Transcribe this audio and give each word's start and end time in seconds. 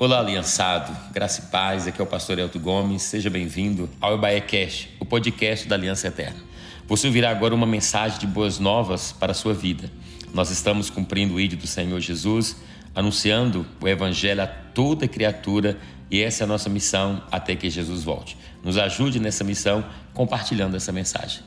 Olá, 0.00 0.20
aliançado, 0.20 0.96
graça 1.12 1.40
e 1.40 1.50
paz, 1.50 1.88
aqui 1.88 2.00
é 2.00 2.04
o 2.04 2.06
pastor 2.06 2.38
Elton 2.38 2.60
Gomes, 2.60 3.02
seja 3.02 3.28
bem-vindo 3.28 3.90
ao 4.00 4.14
Ebaé 4.14 4.40
Cash, 4.40 4.90
o 5.00 5.04
podcast 5.04 5.66
da 5.66 5.74
Aliança 5.74 6.06
Eterna. 6.06 6.36
Você 6.86 7.08
ouvirá 7.08 7.30
agora 7.30 7.52
uma 7.52 7.66
mensagem 7.66 8.16
de 8.16 8.24
boas 8.24 8.60
novas 8.60 9.10
para 9.10 9.32
a 9.32 9.34
sua 9.34 9.52
vida. 9.52 9.90
Nós 10.32 10.52
estamos 10.52 10.88
cumprindo 10.88 11.34
o 11.34 11.40
ídolo 11.40 11.62
do 11.62 11.66
Senhor 11.66 11.98
Jesus, 11.98 12.58
anunciando 12.94 13.66
o 13.80 13.88
Evangelho 13.88 14.40
a 14.40 14.46
toda 14.46 15.08
criatura 15.08 15.76
e 16.08 16.22
essa 16.22 16.44
é 16.44 16.46
a 16.46 16.46
nossa 16.46 16.70
missão 16.70 17.20
até 17.28 17.56
que 17.56 17.68
Jesus 17.68 18.04
volte. 18.04 18.38
Nos 18.62 18.78
ajude 18.78 19.18
nessa 19.18 19.42
missão 19.42 19.84
compartilhando 20.14 20.76
essa 20.76 20.92
mensagem. 20.92 21.42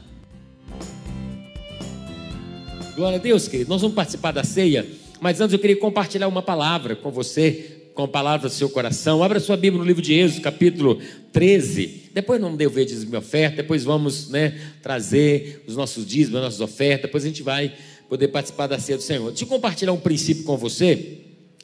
Glória 2.98 3.18
a 3.18 3.22
Deus, 3.22 3.48
querido. 3.48 3.70
Nós 3.70 3.80
vamos 3.80 3.96
participar 3.96 4.34
da 4.34 4.44
ceia, 4.44 4.86
mas 5.22 5.40
antes 5.40 5.54
eu 5.54 5.60
queria 5.60 5.80
compartilhar 5.80 6.28
uma 6.28 6.42
palavra 6.42 6.98
com 6.98 7.10
você 7.10 7.78
com 7.94 8.04
a 8.04 8.08
palavra 8.08 8.48
do 8.48 8.54
seu 8.54 8.70
coração. 8.70 9.24
Abra 9.24 9.40
sua 9.40 9.58
Bíblia 9.58 9.80
no 9.80 9.88
livro 9.88 10.02
de 10.02 10.14
Êxodo, 10.14 10.42
capítulo 10.42 11.00
13. 11.34 12.12
Depois 12.14 12.40
não 12.40 12.56
deu 12.56 12.70
ver 12.70 12.86
dízimo 12.86 13.14
e 13.14 13.18
oferta, 13.18 13.58
depois 13.58 13.84
vamos 13.84 14.30
né, 14.30 14.60
trazer 14.82 15.64
os 15.68 15.76
nossos 15.76 16.06
dízimos, 16.06 16.38
as 16.38 16.44
nossas 16.44 16.62
ofertas, 16.62 17.04
depois 17.04 17.24
a 17.24 17.28
gente 17.28 17.44
vai 17.44 17.74
poder 18.10 18.28
participar 18.30 18.68
da 18.68 18.80
ceia 18.80 18.98
do 18.98 19.04
Senhor. 19.04 19.30
Deixa 19.30 19.44
eu 19.44 19.48
compartilhar 19.48 19.94
um 19.94 20.00
princípio 20.00 20.44
com 20.44 20.58
você, 20.58 21.20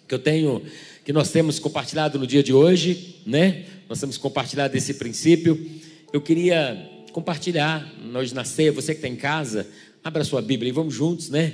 que 0.08 0.13
eu 0.13 0.20
tenho, 0.20 0.62
que 1.03 1.12
nós 1.12 1.30
temos 1.31 1.59
compartilhado 1.59 2.17
no 2.17 2.26
dia 2.26 2.41
de 2.41 2.53
hoje, 2.53 3.22
né? 3.25 3.66
Nós 3.89 4.00
temos 4.00 4.17
compartilhado 4.17 4.75
esse 4.75 4.94
princípio. 4.94 5.59
Eu 6.14 6.22
queria 6.22 6.89
compartilhar 7.12 7.94
hoje 8.16 8.34
na 8.34 8.45
ceia, 8.45 8.72
você 8.72 8.94
que 8.94 9.00
está 9.00 9.08
em 9.08 9.16
casa, 9.16 9.67
abra 10.03 10.23
sua 10.23 10.41
Bíblia 10.41 10.70
e 10.70 10.72
vamos 10.72 10.94
juntos, 10.94 11.30
né? 11.30 11.53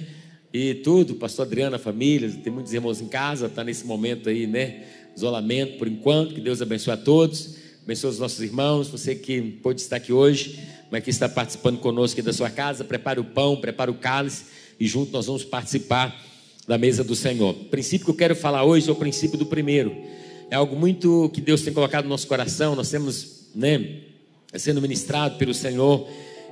E 0.53 0.75
tudo, 0.75 1.15
pastor 1.15 1.47
Adriano, 1.47 1.77
a 1.77 1.79
família, 1.79 2.29
tem 2.43 2.53
muitos 2.53 2.71
irmãos 2.71 3.01
em 3.01 3.07
casa, 3.07 3.47
está 3.47 3.63
nesse 3.63 3.87
momento 3.87 4.29
aí, 4.29 4.45
né? 4.45 4.83
Isolamento 5.17 5.79
por 5.79 5.87
enquanto, 5.87 6.35
que 6.35 6.41
Deus 6.41 6.61
abençoe 6.61 6.93
a 6.93 6.97
todos, 6.97 7.55
abençoe 7.83 8.11
os 8.11 8.19
nossos 8.19 8.39
irmãos, 8.39 8.87
você 8.87 9.15
que 9.15 9.41
pôde 9.41 9.81
estar 9.81 9.95
aqui 9.95 10.13
hoje, 10.13 10.59
mas 10.91 11.03
que 11.03 11.09
está 11.09 11.27
participando 11.27 11.79
conosco 11.79 12.19
aqui 12.19 12.21
da 12.23 12.31
sua 12.31 12.51
casa, 12.51 12.83
prepare 12.83 13.19
o 13.19 13.23
pão, 13.23 13.55
prepare 13.55 13.89
o 13.89 13.95
cálice 13.95 14.43
e 14.79 14.85
junto 14.85 15.11
nós 15.11 15.25
vamos 15.25 15.43
participar 15.43 16.15
da 16.67 16.77
mesa 16.77 17.03
do 17.03 17.15
Senhor. 17.15 17.49
O 17.49 17.65
princípio 17.65 18.05
que 18.05 18.11
eu 18.11 18.15
quero 18.15 18.35
falar 18.35 18.63
hoje 18.63 18.87
é 18.87 18.91
o 18.91 18.95
princípio 18.95 19.39
do 19.39 19.47
primeiro. 19.47 19.95
É 20.51 20.55
algo 20.55 20.75
muito 20.75 21.31
que 21.33 21.41
Deus 21.41 21.63
tem 21.63 21.73
colocado 21.73 22.03
no 22.03 22.09
nosso 22.09 22.27
coração, 22.27 22.75
nós 22.75 22.91
temos, 22.91 23.47
né, 23.55 24.01
sendo 24.53 24.79
ministrado 24.79 25.35
pelo 25.39 25.53
Senhor 25.53 26.07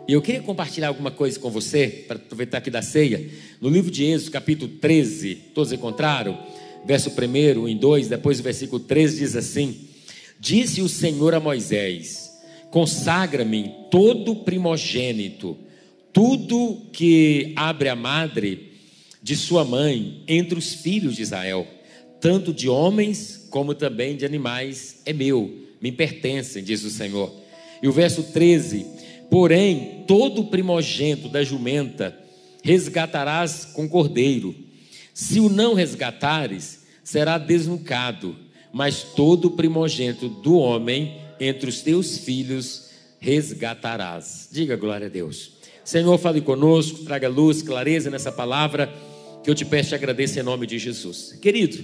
e 0.08 0.14
eu 0.14 0.22
queria 0.22 0.42
compartilhar 0.42 0.88
alguma 0.88 1.12
coisa 1.12 1.40
com 1.40 1.50
você, 1.50 1.88
para 2.08 2.18
aproveitar 2.18 2.58
aqui 2.58 2.70
da 2.70 2.82
ceia. 2.82 3.30
No 3.60 3.70
livro 3.70 3.92
de 3.92 4.04
Êxodo, 4.04 4.32
capítulo 4.32 4.72
13, 4.80 5.36
todos 5.54 5.72
encontraram? 5.72 6.38
Verso 6.86 7.12
1 7.12 7.68
em 7.68 7.78
2, 7.78 8.08
depois 8.08 8.40
o 8.40 8.44
versículo 8.44 8.80
13 8.80 9.20
diz 9.20 9.36
assim: 9.36 9.88
Disse 10.40 10.82
o 10.82 10.90
Senhor 10.90 11.36
a 11.36 11.40
Moisés: 11.40 12.32
Consagra-me 12.72 13.72
todo 13.92 14.38
primogênito, 14.38 15.56
tudo 16.12 16.82
que 16.92 17.54
abre 17.56 17.88
a 17.88 17.96
madre 17.96 18.72
de 19.22 19.36
sua 19.36 19.64
mãe 19.64 20.24
entre 20.28 20.58
os 20.58 20.74
filhos 20.74 21.16
de 21.16 21.22
Israel, 21.22 21.68
tanto 22.20 22.52
de 22.52 22.68
homens 22.68 23.48
como 23.52 23.76
também 23.76 24.16
de 24.16 24.26
animais, 24.26 25.02
é 25.06 25.14
meu, 25.14 25.68
me 25.80 25.92
pertencem, 25.92 26.64
diz 26.64 26.84
o 26.84 26.90
Senhor. 26.90 27.32
E 27.84 27.88
o 27.88 27.92
verso 27.92 28.24
13 28.24 29.01
Porém, 29.32 30.04
todo 30.06 30.44
primogênito 30.44 31.30
da 31.30 31.42
jumenta 31.42 32.14
resgatarás 32.62 33.64
com 33.64 33.88
cordeiro. 33.88 34.54
Se 35.14 35.40
o 35.40 35.48
não 35.48 35.74
resgatares, 35.74 36.82
será 37.02 37.38
desnucado. 37.38 38.36
Mas 38.74 39.04
todo 39.04 39.52
primogênito 39.52 40.28
do 40.28 40.56
homem 40.56 41.16
entre 41.40 41.70
os 41.70 41.80
teus 41.80 42.18
filhos 42.18 42.90
resgatarás. 43.22 44.50
Diga 44.52 44.76
glória 44.76 45.08
a 45.08 45.10
Deus. 45.10 45.54
Senhor, 45.86 46.18
fale 46.18 46.42
conosco, 46.42 47.06
traga 47.06 47.30
luz, 47.30 47.62
clareza 47.62 48.10
nessa 48.10 48.34
palavra 48.34 48.92
que 49.46 49.50
eu 49.50 49.56
te 49.56 49.64
peço 49.64 49.94
e 49.94 49.96
agradeço 49.96 50.40
em 50.40 50.44
nome 50.44 50.68
de 50.68 50.78
Jesus. 50.78 51.38
Querido, 51.42 51.82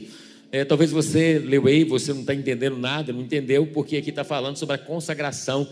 é, 0.52 0.66
talvez 0.66 0.91
você 0.91 1.40
leu 1.40 1.66
aí, 1.66 1.86
você 1.86 2.12
não 2.12 2.22
está 2.22 2.34
entendendo 2.34 2.78
nada, 2.78 3.13
não 3.13 3.22
entendeu, 3.22 3.68
porque 3.68 3.96
aqui 3.96 4.09
está 4.09 4.25
falando 4.25 4.57
sobre 4.57 4.75
a 4.75 4.78
consagração 4.78 5.66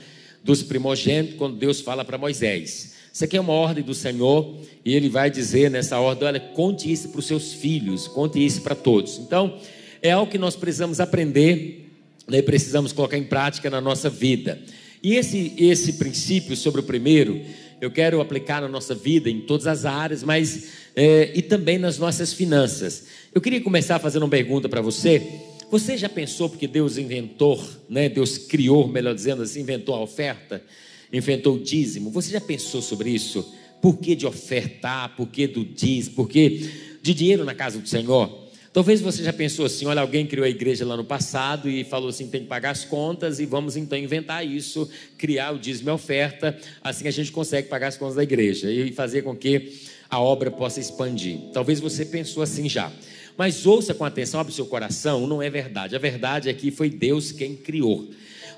dos 0.46 0.62
primogênitos, 0.62 1.38
quando 1.38 1.58
Deus 1.58 1.82
fala 1.82 2.06
para 2.06 2.20
Moisés. 2.20 2.94
Isso 3.12 3.24
aqui 3.26 3.36
é 3.36 3.42
uma 3.42 3.52
ordem 3.52 3.84
do 3.84 3.96
Senhor, 3.96 4.58
e 4.86 4.94
ele 4.94 5.10
vai 5.10 5.32
dizer 5.32 5.72
nessa 5.72 6.00
ordem: 6.00 6.28
olha, 6.28 6.40
conte 6.40 6.92
isso 6.92 7.10
para 7.10 7.20
os 7.20 7.26
seus 7.26 7.52
filhos, 7.52 8.08
conte 8.08 8.46
isso 8.46 8.62
para 8.62 8.76
todos. 8.76 9.18
Então, 9.18 9.58
é 10.04 10.12
algo 10.12 10.32
que 10.32 10.38
nós 10.38 10.56
precisamos 10.56 11.00
aprender, 11.00 11.90
né, 12.28 12.44
precisamos 12.44 12.94
colocar 12.94 13.18
em 13.18 13.24
prática 13.24 13.72
na 13.72 13.82
nossa 13.82 14.08
vida. 14.08 14.62
E 15.02 15.16
esse, 15.16 15.54
esse 15.58 15.94
princípio 15.94 16.56
sobre 16.56 16.82
o 16.82 16.84
primeiro, 16.84 17.42
eu 17.82 17.90
quero 17.90 18.22
aplicar 18.22 18.62
na 18.62 18.68
nossa 18.68 18.94
vida, 18.94 19.30
em 19.30 19.42
todas 19.42 19.66
as 19.66 19.84
áreas, 19.84 20.24
mas 20.24 20.68
é, 20.96 21.32
e 21.34 21.42
também 21.42 21.80
nas 21.80 21.98
nossas 21.98 22.34
finanças. 22.34 23.06
Eu 23.34 23.42
queria 23.42 23.62
começar 23.62 23.98
fazendo 23.98 24.24
uma 24.24 24.30
pergunta 24.30 24.70
para 24.70 24.82
você. 24.82 25.55
Você 25.72 25.98
já 25.98 26.08
pensou 26.08 26.50
porque 26.50 26.68
Deus 26.68 26.98
inventou, 26.98 27.62
né? 27.90 28.08
Deus 28.08 28.38
criou, 28.38 28.88
melhor 28.88 29.16
dizendo 29.16 29.42
assim, 29.42 29.62
inventou 29.62 29.96
a 29.96 30.02
oferta, 30.02 30.64
inventou 31.12 31.56
o 31.56 31.60
dízimo. 31.60 32.12
Você 32.12 32.32
já 32.32 32.42
pensou 32.42 32.82
sobre 32.82 33.10
isso? 33.10 33.54
Por 33.82 33.98
que 33.98 34.16
de 34.16 34.26
ofertar? 34.26 35.16
Por 35.16 35.28
que 35.28 35.48
do 35.48 35.66
dízimo? 35.66 36.16
Por 36.16 36.30
que 36.30 36.70
de 37.02 37.14
dinheiro 37.14 37.44
na 37.44 37.54
casa 37.54 37.80
do 37.80 37.88
Senhor? 37.88 38.46
Talvez 38.76 39.00
você 39.00 39.24
já 39.24 39.32
pensou 39.32 39.66
assim: 39.66 39.86
olha, 39.86 40.02
alguém 40.02 40.26
criou 40.26 40.46
a 40.46 40.50
igreja 40.50 40.86
lá 40.86 40.98
no 40.98 41.04
passado 41.06 41.70
e 41.70 41.84
falou 41.84 42.10
assim: 42.10 42.28
tem 42.28 42.42
que 42.42 42.48
pagar 42.48 42.72
as 42.72 42.84
contas 42.84 43.40
e 43.40 43.46
vamos 43.46 43.78
então 43.78 43.98
inventar 43.98 44.46
isso, 44.46 44.90
criar 45.18 45.52
o 45.52 45.58
dízimo 45.58 45.90
e 45.90 45.92
a 45.92 45.94
oferta, 45.94 46.58
assim 46.84 47.08
a 47.08 47.12
gente 47.12 47.32
consegue 47.32 47.70
pagar 47.70 47.88
as 47.88 47.98
contas 47.98 48.16
da 48.16 48.24
igreja 48.24 48.70
e 48.70 48.92
fazer 48.92 49.22
com 49.22 49.36
que 49.36 49.74
a 50.10 50.20
obra 50.20 50.52
possa 50.52 50.80
expandir. 50.80 51.40
Talvez 51.54 51.80
você 51.80 52.06
pensou 52.06 52.44
assim 52.44 52.68
já. 52.68 52.92
Mas 53.38 53.66
ouça 53.66 53.94
com 53.94 54.06
atenção, 54.06 54.40
abre 54.40 54.54
seu 54.54 54.66
coração, 54.66 55.28
não 55.28 55.42
é 55.42 55.50
verdade. 55.50 55.96
A 55.96 56.00
verdade 56.00 56.50
é 56.50 56.54
que 56.54 56.72
foi 56.72 56.90
Deus 56.90 57.32
quem 57.32 57.56
criou. 57.56 58.10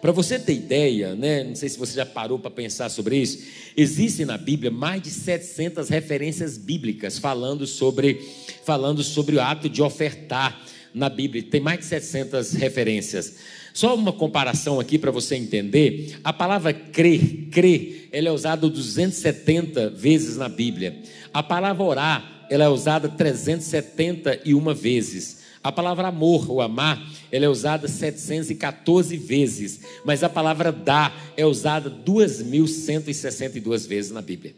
Para 0.02 0.12
você 0.12 0.38
ter 0.38 0.54
ideia, 0.54 1.16
né, 1.16 1.44
não 1.44 1.56
sei 1.56 1.70
se 1.70 1.80
você 1.80 1.96
já 1.96 2.06
parou 2.06 2.38
para 2.38 2.52
pensar 2.52 2.90
sobre 2.90 3.18
isso, 3.18 3.40
existem 3.76 4.26
na 4.26 4.38
Bíblia 4.38 4.70
mais 4.70 5.02
de 5.02 5.10
700 5.10 5.90
referências 5.90 6.58
bíblicas 6.58 7.18
falando 7.18 7.66
sobre, 7.66 8.22
falando 8.64 9.04
sobre 9.04 9.38
o 9.38 9.42
ato 9.42 9.68
de 9.68 9.82
ofertar 9.82 10.62
na 10.94 11.10
Bíblia. 11.10 11.44
Tem 11.44 11.60
mais 11.60 11.80
de 11.80 11.86
700 11.86 12.54
referências. 12.54 13.36
Só 13.74 13.96
uma 13.96 14.14
comparação 14.14 14.80
aqui 14.80 14.98
para 14.98 15.12
você 15.12 15.36
entender. 15.36 16.20
A 16.24 16.32
palavra 16.32 16.74
crer, 16.74 17.48
crer, 17.52 18.10
ela 18.12 18.28
é 18.28 18.32
usada 18.32 18.70
270 18.70 19.90
vezes 19.92 20.38
na 20.38 20.50
Bíblia. 20.50 21.00
A 21.34 21.42
palavra 21.42 21.84
orar, 21.84 22.37
ela 22.50 22.66
é 22.66 22.70
usada 22.70 23.10
371 23.10 24.74
vezes. 24.74 25.46
A 25.64 25.72
palavra 25.72 26.08
amor 26.08 26.50
ou 26.50 26.62
amar, 26.62 27.02
ela 27.32 27.46
é 27.46 27.50
usada 27.50 27.88
714 27.88 29.18
vezes, 29.18 29.82
mas 30.06 30.24
a 30.24 30.30
palavra 30.30 30.72
dar 30.72 31.34
é 31.36 31.46
usada 31.46 31.90
2162 31.90 33.86
vezes 33.86 34.12
na 34.12 34.22
Bíblia. 34.22 34.56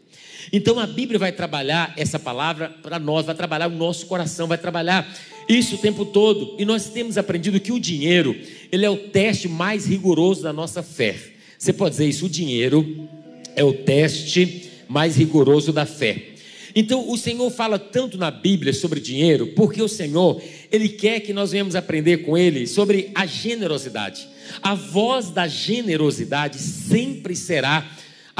Então 0.52 0.78
a 0.78 0.86
Bíblia 0.86 1.18
vai 1.18 1.32
trabalhar 1.32 1.92
essa 1.96 2.18
palavra 2.18 2.68
para 2.82 2.98
nós, 2.98 3.26
vai 3.26 3.34
trabalhar 3.34 3.66
o 3.68 3.74
nosso 3.74 4.06
coração, 4.06 4.46
vai 4.46 4.58
trabalhar 4.58 5.08
isso 5.48 5.74
o 5.74 5.78
tempo 5.78 6.04
todo. 6.04 6.54
E 6.58 6.64
nós 6.64 6.88
temos 6.90 7.18
aprendido 7.18 7.58
que 7.60 7.72
o 7.72 7.80
dinheiro, 7.80 8.36
ele 8.70 8.84
é 8.84 8.90
o 8.90 8.96
teste 8.96 9.48
mais 9.48 9.86
rigoroso 9.86 10.42
da 10.42 10.52
nossa 10.52 10.82
fé. 10.82 11.16
Você 11.58 11.72
pode 11.72 11.90
dizer 11.92 12.06
isso, 12.06 12.26
o 12.26 12.30
dinheiro 12.30 13.08
é 13.56 13.64
o 13.64 13.72
teste 13.72 14.70
mais 14.88 15.16
rigoroso 15.16 15.72
da 15.72 15.84
fé. 15.84 16.29
Então, 16.74 17.10
o 17.10 17.16
Senhor 17.16 17.50
fala 17.50 17.78
tanto 17.78 18.16
na 18.16 18.30
Bíblia 18.30 18.72
sobre 18.72 19.00
dinheiro, 19.00 19.48
porque 19.48 19.82
o 19.82 19.88
Senhor, 19.88 20.40
Ele 20.70 20.88
quer 20.88 21.20
que 21.20 21.32
nós 21.32 21.52
venhamos 21.52 21.74
aprender 21.74 22.18
com 22.18 22.36
Ele 22.36 22.66
sobre 22.66 23.10
a 23.14 23.26
generosidade. 23.26 24.28
A 24.62 24.74
voz 24.74 25.30
da 25.30 25.46
generosidade 25.46 26.58
sempre 26.58 27.36
será 27.36 27.88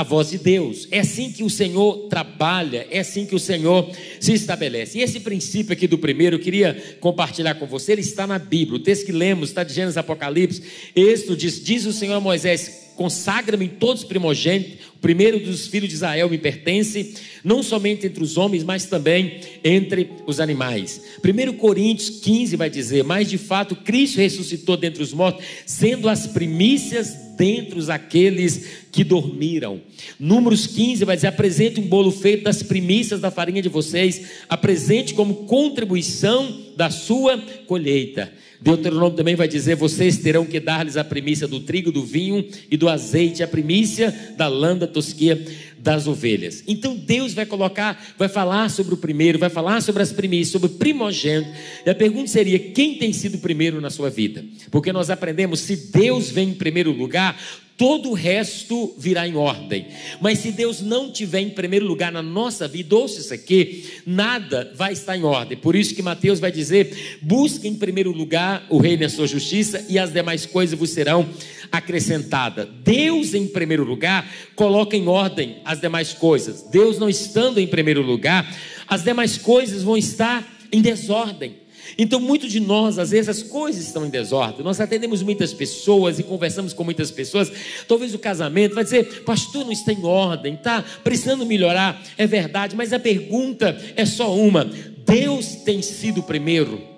a 0.00 0.02
voz 0.02 0.30
de 0.30 0.38
Deus. 0.38 0.88
É 0.90 1.00
assim 1.00 1.30
que 1.30 1.42
o 1.42 1.50
Senhor 1.50 2.08
trabalha, 2.08 2.86
é 2.90 3.00
assim 3.00 3.26
que 3.26 3.34
o 3.34 3.38
Senhor 3.38 3.90
se 4.18 4.32
estabelece. 4.32 4.98
E 4.98 5.02
esse 5.02 5.20
princípio 5.20 5.72
aqui 5.72 5.86
do 5.86 5.98
primeiro, 5.98 6.36
eu 6.36 6.40
queria 6.40 6.96
compartilhar 7.00 7.54
com 7.56 7.66
você, 7.66 7.92
ele 7.92 8.00
está 8.00 8.26
na 8.26 8.38
Bíblia. 8.38 8.78
O 8.78 8.82
texto 8.82 9.04
que 9.04 9.12
lemos 9.12 9.50
está 9.50 9.62
de 9.62 9.74
Gênesis 9.74 9.98
Apocalipse. 9.98 10.62
Êxodo 10.96 11.36
diz: 11.36 11.62
Diz 11.62 11.84
o 11.84 11.92
Senhor 11.92 12.14
a 12.14 12.20
Moisés: 12.20 12.89
Consagra-me 13.00 13.66
todos 13.66 14.02
os 14.02 14.06
primogênitos, 14.06 14.74
primeiro 15.00 15.40
dos 15.40 15.66
filhos 15.66 15.88
de 15.88 15.94
Israel 15.94 16.28
me 16.28 16.36
pertence, 16.36 17.14
não 17.42 17.62
somente 17.62 18.06
entre 18.06 18.22
os 18.22 18.36
homens, 18.36 18.62
mas 18.62 18.84
também 18.84 19.40
entre 19.64 20.10
os 20.26 20.38
animais. 20.38 21.00
1 21.24 21.54
Coríntios 21.54 22.10
15 22.20 22.56
vai 22.56 22.68
dizer: 22.68 23.02
Mas 23.02 23.30
de 23.30 23.38
fato 23.38 23.74
Cristo 23.74 24.18
ressuscitou 24.18 24.76
dentre 24.76 25.02
os 25.02 25.14
mortos, 25.14 25.42
sendo 25.64 26.10
as 26.10 26.26
primícias 26.26 27.16
dentre 27.38 27.78
os 27.78 27.88
aqueles 27.88 28.66
que 28.92 29.02
dormiram. 29.02 29.80
Números 30.18 30.66
15 30.66 31.02
vai 31.06 31.16
dizer: 31.16 31.28
apresente 31.28 31.80
um 31.80 31.88
bolo 31.88 32.10
feito 32.10 32.44
das 32.44 32.62
primícias 32.62 33.18
da 33.18 33.30
farinha 33.30 33.62
de 33.62 33.70
vocês, 33.70 34.26
apresente 34.46 35.14
como 35.14 35.46
contribuição 35.46 36.54
da 36.76 36.90
sua 36.90 37.38
colheita. 37.66 38.30
Deuteronômio 38.60 39.16
também 39.16 39.34
vai 39.34 39.48
dizer: 39.48 39.74
vocês 39.74 40.18
terão 40.18 40.44
que 40.44 40.60
dar-lhes 40.60 40.96
a 40.96 41.04
primícia 41.04 41.48
do 41.48 41.60
trigo, 41.60 41.90
do 41.90 42.04
vinho 42.04 42.46
e 42.70 42.76
do 42.76 42.88
azeite, 42.88 43.42
a 43.42 43.48
primícia 43.48 44.34
da 44.36 44.48
lã 44.48 44.76
da 44.76 44.86
tosquia 44.86 45.42
das 45.78 46.06
ovelhas. 46.06 46.62
Então 46.68 46.94
Deus 46.94 47.32
vai 47.32 47.46
colocar, 47.46 48.14
vai 48.18 48.28
falar 48.28 48.68
sobre 48.68 48.92
o 48.92 48.98
primeiro, 48.98 49.38
vai 49.38 49.48
falar 49.48 49.80
sobre 49.80 50.02
as 50.02 50.12
primícias, 50.12 50.48
sobre 50.48 50.66
o 50.66 50.78
primogênito. 50.78 51.50
E 51.86 51.90
a 51.90 51.94
pergunta 51.94 52.26
seria: 52.28 52.58
quem 52.58 52.96
tem 52.96 53.12
sido 53.12 53.38
primeiro 53.38 53.80
na 53.80 53.88
sua 53.88 54.10
vida? 54.10 54.44
Porque 54.70 54.92
nós 54.92 55.08
aprendemos: 55.08 55.60
se 55.60 55.76
Deus 55.90 56.30
vem 56.30 56.50
em 56.50 56.54
primeiro 56.54 56.92
lugar, 56.92 57.40
todo 57.80 58.10
o 58.10 58.12
resto 58.12 58.94
virá 58.98 59.26
em 59.26 59.36
ordem. 59.36 59.86
Mas 60.20 60.40
se 60.40 60.52
Deus 60.52 60.82
não 60.82 61.10
tiver 61.10 61.40
em 61.40 61.48
primeiro 61.48 61.86
lugar 61.86 62.12
na 62.12 62.20
nossa 62.20 62.68
vida, 62.68 62.94
ouça 62.94 63.20
isso 63.20 63.32
aqui, 63.32 63.86
nada 64.04 64.70
vai 64.76 64.92
estar 64.92 65.16
em 65.16 65.24
ordem. 65.24 65.56
Por 65.56 65.74
isso 65.74 65.94
que 65.94 66.02
Mateus 66.02 66.38
vai 66.38 66.52
dizer: 66.52 67.18
busque 67.22 67.66
em 67.66 67.74
primeiro 67.74 68.12
lugar 68.12 68.66
o 68.68 68.76
reino 68.76 69.02
e 69.02 69.06
a 69.06 69.08
sua 69.08 69.26
justiça, 69.26 69.82
e 69.88 69.98
as 69.98 70.12
demais 70.12 70.44
coisas 70.44 70.78
vos 70.78 70.90
serão 70.90 71.26
acrescentadas. 71.72 72.68
Deus 72.84 73.32
em 73.32 73.46
primeiro 73.46 73.84
lugar 73.84 74.30
coloca 74.54 74.94
em 74.94 75.08
ordem 75.08 75.62
as 75.64 75.80
demais 75.80 76.12
coisas. 76.12 76.64
Deus 76.70 76.98
não 76.98 77.08
estando 77.08 77.58
em 77.58 77.66
primeiro 77.66 78.02
lugar, 78.02 78.46
as 78.86 79.02
demais 79.02 79.38
coisas 79.38 79.82
vão 79.82 79.96
estar 79.96 80.46
em 80.70 80.82
desordem. 80.82 81.59
Então, 82.02 82.18
muitos 82.18 82.50
de 82.50 82.60
nós, 82.60 82.98
às 82.98 83.10
vezes, 83.10 83.28
as 83.28 83.42
coisas 83.42 83.84
estão 83.86 84.06
em 84.06 84.08
desordem. 84.08 84.64
Nós 84.64 84.80
atendemos 84.80 85.22
muitas 85.22 85.52
pessoas 85.52 86.18
e 86.18 86.22
conversamos 86.22 86.72
com 86.72 86.82
muitas 86.82 87.10
pessoas. 87.10 87.52
Talvez 87.86 88.14
o 88.14 88.18
casamento 88.18 88.74
vai 88.74 88.84
dizer, 88.84 89.22
pastor, 89.22 89.66
não 89.66 89.72
está 89.72 89.92
em 89.92 90.02
ordem, 90.02 90.54
está 90.54 90.82
precisando 91.04 91.44
melhorar. 91.44 92.02
É 92.16 92.26
verdade, 92.26 92.74
mas 92.74 92.94
a 92.94 92.98
pergunta 92.98 93.78
é 93.94 94.06
só 94.06 94.34
uma: 94.34 94.64
Deus 95.04 95.56
tem 95.56 95.82
sido 95.82 96.22
primeiro? 96.22 96.89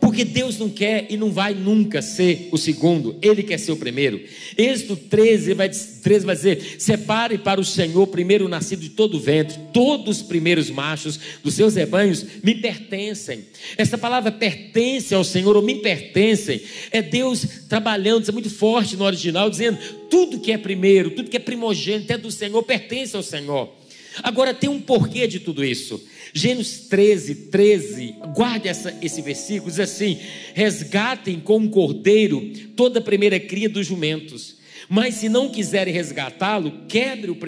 Porque 0.00 0.24
Deus 0.24 0.58
não 0.58 0.68
quer 0.68 1.06
e 1.08 1.16
não 1.16 1.30
vai 1.30 1.54
nunca 1.54 2.02
ser 2.02 2.48
o 2.52 2.58
segundo, 2.58 3.16
Ele 3.22 3.42
quer 3.42 3.58
ser 3.58 3.72
o 3.72 3.76
primeiro. 3.76 4.20
Êxodo 4.56 4.96
13 4.96 5.54
vai, 5.54 5.68
13 5.68 6.26
vai 6.26 6.36
dizer: 6.36 6.76
Separe 6.78 7.38
para 7.38 7.60
o 7.60 7.64
Senhor 7.64 8.06
primeiro 8.06 8.48
nascido 8.48 8.80
de 8.80 8.90
todo 8.90 9.16
o 9.16 9.20
ventre, 9.20 9.58
todos 9.72 10.18
os 10.18 10.22
primeiros 10.22 10.70
machos 10.70 11.18
dos 11.42 11.54
seus 11.54 11.74
rebanhos 11.74 12.24
me 12.42 12.54
pertencem. 12.54 13.44
Essa 13.76 13.96
palavra 13.96 14.30
pertence 14.30 15.14
ao 15.14 15.24
Senhor 15.24 15.56
ou 15.56 15.62
me 15.62 15.76
pertencem, 15.76 16.60
é 16.90 17.00
Deus 17.00 17.46
trabalhando, 17.68 18.22
isso 18.22 18.30
é 18.30 18.34
muito 18.34 18.50
forte 18.50 18.96
no 18.96 19.04
original, 19.04 19.48
dizendo: 19.48 19.78
tudo 20.10 20.40
que 20.40 20.52
é 20.52 20.58
primeiro, 20.58 21.10
tudo 21.10 21.30
que 21.30 21.36
é 21.36 21.40
primogênito 21.40 22.12
é 22.12 22.18
do 22.18 22.30
Senhor, 22.30 22.62
pertence 22.62 23.16
ao 23.16 23.22
Senhor. 23.22 23.83
Agora 24.22 24.54
tem 24.54 24.70
um 24.70 24.80
porquê 24.80 25.26
de 25.26 25.40
tudo 25.40 25.64
isso. 25.64 26.02
Gênesis 26.32 26.88
13, 26.88 27.34
13, 27.46 28.14
guarde 28.34 28.68
essa, 28.68 28.96
esse 29.00 29.22
versículo, 29.22 29.70
diz 29.70 29.80
assim: 29.80 30.18
resgatem 30.52 31.40
com 31.40 31.58
um 31.58 31.68
cordeiro 31.68 32.50
toda 32.76 32.98
a 32.98 33.02
primeira 33.02 33.38
cria 33.38 33.68
dos 33.68 33.86
jumentos, 33.86 34.56
mas 34.88 35.14
se 35.14 35.28
não 35.28 35.48
quiserem 35.48 35.94
resgatá-lo, 35.94 36.86
quebre 36.88 37.30
o, 37.30 37.38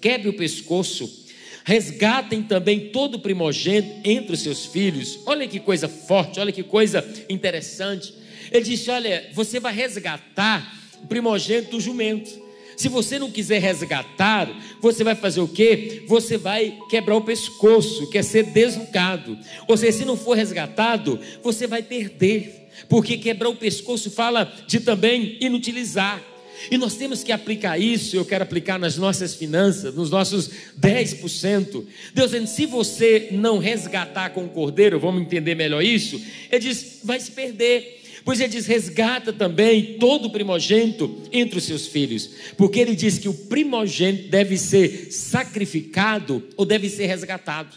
quebre 0.00 0.28
o 0.28 0.36
pescoço. 0.36 1.20
Resgatem 1.64 2.42
também 2.42 2.90
todo 2.90 3.14
o 3.14 3.20
primogênito 3.20 4.00
entre 4.02 4.34
os 4.34 4.40
seus 4.40 4.66
filhos. 4.66 5.20
Olha 5.24 5.46
que 5.46 5.60
coisa 5.60 5.88
forte, 5.88 6.40
olha 6.40 6.50
que 6.50 6.64
coisa 6.64 7.08
interessante. 7.28 8.12
Ele 8.50 8.64
disse: 8.64 8.90
Olha, 8.90 9.30
você 9.32 9.60
vai 9.60 9.72
resgatar 9.72 10.76
o 11.02 11.06
primogênito 11.06 11.72
do 11.72 11.80
jumento. 11.80 12.41
Se 12.76 12.88
você 12.88 13.18
não 13.18 13.30
quiser 13.30 13.60
resgatar, 13.60 14.48
você 14.80 15.04
vai 15.04 15.14
fazer 15.14 15.40
o 15.40 15.48
quê? 15.48 16.04
Você 16.06 16.36
vai 16.36 16.78
quebrar 16.88 17.16
o 17.16 17.22
pescoço, 17.22 18.08
quer 18.10 18.24
ser 18.24 18.44
desnucado. 18.44 19.38
Ou 19.68 19.76
seja, 19.76 19.98
se 19.98 20.04
não 20.04 20.16
for 20.16 20.36
resgatado, 20.36 21.18
você 21.42 21.66
vai 21.66 21.82
perder. 21.82 22.68
Porque 22.88 23.16
quebrar 23.16 23.48
o 23.48 23.56
pescoço 23.56 24.10
fala 24.10 24.50
de 24.66 24.80
também 24.80 25.36
inutilizar. 25.40 26.22
E 26.70 26.78
nós 26.78 26.94
temos 26.94 27.24
que 27.24 27.32
aplicar 27.32 27.78
isso, 27.78 28.14
eu 28.14 28.24
quero 28.24 28.44
aplicar 28.44 28.78
nas 28.78 28.96
nossas 28.96 29.34
finanças, 29.34 29.94
nos 29.94 30.10
nossos 30.10 30.50
10%. 30.80 31.84
Deus 32.14 32.30
dizendo, 32.30 32.46
se 32.46 32.66
você 32.66 33.28
não 33.32 33.58
resgatar 33.58 34.30
com 34.30 34.44
o 34.44 34.48
cordeiro, 34.48 35.00
vamos 35.00 35.22
entender 35.22 35.54
melhor 35.54 35.82
isso, 35.82 36.20
ele 36.50 36.60
diz, 36.60 37.00
vai 37.02 37.18
se 37.18 37.32
perder. 37.32 38.01
Pois 38.24 38.40
ele 38.40 38.50
diz: 38.50 38.66
resgata 38.66 39.32
também 39.32 39.98
todo 39.98 40.30
primogênito 40.30 41.22
entre 41.32 41.58
os 41.58 41.64
seus 41.64 41.86
filhos, 41.86 42.30
porque 42.56 42.78
ele 42.78 42.94
diz 42.94 43.18
que 43.18 43.28
o 43.28 43.34
primogênito 43.34 44.28
deve 44.28 44.56
ser 44.56 45.08
sacrificado 45.10 46.42
ou 46.56 46.64
deve 46.64 46.88
ser 46.88 47.06
resgatado. 47.06 47.76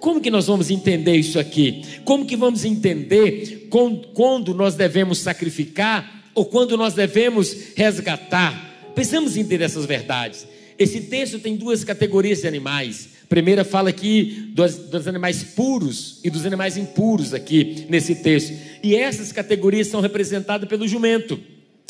Como 0.00 0.20
que 0.20 0.30
nós 0.30 0.46
vamos 0.48 0.70
entender 0.70 1.16
isso 1.16 1.38
aqui? 1.38 1.82
Como 2.04 2.26
que 2.26 2.36
vamos 2.36 2.64
entender 2.64 3.68
quando 3.68 4.52
nós 4.52 4.74
devemos 4.74 5.18
sacrificar 5.18 6.30
ou 6.34 6.44
quando 6.44 6.76
nós 6.76 6.94
devemos 6.94 7.54
resgatar? 7.76 8.90
Precisamos 8.94 9.36
entender 9.36 9.64
essas 9.64 9.86
verdades. 9.86 10.46
Esse 10.78 11.02
texto 11.02 11.38
tem 11.38 11.56
duas 11.56 11.84
categorias 11.84 12.40
de 12.40 12.48
animais 12.48 13.11
primeira 13.32 13.64
fala 13.64 13.88
aqui 13.88 14.50
dos, 14.52 14.76
dos, 14.76 15.08
animais 15.08 15.42
puros 15.42 16.20
e 16.22 16.28
dos 16.28 16.44
animais 16.44 16.76
impuros 16.76 17.32
aqui 17.32 17.86
nesse 17.88 18.16
texto. 18.16 18.52
E 18.82 18.94
essas 18.94 19.32
categorias 19.32 19.86
são 19.86 20.02
representadas 20.02 20.68
pelo 20.68 20.86
jumento 20.86 21.40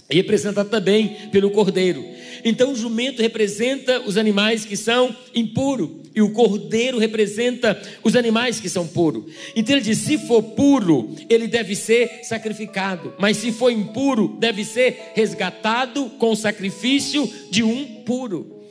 e 0.09 0.15
representadas 0.15 0.71
também 0.71 1.17
pelo 1.33 1.51
cordeiro. 1.51 2.05
Então 2.45 2.71
o 2.71 2.77
jumento 2.77 3.21
representa 3.21 4.03
os 4.03 4.17
animais 4.17 4.65
que 4.65 4.77
são 4.77 5.17
impuros 5.35 5.91
e 6.15 6.23
o 6.23 6.31
cordeiro 6.31 6.97
representa 6.97 7.77
os 8.05 8.15
animais 8.15 8.61
que 8.61 8.69
são 8.69 8.87
puros. 8.87 9.25
Então 9.57 9.75
ele 9.75 9.85
diz: 9.85 9.99
se 9.99 10.19
for 10.19 10.45
puro, 10.45 11.13
ele 11.29 11.49
deve 11.49 11.75
ser 11.75 12.21
sacrificado, 12.23 13.15
mas 13.19 13.39
se 13.39 13.51
for 13.51 13.73
impuro, 13.73 14.37
deve 14.39 14.65
ser 14.65 15.11
resgatado 15.17 16.09
com 16.21 16.31
o 16.31 16.37
sacrifício 16.37 17.29
de 17.51 17.65
um 17.65 17.85
puro. 18.05 18.62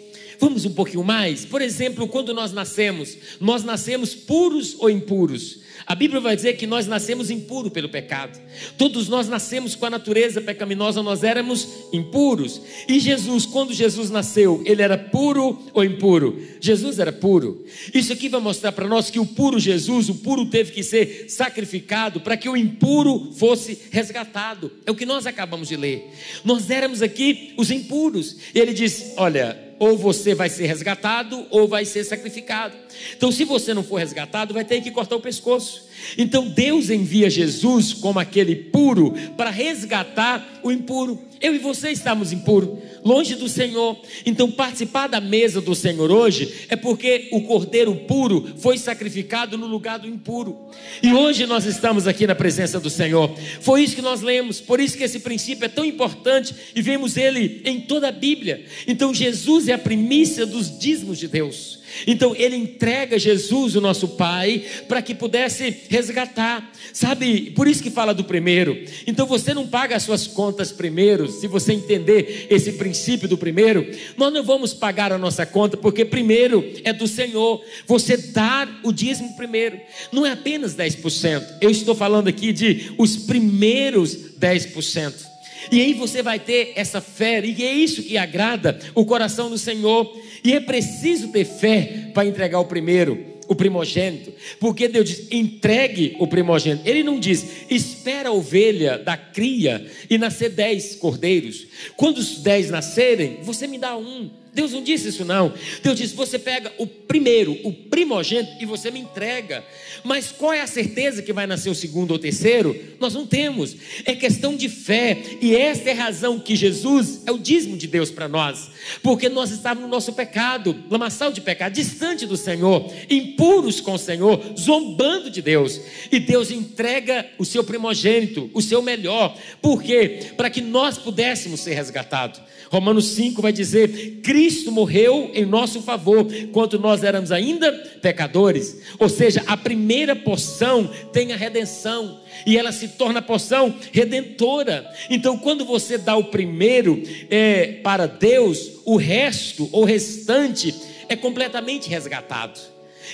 Vamos 0.42 0.66
um 0.66 0.74
pouquinho 0.74 1.04
mais? 1.04 1.46
Por 1.46 1.62
exemplo, 1.62 2.08
quando 2.08 2.34
nós 2.34 2.52
nascemos, 2.52 3.16
nós 3.40 3.64
nascemos 3.64 4.16
puros 4.16 4.76
ou 4.80 4.90
impuros? 4.90 5.60
A 5.86 5.94
Bíblia 5.94 6.20
vai 6.20 6.36
dizer 6.36 6.58
que 6.58 6.66
nós 6.66 6.88
nascemos 6.88 7.30
impuros 7.30 7.72
pelo 7.72 7.90
pecado. 7.90 8.40
Todos 8.76 9.08
nós 9.08 9.30
nascemos 9.30 9.76
com 9.76 9.86
a 9.86 9.90
natureza 9.92 10.42
pecaminosa, 10.42 11.04
nós 11.04 11.24
éramos 11.24 11.68
impuros. 11.94 12.60
E 12.88 13.00
Jesus, 13.00 13.46
quando 13.46 13.72
Jesus 13.72 14.10
nasceu, 14.10 14.64
ele 14.66 14.82
era 14.82 14.98
puro 14.98 15.60
ou 15.76 15.84
impuro? 15.84 16.42
Jesus 16.60 16.98
era 16.98 17.12
puro. 17.12 17.64
Isso 17.94 18.12
aqui 18.12 18.28
vai 18.28 18.42
mostrar 18.42 18.72
para 18.72 18.88
nós 18.88 19.12
que 19.12 19.20
o 19.20 19.26
puro 19.28 19.60
Jesus, 19.60 20.10
o 20.10 20.16
puro 20.16 20.48
teve 20.48 20.72
que 20.72 20.82
ser 20.82 21.30
sacrificado 21.30 22.20
para 22.20 22.36
que 22.36 22.50
o 22.50 22.58
impuro 22.58 23.32
fosse 23.34 23.78
resgatado. 23.92 24.72
É 24.88 24.92
o 24.92 24.96
que 24.96 25.06
nós 25.06 25.28
acabamos 25.28 25.68
de 25.68 25.76
ler. 25.76 26.10
Nós 26.44 26.68
éramos 26.72 27.04
aqui 27.04 27.54
os 27.58 27.70
impuros. 27.70 28.38
E 28.56 28.60
ele 28.60 28.74
diz: 28.74 29.14
Olha, 29.18 29.71
ou 29.82 29.98
você 29.98 30.36
vai 30.36 30.48
ser 30.48 30.68
resgatado 30.68 31.44
ou 31.50 31.68
vai 31.68 31.86
ser 31.86 32.04
sacrificado. 32.04 32.78
Então, 33.18 33.32
se 33.32 33.44
você 33.44 33.74
não 33.74 33.84
for 33.84 33.96
resgatado, 33.96 34.54
vai 34.54 34.64
ter 34.64 34.80
que 34.80 34.92
cortar 34.92 35.16
o 35.16 35.20
pescoço. 35.20 35.88
Então, 36.18 36.48
Deus 36.48 36.90
envia 36.90 37.30
Jesus 37.30 37.94
como 37.94 38.20
aquele 38.20 38.56
puro 38.56 39.14
para 39.36 39.50
resgatar 39.50 40.60
o 40.64 40.72
impuro. 40.72 41.32
Eu 41.42 41.56
e 41.56 41.58
você 41.58 41.90
estamos 41.90 42.32
impuros, 42.32 42.78
longe 43.04 43.34
do 43.34 43.50
Senhor. 43.50 44.00
Então, 44.28 44.52
participar 44.52 45.08
da 45.08 45.20
mesa 45.20 45.60
do 45.60 45.74
Senhor 45.74 46.12
hoje 46.12 46.68
é 46.70 46.76
porque 46.76 47.30
o 47.32 47.42
cordeiro 47.42 47.96
puro 47.96 48.54
foi 48.58 48.78
sacrificado 48.78 49.58
no 49.58 49.66
lugar 49.66 49.98
do 49.98 50.08
impuro. 50.08 50.56
E 51.02 51.12
hoje 51.12 51.48
nós 51.48 51.66
estamos 51.66 52.06
aqui 52.06 52.28
na 52.28 52.36
presença 52.36 52.80
do 52.80 52.92
Senhor. 52.92 53.36
Foi 53.60 53.82
isso 53.82 53.96
que 53.96 54.04
nós 54.04 54.22
lemos, 54.22 54.62
por 54.62 54.80
isso 54.80 54.96
que 54.96 55.04
esse 55.04 55.20
princípio 55.20 55.66
é 55.66 55.70
tão 55.70 55.84
importante 55.84 56.54
e 56.76 56.82
vemos 56.82 57.18
ele 57.18 57.64
em 57.66 57.82
toda 57.82 58.10
a 58.10 58.12
Bíblia. 58.12 58.64
Então, 58.88 59.12
Jesus 59.12 59.68
é 59.68 59.74
a 59.74 59.80
primícia 59.80 60.46
dos 60.46 60.78
dízimos 60.78 61.18
de 61.18 61.28
Deus. 61.28 61.81
Então 62.06 62.36
ele 62.36 62.56
entrega 62.56 63.18
Jesus, 63.18 63.76
o 63.76 63.82
nosso 63.82 64.10
Pai, 64.10 64.64
para 64.88 65.02
que 65.02 65.16
pudesse 65.16 65.76
resgatar. 65.90 66.72
Sabe, 66.94 67.52
por 67.52 67.68
isso 67.68 67.84
que 67.84 67.90
fala 67.90 68.14
do 68.14 68.24
primeiro. 68.24 68.78
Então 69.08 69.26
você 69.26 69.54
não 69.54 69.68
paga 69.68 69.96
as 69.96 70.04
suas 70.04 70.28
contas 70.28 70.72
primeiro, 70.72 71.28
se 71.30 71.48
você 71.48 71.74
entender 71.74 72.48
esse 72.50 72.74
princípio 72.74 73.28
do 73.28 73.38
primeiro, 73.38 73.90
nós 74.18 74.34
não 74.34 74.44
vamos 74.44 74.74
pagar 74.74 75.12
a 75.12 75.18
nossa 75.18 75.46
conta, 75.46 75.78
porque 75.78 76.04
primeiro 76.04 76.64
é 76.84 76.92
do 76.92 77.08
Senhor. 77.08 77.64
Você 77.88 78.18
dar 78.18 78.82
o 78.84 78.92
dízimo 78.92 79.36
primeiro, 79.36 79.80
não 80.12 80.26
é 80.26 80.32
apenas 80.32 80.76
10%. 80.76 81.58
Eu 81.62 81.70
estou 81.70 81.96
falando 81.96 82.28
aqui 82.28 82.52
de 82.52 82.94
os 82.98 83.16
primeiros 83.18 84.16
10%. 84.40 85.31
E 85.70 85.82
aí 85.82 85.94
você 85.94 86.24
vai 86.24 86.40
ter 86.40 86.74
essa 86.76 87.02
fé, 87.02 87.44
e 87.46 87.64
é 87.64 87.74
isso 87.74 88.04
que 88.04 88.18
agrada 88.18 88.80
o 88.96 89.06
coração 89.06 89.50
do 89.50 89.58
Senhor. 89.58 90.18
E 90.44 90.54
é 90.54 90.60
preciso 90.60 91.28
ter 91.30 91.46
fé 91.46 92.10
para 92.14 92.26
entregar 92.26 92.60
o 92.60 92.66
primeiro, 92.66 93.32
o 93.48 93.56
primogênito, 93.56 94.32
porque 94.60 94.88
Deus 94.88 95.10
diz: 95.10 95.28
entregue 95.32 96.16
o 96.20 96.28
primogênito. 96.28 96.88
Ele 96.88 97.04
não 97.04 97.20
diz, 97.20 97.46
espera 97.70 98.30
a 98.30 98.34
ovelha 98.34 98.98
da 98.98 99.18
cria 99.18 99.86
e 100.10 100.18
nascer 100.18 100.50
dez 100.50 100.96
cordeiros. 100.96 101.68
Quando 101.98 102.18
os 102.18 102.38
dez 102.38 102.70
nascerem, 102.70 103.40
você 103.44 103.68
me 103.68 103.78
dá 103.78 103.98
um. 103.98 104.41
Deus 104.54 104.74
não 104.74 104.84
disse 104.84 105.08
isso, 105.08 105.24
não. 105.24 105.54
Deus 105.82 105.98
disse: 105.98 106.14
você 106.14 106.38
pega 106.38 106.74
o 106.78 106.86
primeiro, 106.86 107.58
o 107.64 107.72
primogênito, 107.72 108.52
e 108.60 108.66
você 108.66 108.92
me 108.92 109.00
entrega. 109.00 109.64
Mas 110.04 110.32
qual 110.32 110.52
é 110.52 110.62
a 110.62 110.68
certeza 110.68 111.22
que 111.22 111.32
vai 111.32 111.48
nascer 111.48 111.70
o 111.70 111.76
segundo 111.76 112.12
ou 112.12 112.20
terceiro? 112.20 112.78
Nós 113.00 113.14
não 113.14 113.26
temos. 113.26 113.76
É 114.06 114.14
questão 114.14 114.56
de 114.56 114.68
fé. 114.68 115.18
E 115.40 115.56
essa 115.56 115.90
é 115.90 115.94
a 115.94 116.04
razão 116.04 116.38
que 116.38 116.56
Jesus 116.56 117.22
é 117.26 117.32
o 117.32 117.40
dízimo 117.40 117.78
de 117.78 117.88
Deus 117.88 118.12
para 118.12 118.28
nós. 118.28 118.72
Porque 119.02 119.30
nós 119.30 119.52
estávamos 119.52 119.84
no 119.84 119.96
nosso 119.96 120.12
pecado, 120.14 120.84
lamaçal 120.90 121.32
de 121.32 121.40
pecado, 121.40 121.74
distante 121.74 122.26
do 122.26 122.36
Senhor, 122.36 122.92
impuros 123.10 123.80
com 123.80 123.94
o 123.94 124.00
Senhor, 124.00 124.54
zombando 124.60 125.30
de 125.30 125.42
Deus. 125.42 125.80
E 126.12 126.20
Deus 126.20 126.52
entrega 126.52 127.26
o 127.38 127.46
seu 127.46 127.64
primogênito, 127.64 128.50
o 128.54 128.62
seu 128.62 128.82
melhor. 128.82 129.38
Por 129.62 129.82
quê? 129.82 130.32
Para 130.36 130.50
que 130.50 130.60
nós 130.60 130.98
pudéssemos 130.98 131.62
ser 131.62 131.74
resgatados. 131.74 132.42
Romanos 132.72 133.08
5 133.10 133.42
vai 133.42 133.52
dizer: 133.52 134.22
Cristo 134.24 134.72
morreu 134.72 135.30
em 135.34 135.46
nosso 135.46 135.82
favor, 135.82 136.26
quando 136.54 136.80
nós 136.80 137.04
éramos 137.04 137.30
ainda 137.30 137.70
pecadores. 138.02 138.82
Ou 138.98 139.10
seja, 139.10 139.44
a 139.46 139.58
primeira 139.58 140.16
porção 140.16 140.90
tem 141.12 141.34
a 141.34 141.36
redenção, 141.36 142.22
e 142.46 142.58
ela 142.58 142.72
se 142.72 142.88
torna 142.88 143.20
a 143.20 143.22
porção 143.22 143.76
redentora. 143.92 144.90
Então, 145.10 145.38
quando 145.38 145.66
você 145.66 145.98
dá 145.98 146.16
o 146.16 146.24
primeiro 146.24 147.04
é, 147.30 147.80
para 147.84 148.08
Deus, 148.08 148.80
o 148.86 148.96
resto, 148.96 149.68
ou 149.74 149.84
restante, 149.84 150.74
é 151.10 151.16
completamente 151.16 151.90
resgatado. 151.90 152.58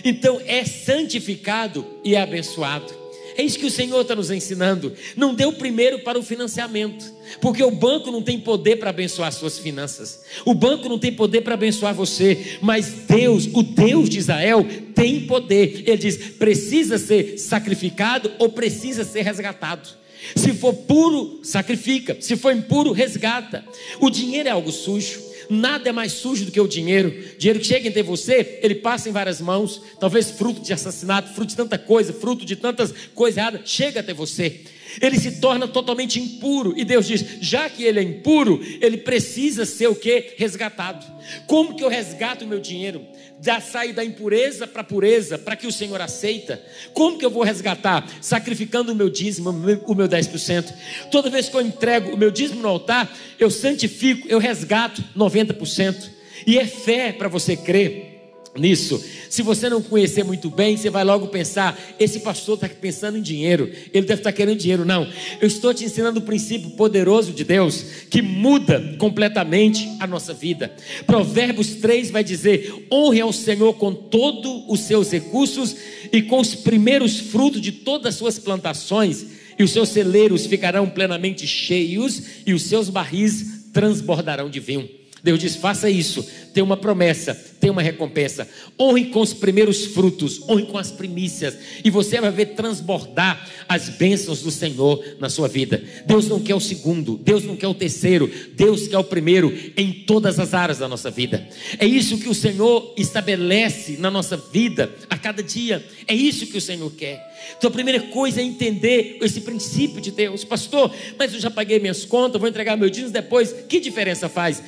Então, 0.05 0.39
é 0.45 0.63
santificado 0.65 1.83
e 2.03 2.13
é 2.13 2.21
abençoado. 2.21 3.06
É 3.38 3.44
isso 3.44 3.60
que 3.60 3.67
o 3.67 3.72
Senhor 3.72 4.01
está 4.01 4.15
nos 4.15 4.32
ensinando. 4.32 4.91
Não 5.15 5.36
dê 5.36 5.46
o 5.46 5.53
primeiro 5.53 6.00
para 6.00 6.17
o 6.17 6.24
financiamento, 6.24 7.06
porque 7.39 7.63
o 7.63 7.70
banco 7.70 8.12
não 8.12 8.24
tem 8.24 8.39
poder 8.39 8.77
para 8.77 8.89
abençoar 8.89 9.32
suas 9.32 9.60
finanças. 9.60 10.24
O 10.44 10.56
banco 10.56 10.89
não 10.89 10.98
tem 10.98 11.13
poder 11.13 11.41
para 11.41 11.53
abençoar 11.53 11.94
você, 11.94 12.58
mas 12.62 12.88
Deus, 13.08 13.48
o 13.53 13.62
Deus 13.62 14.10
de 14.10 14.17
Israel, 14.17 14.65
tem 14.96 15.27
poder. 15.27 15.84
Ele 15.86 15.98
diz: 15.98 16.17
precisa 16.17 16.98
ser 16.98 17.38
sacrificado 17.38 18.32
ou 18.39 18.50
precisa 18.50 19.03
ser 19.03 19.22
resgatado. 19.22 19.88
Se 20.36 20.53
for 20.53 20.74
puro, 20.74 21.39
sacrifica. 21.44 22.17
Se 22.20 22.36
for 22.36 22.51
impuro, 22.51 22.91
resgata. 22.91 23.63
O 24.00 24.10
dinheiro 24.10 24.50
é 24.50 24.51
algo 24.51 24.72
sujo. 24.72 25.26
Nada 25.50 25.89
é 25.89 25.92
mais 25.92 26.13
sujo 26.13 26.46
do 26.46 26.51
que 26.51 26.60
o 26.60 26.68
dinheiro. 26.68 27.13
Dinheiro 27.38 27.60
que 27.60 27.66
chega 27.66 27.88
entre 27.88 28.04
você, 28.04 28.60
ele 28.62 28.75
passa 28.75 29.10
em 29.10 29.12
várias 29.12 29.42
mãos. 29.42 29.82
Talvez 30.00 30.32
fruto 30.32 30.62
de 30.62 30.74
assassinato, 30.74 31.34
fruto 31.34 31.50
de 31.50 31.56
tanta 31.56 31.77
coisa, 31.77 32.13
fruto 32.13 32.46
de 32.46 32.56
tantas 32.56 32.94
coisas 33.13 33.38
erradas, 33.38 33.62
chega 33.66 34.00
até 34.00 34.13
você. 34.13 34.62
Ele 35.01 35.20
se 35.20 35.39
torna 35.39 35.68
totalmente 35.68 36.20
impuro. 36.20 36.74
E 36.75 36.84
Deus 36.84 37.08
diz: 37.08 37.24
já 37.42 37.70
que 37.70 37.84
ele 37.84 38.00
é 38.00 38.04
impuro, 38.04 38.62
ele 38.82 38.98
precisa 38.98 39.66
ser 39.66 39.88
o 39.88 39.96
que? 39.96 40.34
Resgatado. 40.38 41.06
Como 41.46 41.75
que 41.75 41.84
eu 41.84 41.89
resgato 41.89 42.44
o 42.44 42.48
meu 42.48 42.60
dinheiro? 42.60 43.06
Já 43.42 43.62
sair 43.62 43.94
da 43.94 44.04
impureza 44.04 44.66
para 44.66 44.82
a 44.82 44.86
pureza, 44.86 45.38
para 45.38 45.56
que 45.56 45.68
o 45.68 45.72
Senhor 45.72 46.01
aceita. 46.01 46.62
Como 46.94 47.18
que 47.18 47.25
eu 47.25 47.30
vou 47.30 47.44
resgatar? 47.44 48.08
Sacrificando 48.22 48.92
o 48.92 48.96
meu 48.96 49.10
dízimo, 49.10 49.50
o 49.50 49.96
meu 49.96 50.08
10%. 50.08 50.74
Toda 51.12 51.30
vez 51.30 51.48
que 51.48 51.56
eu 51.56 51.62
entrego 51.62 52.13
o 52.13 52.18
meu 52.18 52.32
dízimo 52.32 52.62
no 52.62 52.68
altar, 52.68 53.16
eu 53.39 53.51
santifico, 53.51 54.27
eu 54.27 54.39
resgato 54.39 55.04
90%. 55.16 56.10
E 56.46 56.58
é 56.58 56.66
fé 56.66 57.12
para 57.12 57.27
você 57.27 57.56
crer 57.56 58.16
nisso. 58.59 59.03
Se 59.29 59.41
você 59.41 59.69
não 59.69 59.81
conhecer 59.81 60.23
muito 60.23 60.49
bem, 60.49 60.75
você 60.77 60.89
vai 60.89 61.03
logo 61.03 61.27
pensar: 61.27 61.77
esse 61.99 62.19
pastor 62.19 62.55
está 62.55 62.69
pensando 62.69 63.17
em 63.17 63.21
dinheiro, 63.21 63.69
ele 63.93 64.05
deve 64.05 64.21
estar 64.21 64.31
tá 64.31 64.35
querendo 64.35 64.57
dinheiro. 64.57 64.85
Não, 64.85 65.07
eu 65.41 65.47
estou 65.47 65.73
te 65.73 65.85
ensinando 65.85 66.19
o 66.19 66.23
princípio 66.23 66.71
poderoso 66.71 67.31
de 67.31 67.43
Deus 67.43 67.83
que 68.09 68.21
muda 68.21 68.95
completamente 68.97 69.87
a 69.99 70.07
nossa 70.07 70.33
vida. 70.33 70.73
Provérbios 71.05 71.75
3 71.75 72.11
vai 72.11 72.23
dizer: 72.23 72.87
honre 72.91 73.21
ao 73.21 73.33
Senhor 73.33 73.73
com 73.73 73.93
todos 73.93 74.63
os 74.67 74.81
seus 74.81 75.11
recursos 75.11 75.75
e 76.11 76.21
com 76.21 76.39
os 76.39 76.55
primeiros 76.55 77.19
frutos 77.19 77.61
de 77.61 77.71
todas 77.71 78.13
as 78.13 78.15
suas 78.15 78.39
plantações, 78.39 79.25
e 79.57 79.63
os 79.63 79.71
seus 79.71 79.89
celeiros 79.89 80.45
ficarão 80.45 80.89
plenamente 80.89 81.45
cheios, 81.47 82.21
e 82.45 82.53
os 82.53 82.63
seus 82.63 82.89
barris 82.89 83.69
transbordarão 83.73 84.49
de 84.49 84.59
vinho. 84.59 84.89
Deus 85.27 85.39
diz: 85.39 85.57
faça 85.57 85.89
isso, 85.89 86.25
tem 86.53 86.63
uma 86.63 86.77
promessa, 86.77 87.36
tem 87.60 87.69
uma 87.69 87.81
recompensa. 87.81 88.48
Honre 88.79 89.07
com 89.07 89.19
os 89.19 89.34
primeiros 89.34 89.88
frutos, 89.88 90.41
honre 90.48 90.67
com 90.67 90.77
as 90.77 90.89
primícias, 90.89 91.57
e 91.84 91.89
você 91.89 92.22
vai 92.22 92.31
ver 92.31 92.55
transbordar 92.55 93.46
as 93.67 93.89
bênçãos 93.89 94.41
do 94.41 94.50
Senhor 94.50 95.03
na 95.19 95.29
sua 95.29 95.50
vida. 95.50 95.84
Deus 96.05 96.29
não 96.29 96.39
quer 96.39 96.55
o 96.55 96.62
segundo, 96.62 97.17
Deus 97.17 97.43
não 97.43 97.57
quer 97.57 97.67
o 97.67 97.74
terceiro, 97.74 98.31
Deus 98.53 98.88
quer 98.88 98.98
o 99.00 99.03
primeiro 99.03 99.53
em 99.75 99.91
todas 99.91 100.39
as 100.39 100.53
áreas 100.53 100.77
da 100.77 100.88
nossa 100.88 101.12
vida. 101.12 101.46
É 101.77 101.86
isso 101.86 102.19
que 102.19 102.29
o 102.29 102.34
Senhor 102.34 102.93
estabelece 102.96 103.98
na 103.98 104.10
nossa 104.10 104.38
vida 104.38 104.89
a 105.10 105.17
cada 105.17 105.43
dia, 105.43 105.86
é 106.07 106.15
isso 106.15 106.48
que 106.48 106.57
o 106.57 106.62
Senhor 106.62 106.89
quer. 106.91 107.36
Então 107.57 107.69
a 107.69 107.74
primeira 107.74 108.00
coisa 108.00 108.41
é 108.41 108.43
entender 108.43 109.17
esse 109.22 109.41
princípio 109.41 110.01
de 110.01 110.12
Deus, 110.12 110.43
pastor. 110.43 110.93
Mas 111.17 111.34
eu 111.34 111.39
já 111.39 111.50
paguei 111.50 111.79
minhas 111.79 112.05
contas, 112.05 112.39
vou 112.39 112.50
entregar 112.50 112.75
meu 112.75 112.89
dinheiro 112.89 113.12
depois. 113.12 113.53
Que 113.67 113.79
diferença 113.79 114.27
faz? 114.27 114.62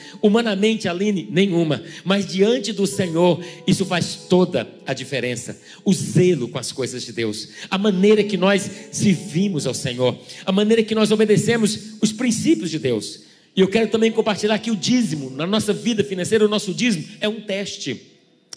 Humanamente, 0.49 0.87
Aline, 0.87 1.27
nenhuma. 1.29 1.83
Mas 2.03 2.25
diante 2.25 2.73
do 2.73 2.87
Senhor, 2.87 3.43
isso 3.67 3.85
faz 3.85 4.15
toda 4.27 4.67
a 4.85 4.93
diferença. 4.93 5.59
O 5.85 5.93
zelo 5.93 6.47
com 6.47 6.57
as 6.57 6.71
coisas 6.71 7.03
de 7.03 7.13
Deus, 7.13 7.49
a 7.69 7.77
maneira 7.77 8.23
que 8.23 8.37
nós 8.37 8.69
servimos 8.91 9.67
ao 9.67 9.73
Senhor, 9.73 10.17
a 10.45 10.51
maneira 10.51 10.83
que 10.83 10.95
nós 10.95 11.11
obedecemos 11.11 11.97
os 12.01 12.11
princípios 12.11 12.71
de 12.71 12.79
Deus. 12.79 13.21
E 13.55 13.61
eu 13.61 13.67
quero 13.67 13.89
também 13.89 14.11
compartilhar 14.11 14.57
que 14.57 14.71
o 14.71 14.75
dízimo, 14.75 15.29
na 15.29 15.45
nossa 15.45 15.71
vida 15.71 16.03
financeira, 16.03 16.45
o 16.45 16.49
nosso 16.49 16.73
dízimo 16.73 17.05
é 17.21 17.29
um 17.29 17.41
teste. 17.41 18.01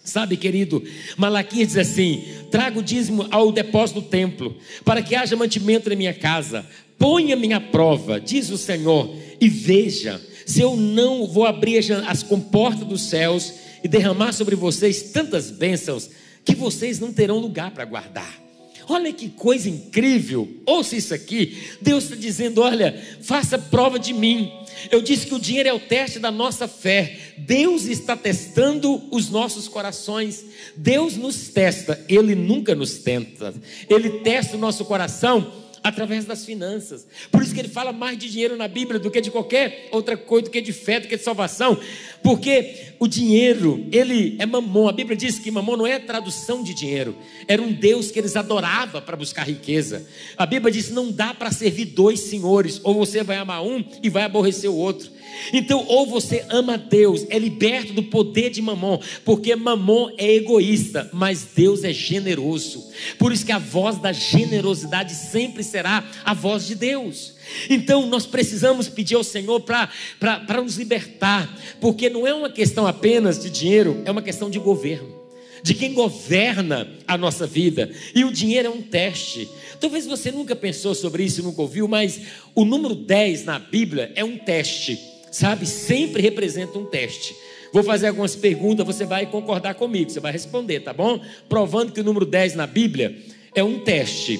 Sabe, 0.04 0.36
querido, 0.36 0.82
Malaquias 1.16 1.68
diz 1.68 1.76
assim: 1.76 2.24
traga 2.50 2.78
o 2.78 2.82
dízimo 2.82 3.26
ao 3.30 3.52
depósito 3.52 4.00
do 4.00 4.06
templo, 4.06 4.56
para 4.84 5.02
que 5.02 5.14
haja 5.14 5.36
mantimento 5.36 5.90
na 5.90 5.96
minha 5.96 6.14
casa. 6.14 6.66
Ponha 6.98 7.36
minha 7.36 7.60
prova, 7.60 8.20
diz 8.20 8.50
o 8.50 8.56
Senhor, 8.56 9.14
e 9.40 9.48
veja 9.48 10.20
se 10.46 10.60
eu 10.60 10.76
não 10.76 11.26
vou 11.26 11.44
abrir 11.44 11.78
as 12.06 12.22
comportas 12.22 12.86
dos 12.86 13.02
céus 13.02 13.52
e 13.82 13.88
derramar 13.88 14.32
sobre 14.32 14.54
vocês 14.54 15.02
tantas 15.10 15.50
bênçãos 15.50 16.10
que 16.44 16.54
vocês 16.54 16.98
não 16.98 17.12
terão 17.12 17.38
lugar 17.38 17.70
para 17.72 17.84
guardar. 17.84 18.42
Olha 18.88 19.12
que 19.12 19.28
coisa 19.28 19.68
incrível. 19.68 20.48
Ouça 20.66 20.96
isso 20.96 21.14
aqui. 21.14 21.56
Deus 21.80 22.04
está 22.04 22.16
dizendo: 22.16 22.60
olha, 22.60 23.00
faça 23.22 23.58
prova 23.58 23.98
de 23.98 24.12
mim. 24.12 24.50
Eu 24.90 25.00
disse 25.00 25.26
que 25.26 25.34
o 25.34 25.38
dinheiro 25.38 25.68
é 25.68 25.72
o 25.72 25.80
teste 25.80 26.18
da 26.18 26.30
nossa 26.30 26.66
fé. 26.66 27.16
Deus 27.38 27.84
está 27.84 28.16
testando 28.16 29.02
os 29.10 29.30
nossos 29.30 29.68
corações. 29.68 30.44
Deus 30.76 31.16
nos 31.16 31.48
testa, 31.48 32.04
Ele 32.08 32.34
nunca 32.34 32.74
nos 32.74 32.98
tenta. 32.98 33.54
Ele 33.88 34.20
testa 34.20 34.56
o 34.56 34.60
nosso 34.60 34.84
coração 34.84 35.61
através 35.82 36.24
das 36.24 36.44
finanças. 36.44 37.06
Por 37.30 37.42
isso 37.42 37.52
que 37.52 37.60
ele 37.60 37.68
fala 37.68 37.92
mais 37.92 38.16
de 38.18 38.30
dinheiro 38.30 38.56
na 38.56 38.68
Bíblia 38.68 39.00
do 39.00 39.10
que 39.10 39.20
de 39.20 39.30
qualquer 39.30 39.88
outra 39.90 40.16
coisa, 40.16 40.44
do 40.44 40.50
que 40.50 40.60
de 40.60 40.72
fé, 40.72 41.00
do 41.00 41.08
que 41.08 41.16
de 41.16 41.22
salvação. 41.22 41.78
Porque 42.22 42.94
o 42.98 43.08
dinheiro, 43.08 43.86
ele 43.90 44.36
é 44.38 44.46
mamon. 44.46 44.88
A 44.88 44.92
Bíblia 44.92 45.16
diz 45.16 45.38
que 45.38 45.50
mamon 45.50 45.76
não 45.76 45.86
é 45.86 45.98
tradução 45.98 46.62
de 46.62 46.74
dinheiro. 46.74 47.16
Era 47.48 47.60
um 47.60 47.72
Deus 47.72 48.10
que 48.10 48.18
eles 48.18 48.36
adoravam 48.36 49.02
para 49.02 49.16
buscar 49.16 49.46
riqueza. 49.46 50.06
A 50.36 50.46
Bíblia 50.46 50.72
diz: 50.72 50.90
não 50.90 51.10
dá 51.10 51.34
para 51.34 51.50
servir 51.50 51.86
dois 51.86 52.20
senhores. 52.20 52.80
Ou 52.84 52.94
você 52.94 53.22
vai 53.22 53.36
amar 53.36 53.64
um 53.64 53.84
e 54.02 54.08
vai 54.08 54.22
aborrecer 54.22 54.70
o 54.70 54.76
outro. 54.76 55.10
Então, 55.52 55.84
ou 55.86 56.06
você 56.06 56.44
ama 56.48 56.78
Deus, 56.78 57.26
é 57.28 57.38
liberto 57.38 57.92
do 57.92 58.02
poder 58.02 58.50
de 58.50 58.62
Mamon, 58.62 58.98
porque 59.24 59.54
Mamon 59.54 60.10
é 60.16 60.34
egoísta, 60.34 61.08
mas 61.12 61.48
Deus 61.54 61.84
é 61.84 61.92
generoso. 61.92 62.84
Por 63.18 63.32
isso 63.32 63.44
que 63.44 63.52
a 63.52 63.58
voz 63.58 63.98
da 63.98 64.12
generosidade 64.12 65.14
sempre 65.14 65.62
será 65.62 66.04
a 66.24 66.34
voz 66.34 66.66
de 66.66 66.74
Deus. 66.74 67.34
Então, 67.68 68.06
nós 68.06 68.26
precisamos 68.26 68.88
pedir 68.88 69.16
ao 69.16 69.24
Senhor 69.24 69.60
para 69.60 70.62
nos 70.62 70.76
libertar, 70.76 71.54
porque 71.80 72.08
não 72.08 72.26
é 72.26 72.32
uma 72.32 72.50
questão 72.50 72.86
apenas 72.86 73.38
de 73.38 73.50
dinheiro, 73.50 74.02
é 74.04 74.10
uma 74.10 74.22
questão 74.22 74.48
de 74.48 74.58
governo 74.58 75.22
de 75.64 75.74
quem 75.74 75.94
governa 75.94 76.88
a 77.06 77.16
nossa 77.16 77.46
vida. 77.46 77.88
E 78.16 78.24
o 78.24 78.32
dinheiro 78.32 78.66
é 78.66 78.70
um 78.70 78.82
teste. 78.82 79.48
Talvez 79.78 80.06
você 80.06 80.32
nunca 80.32 80.56
pensou 80.56 80.92
sobre 80.92 81.22
isso, 81.22 81.40
nunca 81.40 81.62
ouviu, 81.62 81.86
mas 81.86 82.20
o 82.52 82.64
número 82.64 82.96
10 82.96 83.44
na 83.44 83.60
Bíblia 83.60 84.10
é 84.16 84.24
um 84.24 84.36
teste 84.36 85.11
sabe, 85.32 85.66
sempre 85.66 86.22
representa 86.22 86.78
um 86.78 86.84
teste. 86.84 87.34
Vou 87.72 87.82
fazer 87.82 88.08
algumas 88.08 88.36
perguntas, 88.36 88.86
você 88.86 89.06
vai 89.06 89.26
concordar 89.26 89.74
comigo, 89.74 90.10
você 90.10 90.20
vai 90.20 90.30
responder, 90.30 90.80
tá 90.80 90.92
bom? 90.92 91.18
Provando 91.48 91.90
que 91.90 92.00
o 92.00 92.04
número 92.04 92.26
10 92.26 92.54
na 92.54 92.66
Bíblia 92.66 93.16
é 93.54 93.64
um 93.64 93.80
teste. 93.80 94.38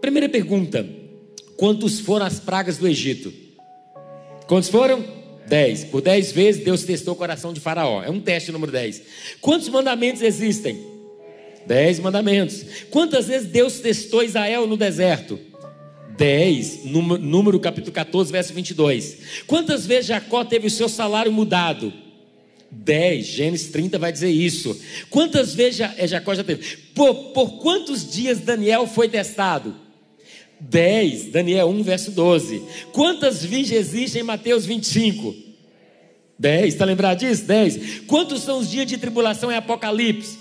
Primeira 0.00 0.28
pergunta: 0.28 0.88
quantos 1.56 2.00
foram 2.00 2.24
as 2.24 2.40
pragas 2.40 2.78
do 2.78 2.88
Egito? 2.88 3.32
Quantos 4.46 4.70
foram? 4.70 5.04
Dez. 5.46 5.84
Por 5.84 6.00
dez 6.02 6.32
vezes 6.32 6.62
Deus 6.62 6.82
testou 6.82 7.14
o 7.14 7.16
coração 7.16 7.52
de 7.52 7.60
Faraó. 7.60 8.02
É 8.02 8.10
um 8.10 8.20
teste 8.20 8.50
número 8.50 8.72
dez. 8.72 9.02
Quantos 9.40 9.68
mandamentos 9.68 10.22
existem? 10.22 10.78
Dez 11.66 11.98
mandamentos. 11.98 12.64
Quantas 12.90 13.26
vezes 13.26 13.48
Deus 13.48 13.80
testou 13.80 14.22
Israel 14.22 14.66
no 14.66 14.76
deserto? 14.76 15.38
10, 16.18 16.84
número, 16.84 17.60
capítulo 17.60 17.92
14, 17.92 18.32
verso 18.32 18.52
22. 18.52 19.18
Quantas 19.46 19.86
vezes 19.86 20.06
Jacó 20.06 20.44
teve 20.44 20.66
o 20.66 20.70
seu 20.70 20.88
salário 20.88 21.32
mudado? 21.32 21.92
10, 22.72 23.24
Gênesis 23.24 23.70
30 23.70 23.98
vai 24.00 24.12
dizer 24.12 24.28
isso. 24.28 24.78
Quantas 25.08 25.54
vezes 25.54 25.80
é, 25.96 26.06
Jacó 26.08 26.34
já 26.34 26.42
teve? 26.42 26.76
Por, 26.92 27.14
por 27.32 27.60
quantos 27.60 28.10
dias 28.10 28.40
Daniel 28.40 28.88
foi 28.88 29.08
testado? 29.08 29.76
10, 30.58 31.30
Daniel 31.30 31.68
1, 31.68 31.82
verso 31.84 32.10
12. 32.10 32.64
Quantas 32.92 33.44
virgens 33.44 33.78
existem 33.78 34.22
em 34.22 34.24
Mateus 34.24 34.66
25? 34.66 35.36
10, 36.36 36.74
está 36.74 36.84
lembrado 36.84 37.20
disso? 37.20 37.44
10. 37.44 38.00
Quantos 38.08 38.42
são 38.42 38.58
os 38.58 38.68
dias 38.68 38.86
de 38.88 38.98
tribulação 38.98 39.52
em 39.52 39.56
Apocalipse? 39.56 40.37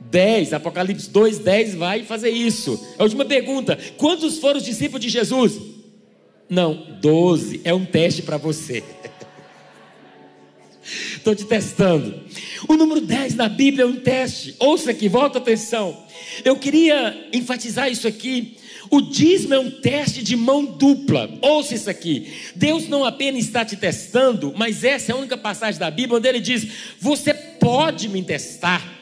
10, 0.00 0.52
Apocalipse 0.52 1.10
2, 1.10 1.38
10 1.38 1.74
vai 1.74 2.04
fazer 2.04 2.30
isso. 2.30 2.94
A 2.98 3.02
última 3.02 3.24
pergunta: 3.24 3.78
quantos 3.96 4.38
foram 4.38 4.58
os 4.58 4.64
discípulos 4.64 5.04
de 5.04 5.08
Jesus? 5.08 5.58
Não, 6.48 6.98
12. 7.00 7.62
É 7.64 7.74
um 7.74 7.84
teste 7.84 8.22
para 8.22 8.36
você. 8.36 8.82
Estou 11.16 11.34
te 11.34 11.44
testando. 11.44 12.22
O 12.68 12.76
número 12.76 13.00
10 13.00 13.34
na 13.34 13.48
Bíblia 13.48 13.84
é 13.84 13.86
um 13.86 13.96
teste. 13.96 14.54
Ouça 14.58 14.90
aqui, 14.90 15.08
volta 15.08 15.38
atenção. 15.38 16.04
Eu 16.44 16.56
queria 16.56 17.28
enfatizar 17.32 17.90
isso 17.90 18.06
aqui. 18.06 18.56
O 18.90 19.00
dízimo 19.00 19.54
é 19.54 19.58
um 19.58 19.70
teste 19.70 20.22
de 20.22 20.36
mão 20.36 20.64
dupla. 20.64 21.30
Ouça 21.40 21.74
isso 21.74 21.88
aqui. 21.88 22.32
Deus 22.54 22.86
não 22.88 23.04
apenas 23.04 23.44
está 23.44 23.64
te 23.64 23.76
testando, 23.76 24.52
mas 24.56 24.84
essa 24.84 25.10
é 25.10 25.14
a 25.14 25.18
única 25.18 25.36
passagem 25.36 25.80
da 25.80 25.90
Bíblia 25.90 26.18
onde 26.18 26.28
ele 26.28 26.40
diz: 26.40 26.66
Você 27.00 27.32
pode 27.32 28.08
me 28.08 28.22
testar. 28.22 28.93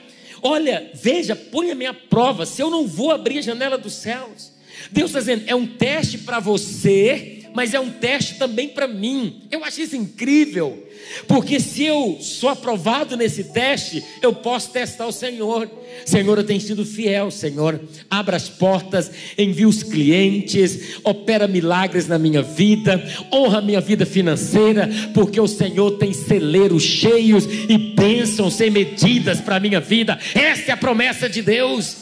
Olha, 0.43 0.91
veja, 0.93 1.37
põe 1.37 1.71
a 1.71 1.75
minha 1.75 1.95
prova, 1.95 2.45
se 2.45 2.61
eu 2.61 2.69
não 2.69 2.87
vou 2.87 3.13
abrir 3.13 3.39
a 3.39 3.43
janela 3.43 3.79
dos 3.79 3.95
céus. 3.95 4.51
Deus 4.91 5.11
está 5.11 5.21
dizendo, 5.21 5.45
é 5.47 5.55
um 5.55 5.67
teste 5.67 6.19
para 6.19 6.41
você, 6.41 7.42
mas 7.55 7.75
é 7.75 7.81
um 7.81 7.91
teste 7.91 8.35
também 8.35 8.69
para 8.69 8.87
mim. 8.87 9.43
Eu 9.51 9.65
acho 9.65 9.81
isso 9.81 9.97
incrível. 9.97 10.87
Porque 11.27 11.61
se 11.61 11.85
eu 11.85 12.19
sou 12.21 12.49
aprovado 12.49 13.17
nesse 13.17 13.45
teste, 13.45 14.03
eu 14.21 14.33
posso 14.33 14.71
testar 14.71 15.07
o 15.07 15.13
Senhor. 15.13 15.71
Senhor, 16.05 16.39
eu 16.39 16.45
tenho 16.45 16.61
sido 16.61 16.85
fiel, 16.85 17.31
Senhor. 17.31 17.81
Abra 18.11 18.37
as 18.37 18.49
portas, 18.49 19.11
envia 19.37 19.69
os 19.69 19.83
clientes, 19.83 20.97
opera 21.05 21.47
milagres 21.47 22.07
na 22.07 22.19
minha 22.19 22.43
vida, 22.43 23.03
honra 23.33 23.59
a 23.59 23.63
minha 23.63 23.81
vida 23.81 24.07
financeira, 24.07 24.89
porque 25.13 25.41
o 25.41 25.49
Senhor 25.49 25.93
tem 25.93 26.13
celeiros 26.13 26.83
cheios 26.83 27.45
e 27.69 27.77
bênçãos 27.77 28.55
sem 28.55 28.71
medidas 28.71 29.41
para 29.41 29.57
a 29.57 29.61
minha 29.61 29.81
vida. 29.81 30.19
Essa 30.35 30.71
é 30.71 30.75
a 30.75 30.77
promessa 30.77 31.29
de 31.29 31.43
Deus. 31.43 32.02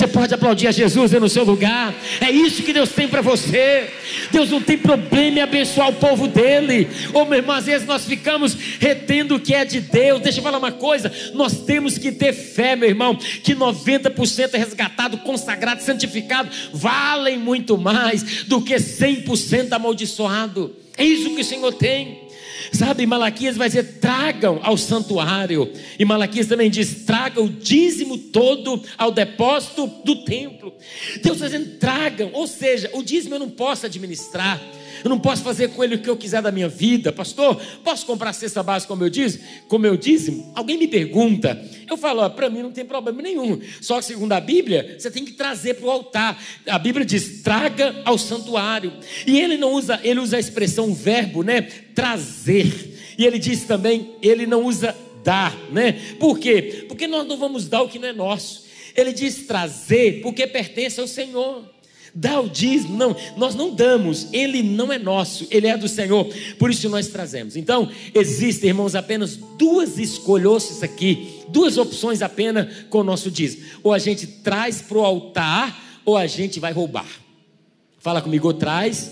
Você 0.00 0.08
pode 0.08 0.32
aplaudir 0.32 0.66
a 0.66 0.72
Jesus 0.72 1.12
no 1.12 1.28
seu 1.28 1.44
lugar. 1.44 1.94
É 2.22 2.30
isso 2.30 2.62
que 2.62 2.72
Deus 2.72 2.88
tem 2.88 3.06
para 3.06 3.20
você. 3.20 3.90
Deus 4.32 4.48
não 4.48 4.58
tem 4.58 4.78
problema 4.78 5.40
em 5.40 5.42
abençoar 5.42 5.90
o 5.90 5.92
povo 5.92 6.26
dele. 6.26 6.88
Ou 7.12 7.26
meu 7.26 7.36
irmão, 7.36 7.54
às 7.54 7.66
vezes 7.66 7.86
nós 7.86 8.06
ficamos 8.06 8.56
retendo 8.78 9.34
o 9.34 9.38
que 9.38 9.52
é 9.52 9.62
de 9.62 9.78
Deus. 9.78 10.22
Deixa 10.22 10.38
eu 10.38 10.42
falar 10.42 10.56
uma 10.56 10.72
coisa. 10.72 11.12
Nós 11.34 11.64
temos 11.64 11.98
que 11.98 12.10
ter 12.12 12.32
fé, 12.32 12.76
meu 12.76 12.88
irmão, 12.88 13.14
que 13.14 13.54
90% 13.54 14.54
é 14.54 14.56
resgatado, 14.56 15.18
consagrado, 15.18 15.82
santificado, 15.82 16.48
valem 16.72 17.38
muito 17.38 17.76
mais 17.76 18.44
do 18.44 18.62
que 18.62 18.76
100% 18.76 19.70
amaldiçoado. 19.70 20.74
É 20.96 21.04
isso 21.04 21.34
que 21.34 21.42
o 21.42 21.44
Senhor 21.44 21.74
tem. 21.74 22.29
Sabe, 22.72 23.06
Malaquias 23.06 23.56
vai 23.56 23.68
dizer: 23.68 23.98
tragam 24.00 24.60
ao 24.62 24.76
santuário. 24.76 25.72
E 25.98 26.04
Malaquias 26.04 26.46
também 26.46 26.70
diz: 26.70 27.04
traga 27.04 27.40
o 27.40 27.48
dízimo 27.48 28.18
todo 28.18 28.82
ao 28.96 29.10
depósito 29.10 29.86
do 30.04 30.24
templo. 30.24 30.72
Deus 31.22 31.36
está 31.36 31.46
dizendo: 31.46 31.78
tragam, 31.78 32.30
ou 32.32 32.46
seja, 32.46 32.90
o 32.94 33.02
dízimo 33.02 33.34
eu 33.34 33.40
não 33.40 33.50
posso 33.50 33.86
administrar. 33.86 34.60
Eu 35.02 35.10
não 35.10 35.18
posso 35.18 35.42
fazer 35.42 35.68
com 35.68 35.82
ele 35.82 35.96
o 35.96 35.98
que 35.98 36.08
eu 36.08 36.16
quiser 36.16 36.42
da 36.42 36.50
minha 36.50 36.68
vida, 36.68 37.12
pastor. 37.12 37.60
Posso 37.84 38.06
comprar 38.06 38.32
cesta 38.32 38.62
básica 38.62 38.88
como 38.88 39.04
eu 39.04 39.10
disse? 39.10 39.40
Como 39.68 39.86
eu 39.86 39.96
disse? 39.96 40.44
Alguém 40.54 40.78
me 40.78 40.88
pergunta. 40.88 41.60
Eu 41.88 41.96
falo, 41.96 42.28
para 42.30 42.48
mim 42.48 42.62
não 42.62 42.70
tem 42.70 42.84
problema 42.84 43.20
nenhum. 43.22 43.60
Só 43.80 43.98
que 43.98 44.04
segundo 44.04 44.32
a 44.32 44.40
Bíblia, 44.40 44.96
você 44.98 45.10
tem 45.10 45.24
que 45.24 45.32
trazer 45.32 45.74
para 45.74 45.86
o 45.86 45.90
altar. 45.90 46.40
A 46.66 46.78
Bíblia 46.78 47.04
diz: 47.04 47.42
traga 47.42 48.02
ao 48.04 48.16
santuário. 48.16 48.92
E 49.26 49.40
ele 49.40 49.56
não 49.56 49.72
usa, 49.72 50.00
ele 50.02 50.20
usa 50.20 50.36
a 50.36 50.40
expressão 50.40 50.94
verbo, 50.94 51.42
né? 51.42 51.62
Trazer. 51.94 53.14
E 53.18 53.26
ele 53.26 53.38
diz 53.38 53.64
também, 53.64 54.12
ele 54.22 54.46
não 54.46 54.64
usa 54.64 54.96
dar, 55.24 55.56
né? 55.70 55.92
Por 56.18 56.38
quê? 56.38 56.84
Porque 56.88 57.06
nós 57.06 57.26
não 57.26 57.36
vamos 57.36 57.68
dar 57.68 57.82
o 57.82 57.88
que 57.88 57.98
não 57.98 58.08
é 58.08 58.12
nosso. 58.12 58.64
Ele 58.96 59.12
diz 59.12 59.46
trazer 59.46 60.20
porque 60.22 60.46
pertence 60.46 61.00
ao 61.00 61.06
Senhor. 61.06 61.64
Dá 62.14 62.40
o 62.40 62.48
dízimo, 62.48 62.96
não, 62.96 63.16
nós 63.36 63.54
não 63.54 63.74
damos, 63.74 64.28
ele 64.32 64.62
não 64.62 64.92
é 64.92 64.98
nosso, 64.98 65.46
ele 65.50 65.66
é 65.66 65.76
do 65.76 65.88
Senhor, 65.88 66.26
por 66.58 66.70
isso 66.70 66.88
nós 66.88 67.06
trazemos. 67.08 67.56
Então, 67.56 67.88
existem, 68.14 68.68
irmãos, 68.68 68.94
apenas 68.94 69.36
duas 69.36 69.98
escolhas 69.98 70.82
aqui, 70.82 71.40
duas 71.48 71.78
opções 71.78 72.20
apenas 72.20 72.84
com 72.90 72.98
o 72.98 73.04
nosso 73.04 73.30
dízimo: 73.30 73.64
ou 73.82 73.92
a 73.92 73.98
gente 73.98 74.26
traz 74.26 74.82
para 74.82 74.98
o 74.98 75.04
altar, 75.04 76.00
ou 76.04 76.16
a 76.16 76.26
gente 76.26 76.58
vai 76.58 76.72
roubar. 76.72 77.06
Fala 77.98 78.20
comigo, 78.20 78.48
ou 78.48 78.54
traz, 78.54 79.10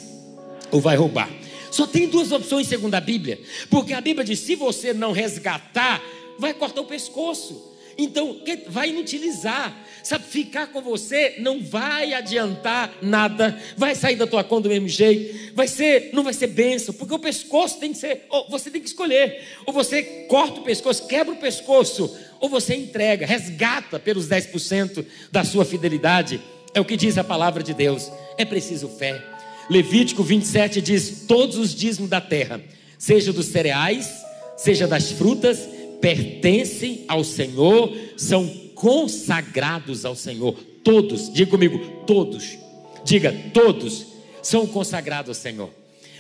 ou 0.73 0.81
vai 0.81 0.97
roubar. 0.97 1.31
Só 1.71 1.87
tem 1.87 2.09
duas 2.09 2.33
opções 2.33 2.67
segundo 2.67 2.95
a 2.95 3.01
Bíblia, 3.01 3.41
porque 3.71 3.93
a 3.93 4.01
Bíblia 4.01 4.25
diz: 4.25 4.41
se 4.41 4.55
você 4.55 4.93
não 4.93 5.13
resgatar, 5.13 6.03
vai 6.39 6.55
cortar 6.55 6.81
o 6.81 6.87
pescoço. 6.87 7.77
Então, 7.97 8.41
vai 8.69 8.91
inutilizar. 8.91 9.77
Sabe, 10.09 10.25
ficar 10.25 10.69
com 10.69 10.81
você 10.81 11.35
não 11.37 11.63
vai 11.63 12.15
adiantar 12.15 12.95
nada. 13.03 13.61
Vai 13.77 13.95
sair 13.95 14.17
da 14.17 14.27
tua 14.27 14.43
conta 14.43 14.63
do 14.63 14.71
mesmo 14.71 14.89
jeito. 14.89 15.55
Vai 15.55 15.69
ser, 15.69 16.09
não 16.15 16.25
vai 16.25 16.33
ser 16.33 16.47
bênção, 16.47 16.95
porque 16.95 17.13
o 17.13 17.19
pescoço 17.19 17.79
tem 17.79 17.93
que 17.93 17.99
ser, 17.99 18.27
você 18.49 18.71
tem 18.71 18.81
que 18.81 18.89
escolher. 18.89 19.39
Ou 19.67 19.73
você 19.75 20.03
corta 20.27 20.61
o 20.61 20.65
pescoço, 20.65 21.07
quebra 21.07 21.35
o 21.35 21.37
pescoço, 21.37 22.17
ou 22.41 22.49
você 22.49 22.75
entrega, 22.75 23.27
resgata 23.27 23.99
pelos 23.99 24.27
10% 24.27 25.05
da 25.31 25.45
sua 25.45 25.67
fidelidade. 25.67 26.41
É 26.73 26.81
o 26.81 26.87
que 26.87 26.97
diz 26.97 27.19
a 27.19 27.23
palavra 27.23 27.63
de 27.63 27.75
Deus. 27.75 28.11
É 28.39 28.47
preciso 28.47 28.89
fé. 28.89 29.23
Levítico 29.69 30.23
27 30.23 30.81
diz: 30.81 31.27
Todos 31.29 31.59
os 31.59 31.75
dízimos 31.75 32.09
da 32.09 32.19
terra, 32.23 32.63
seja 32.97 33.31
dos 33.31 33.49
cereais, 33.49 34.11
seja 34.57 34.87
das 34.87 35.13
frutas, 35.13 35.69
pertencem 36.01 37.05
ao 37.07 37.23
Senhor, 37.23 37.95
são 38.17 38.68
consagrados 38.79 40.05
ao 40.05 40.15
Senhor. 40.15 40.55
Todos, 40.85 41.33
diga 41.33 41.51
comigo, 41.51 41.79
todos. 42.07 42.57
Diga, 43.05 43.33
todos 43.53 44.07
são 44.41 44.67
consagrados 44.67 45.29
ao 45.29 45.35
Senhor. 45.35 45.71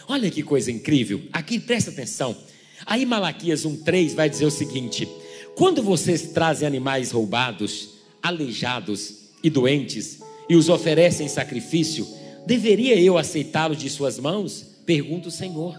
Olha 0.09 0.31
que 0.31 0.43
coisa 0.43 0.71
incrível. 0.71 1.23
Aqui 1.33 1.61
presta 1.61 1.91
atenção. 1.91 2.37
Aí 2.85 3.07
Malaquias 3.07 3.65
1:3 3.65 4.15
vai 4.15 4.29
dizer 4.29 4.47
o 4.47 4.51
seguinte: 4.51 5.09
Quando 5.55 5.83
vocês 5.83 6.31
trazem 6.33 6.67
animais 6.67 7.13
roubados, 7.13 7.91
aleijados 8.23 9.29
e 9.43 9.49
doentes 9.49 10.19
e 10.49 10.57
os 10.57 10.69
oferecem 10.69 11.27
em 11.27 11.29
sacrifício, 11.29 12.07
deveria 12.45 13.01
eu 13.01 13.17
aceitá-los 13.17 13.79
de 13.79 13.89
suas 13.89 14.19
mãos? 14.19 14.67
Pergunta 14.85 15.29
o 15.29 15.33
Senhor. 15.33 15.79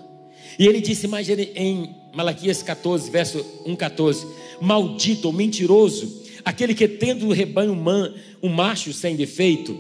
E 0.57 0.65
ele 0.65 0.79
disse 0.79 1.07
mais 1.07 1.27
em 1.27 1.93
Malaquias 2.13 2.63
14, 2.63 3.09
verso 3.09 3.45
1, 3.65 3.75
14: 3.75 4.25
Maldito 4.61 5.27
ou 5.27 5.33
mentiroso, 5.33 6.18
aquele 6.43 6.73
que 6.73 6.88
tendo 6.88 7.28
o 7.28 7.34
rebanho 7.34 7.75
man, 7.75 8.13
um 8.41 8.49
macho 8.49 8.93
sem 8.93 9.15
defeito, 9.15 9.80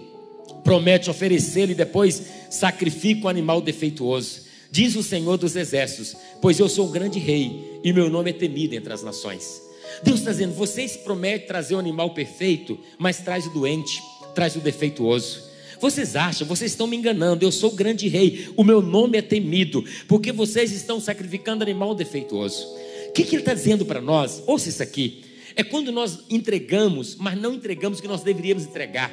promete 0.63 1.09
oferecer-lhe 1.09 1.73
depois 1.73 2.21
sacrifica 2.49 3.25
um 3.25 3.29
animal 3.29 3.61
defeituoso. 3.61 4.47
Diz 4.71 4.95
o 4.95 5.03
Senhor 5.03 5.37
dos 5.37 5.55
Exércitos: 5.55 6.15
Pois 6.41 6.59
eu 6.59 6.69
sou 6.69 6.87
o 6.87 6.91
grande 6.91 7.19
rei 7.19 7.79
e 7.83 7.91
meu 7.91 8.09
nome 8.09 8.29
é 8.29 8.33
temido 8.33 8.75
entre 8.75 8.93
as 8.93 9.03
nações. 9.03 9.61
Deus 10.03 10.19
está 10.19 10.31
dizendo: 10.31 10.53
Vocês 10.53 10.95
prometem 10.95 11.47
trazer 11.47 11.75
o 11.75 11.79
animal 11.79 12.13
perfeito, 12.13 12.77
mas 12.97 13.17
traz 13.17 13.47
o 13.47 13.49
doente, 13.49 14.01
traz 14.35 14.55
o 14.55 14.59
defeituoso. 14.59 15.49
Vocês 15.79 16.15
acham, 16.15 16.45
vocês 16.45 16.71
estão 16.71 16.87
me 16.87 16.97
enganando. 16.97 17.43
Eu 17.43 17.51
sou 17.51 17.71
o 17.71 17.75
grande 17.75 18.07
rei, 18.07 18.49
o 18.55 18.63
meu 18.63 18.81
nome 18.81 19.17
é 19.17 19.21
temido, 19.21 19.83
porque 20.07 20.31
vocês 20.31 20.71
estão 20.71 20.99
sacrificando 20.99 21.63
animal 21.63 21.95
defeituoso. 21.95 22.65
O 23.07 23.11
que, 23.13 23.23
que 23.23 23.35
ele 23.35 23.41
está 23.41 23.53
dizendo 23.53 23.85
para 23.85 24.01
nós? 24.01 24.43
Ouça 24.45 24.69
isso 24.69 24.83
aqui. 24.83 25.23
É 25.59 25.63
quando 25.65 25.91
nós 25.91 26.19
entregamos, 26.29 27.17
mas 27.17 27.37
não 27.37 27.53
entregamos 27.53 27.99
o 27.99 28.01
que 28.01 28.07
nós 28.07 28.23
deveríamos 28.23 28.63
entregar. 28.63 29.11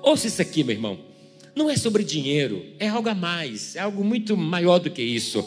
Ouça 0.00 0.28
isso 0.28 0.40
aqui, 0.40 0.62
meu 0.62 0.76
irmão. 0.76 1.00
Não 1.52 1.68
é 1.68 1.76
sobre 1.76 2.04
dinheiro, 2.04 2.64
é 2.78 2.86
algo 2.86 3.08
a 3.08 3.14
mais, 3.14 3.74
é 3.74 3.80
algo 3.80 4.04
muito 4.04 4.36
maior 4.36 4.78
do 4.78 4.88
que 4.88 5.02
isso. 5.02 5.38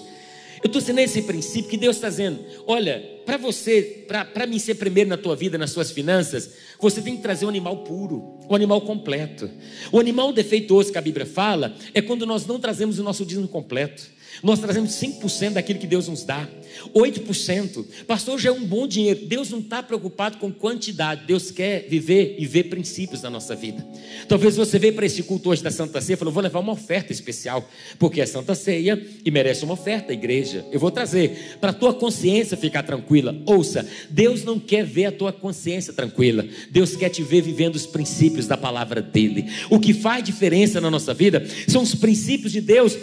Eu 0.61 0.67
estou 0.67 0.81
sendo 0.81 0.99
esse 0.99 1.21
princípio 1.21 1.69
que 1.69 1.77
Deus 1.77 1.95
está 1.95 2.09
dizendo: 2.09 2.43
olha, 2.67 3.21
para 3.25 3.37
você, 3.37 4.05
para 4.33 4.45
mim 4.45 4.59
ser 4.59 4.75
primeiro 4.75 5.09
na 5.09 5.15
tua 5.15 5.33
vida, 5.33 5.57
nas 5.57 5.71
suas 5.71 5.91
finanças, 5.91 6.49
você 6.77 7.01
tem 7.01 7.15
que 7.15 7.21
trazer 7.21 7.45
um 7.45 7.49
animal 7.49 7.77
puro, 7.85 8.37
um 8.49 8.53
animal 8.53 8.81
completo. 8.81 9.49
O 9.93 9.99
animal 9.99 10.33
defeituoso 10.33 10.91
que 10.91 10.97
a 10.97 11.01
Bíblia 11.01 11.25
fala 11.25 11.73
é 11.93 12.01
quando 12.01 12.25
nós 12.25 12.45
não 12.45 12.59
trazemos 12.59 12.99
o 12.99 13.03
nosso 13.03 13.25
dízimo 13.25 13.47
completo. 13.47 14.11
Nós 14.41 14.59
trazemos 14.59 14.91
5% 14.91 15.53
daquilo 15.53 15.79
que 15.79 15.87
Deus 15.87 16.07
nos 16.07 16.23
dá. 16.23 16.47
8%. 16.93 17.85
Pastor, 18.07 18.39
já 18.39 18.49
é 18.49 18.51
um 18.51 18.65
bom 18.65 18.87
dinheiro. 18.87 19.25
Deus 19.25 19.49
não 19.49 19.59
está 19.59 19.83
preocupado 19.83 20.37
com 20.37 20.51
quantidade. 20.51 21.25
Deus 21.25 21.51
quer 21.51 21.87
viver 21.87 22.35
e 22.39 22.45
ver 22.45 22.63
princípios 22.65 23.21
na 23.21 23.29
nossa 23.29 23.55
vida. 23.55 23.85
Talvez 24.27 24.55
você 24.55 24.79
veja 24.79 24.93
para 24.93 25.05
esse 25.05 25.23
culto 25.23 25.49
hoje 25.49 25.63
da 25.63 25.71
Santa 25.71 26.01
Ceia 26.01 26.15
e 26.15 26.17
falou: 26.17 26.33
vou 26.33 26.43
levar 26.43 26.59
uma 26.59 26.73
oferta 26.73 27.11
especial, 27.11 27.67
porque 27.99 28.21
é 28.21 28.25
Santa 28.25 28.55
Ceia 28.55 29.01
e 29.23 29.31
merece 29.31 29.63
uma 29.63 29.73
oferta, 29.73 30.13
igreja. 30.13 30.65
Eu 30.71 30.79
vou 30.79 30.91
trazer 30.91 31.57
para 31.59 31.71
a 31.71 31.73
tua 31.73 31.93
consciência 31.93 32.57
ficar 32.57 32.83
tranquila. 32.83 33.35
Ouça, 33.45 33.87
Deus 34.09 34.43
não 34.43 34.59
quer 34.59 34.85
ver 34.85 35.05
a 35.05 35.11
tua 35.11 35.31
consciência 35.31 35.93
tranquila. 35.93 36.45
Deus 36.71 36.95
quer 36.95 37.09
te 37.09 37.23
ver 37.23 37.41
vivendo 37.41 37.75
os 37.75 37.85
princípios 37.85 38.47
da 38.47 38.57
palavra 38.57 39.01
dele. 39.01 39.45
O 39.69 39.79
que 39.79 39.93
faz 39.93 40.23
diferença 40.23 40.81
na 40.81 40.89
nossa 40.89 41.13
vida 41.13 41.45
são 41.67 41.83
os 41.83 41.95
princípios 41.95 42.51
de 42.51 42.61
Deus 42.61 42.97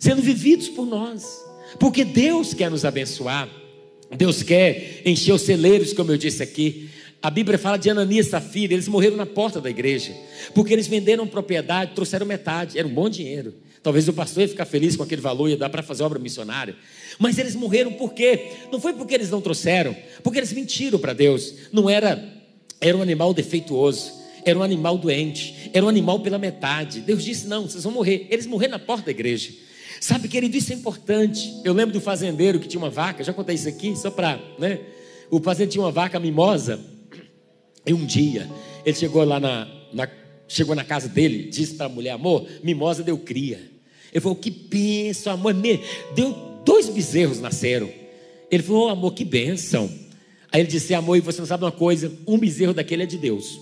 sendo 0.00 0.22
vividos 0.22 0.68
por 0.68 0.86
nós, 0.86 1.22
porque 1.78 2.04
Deus 2.04 2.54
quer 2.54 2.70
nos 2.70 2.84
abençoar, 2.84 3.48
Deus 4.16 4.42
quer 4.42 5.02
encher 5.04 5.32
os 5.32 5.42
celeiros, 5.42 5.92
como 5.92 6.10
eu 6.10 6.16
disse 6.16 6.42
aqui. 6.42 6.90
A 7.22 7.30
Bíblia 7.30 7.58
fala 7.58 7.76
de 7.76 7.90
Ananias 7.90 8.26
e 8.26 8.30
Safira, 8.30 8.72
eles 8.72 8.88
morreram 8.88 9.16
na 9.16 9.26
porta 9.26 9.60
da 9.60 9.68
igreja, 9.68 10.16
porque 10.54 10.72
eles 10.72 10.88
venderam 10.88 11.26
propriedade, 11.26 11.92
trouxeram 11.94 12.24
metade, 12.26 12.78
era 12.78 12.88
um 12.88 12.94
bom 12.94 13.10
dinheiro. 13.10 13.54
Talvez 13.82 14.08
o 14.08 14.12
pastor 14.12 14.42
ia 14.42 14.48
ficar 14.48 14.64
feliz 14.64 14.96
com 14.96 15.02
aquele 15.02 15.20
valor, 15.20 15.48
ia 15.48 15.56
dar 15.56 15.68
para 15.68 15.82
fazer 15.82 16.02
obra 16.02 16.18
missionária. 16.18 16.76
Mas 17.18 17.38
eles 17.38 17.54
morreram 17.54 17.92
por 17.92 18.12
quê? 18.12 18.52
Não 18.72 18.80
foi 18.80 18.94
porque 18.94 19.14
eles 19.14 19.30
não 19.30 19.40
trouxeram, 19.40 19.94
porque 20.22 20.38
eles 20.38 20.52
mentiram 20.52 20.98
para 20.98 21.12
Deus. 21.12 21.54
Não 21.72 21.88
era, 21.88 22.22
era 22.80 22.96
um 22.96 23.02
animal 23.02 23.32
defeituoso, 23.32 24.12
era 24.44 24.58
um 24.58 24.62
animal 24.62 24.98
doente, 24.98 25.70
era 25.72 25.84
um 25.84 25.88
animal 25.88 26.20
pela 26.20 26.38
metade. 26.38 27.00
Deus 27.00 27.24
disse: 27.24 27.46
não, 27.46 27.68
vocês 27.68 27.84
vão 27.84 27.92
morrer. 27.92 28.26
Eles 28.30 28.46
morreram 28.46 28.72
na 28.72 28.78
porta 28.78 29.06
da 29.06 29.10
igreja. 29.10 29.50
Sabe, 30.00 30.28
querido, 30.28 30.56
isso 30.56 30.72
é 30.72 30.76
importante. 30.76 31.60
Eu 31.62 31.74
lembro 31.74 31.92
do 31.92 32.00
fazendeiro 32.00 32.58
que 32.58 32.66
tinha 32.66 32.80
uma 32.80 32.88
vaca, 32.88 33.22
já 33.22 33.34
contei 33.34 33.54
isso 33.54 33.68
aqui, 33.68 33.94
só 33.94 34.10
para, 34.10 34.40
né? 34.58 34.80
O 35.30 35.38
fazendeiro 35.40 35.72
tinha 35.72 35.84
uma 35.84 35.92
vaca 35.92 36.18
mimosa, 36.18 36.80
e 37.86 37.92
um 37.92 38.06
dia 38.06 38.48
ele 38.84 38.96
chegou 38.96 39.22
lá 39.24 39.38
na, 39.38 39.68
na 39.92 40.08
chegou 40.48 40.74
na 40.74 40.84
casa 40.84 41.06
dele, 41.06 41.50
disse 41.50 41.74
para 41.74 41.86
a 41.86 41.88
mulher: 41.88 42.12
amor, 42.12 42.46
mimosa 42.62 43.02
deu 43.02 43.18
cria. 43.18 43.60
Ele 44.10 44.20
falou: 44.20 44.36
que 44.36 44.50
benção, 44.50 45.34
amor, 45.34 45.54
deu 46.14 46.32
dois 46.64 46.88
bezerros 46.88 47.38
nasceram. 47.38 47.90
Ele 48.50 48.62
falou: 48.62 48.86
oh, 48.86 48.88
amor, 48.88 49.12
que 49.12 49.24
benção. 49.24 49.90
Aí 50.50 50.62
ele 50.62 50.68
disse: 50.68 50.94
amor, 50.94 51.16
e 51.16 51.20
você 51.20 51.40
não 51.40 51.46
sabe 51.46 51.62
uma 51.62 51.72
coisa? 51.72 52.12
Um 52.26 52.38
bezerro 52.38 52.74
daquele 52.74 53.02
é 53.02 53.06
de 53.06 53.18
Deus. 53.18 53.60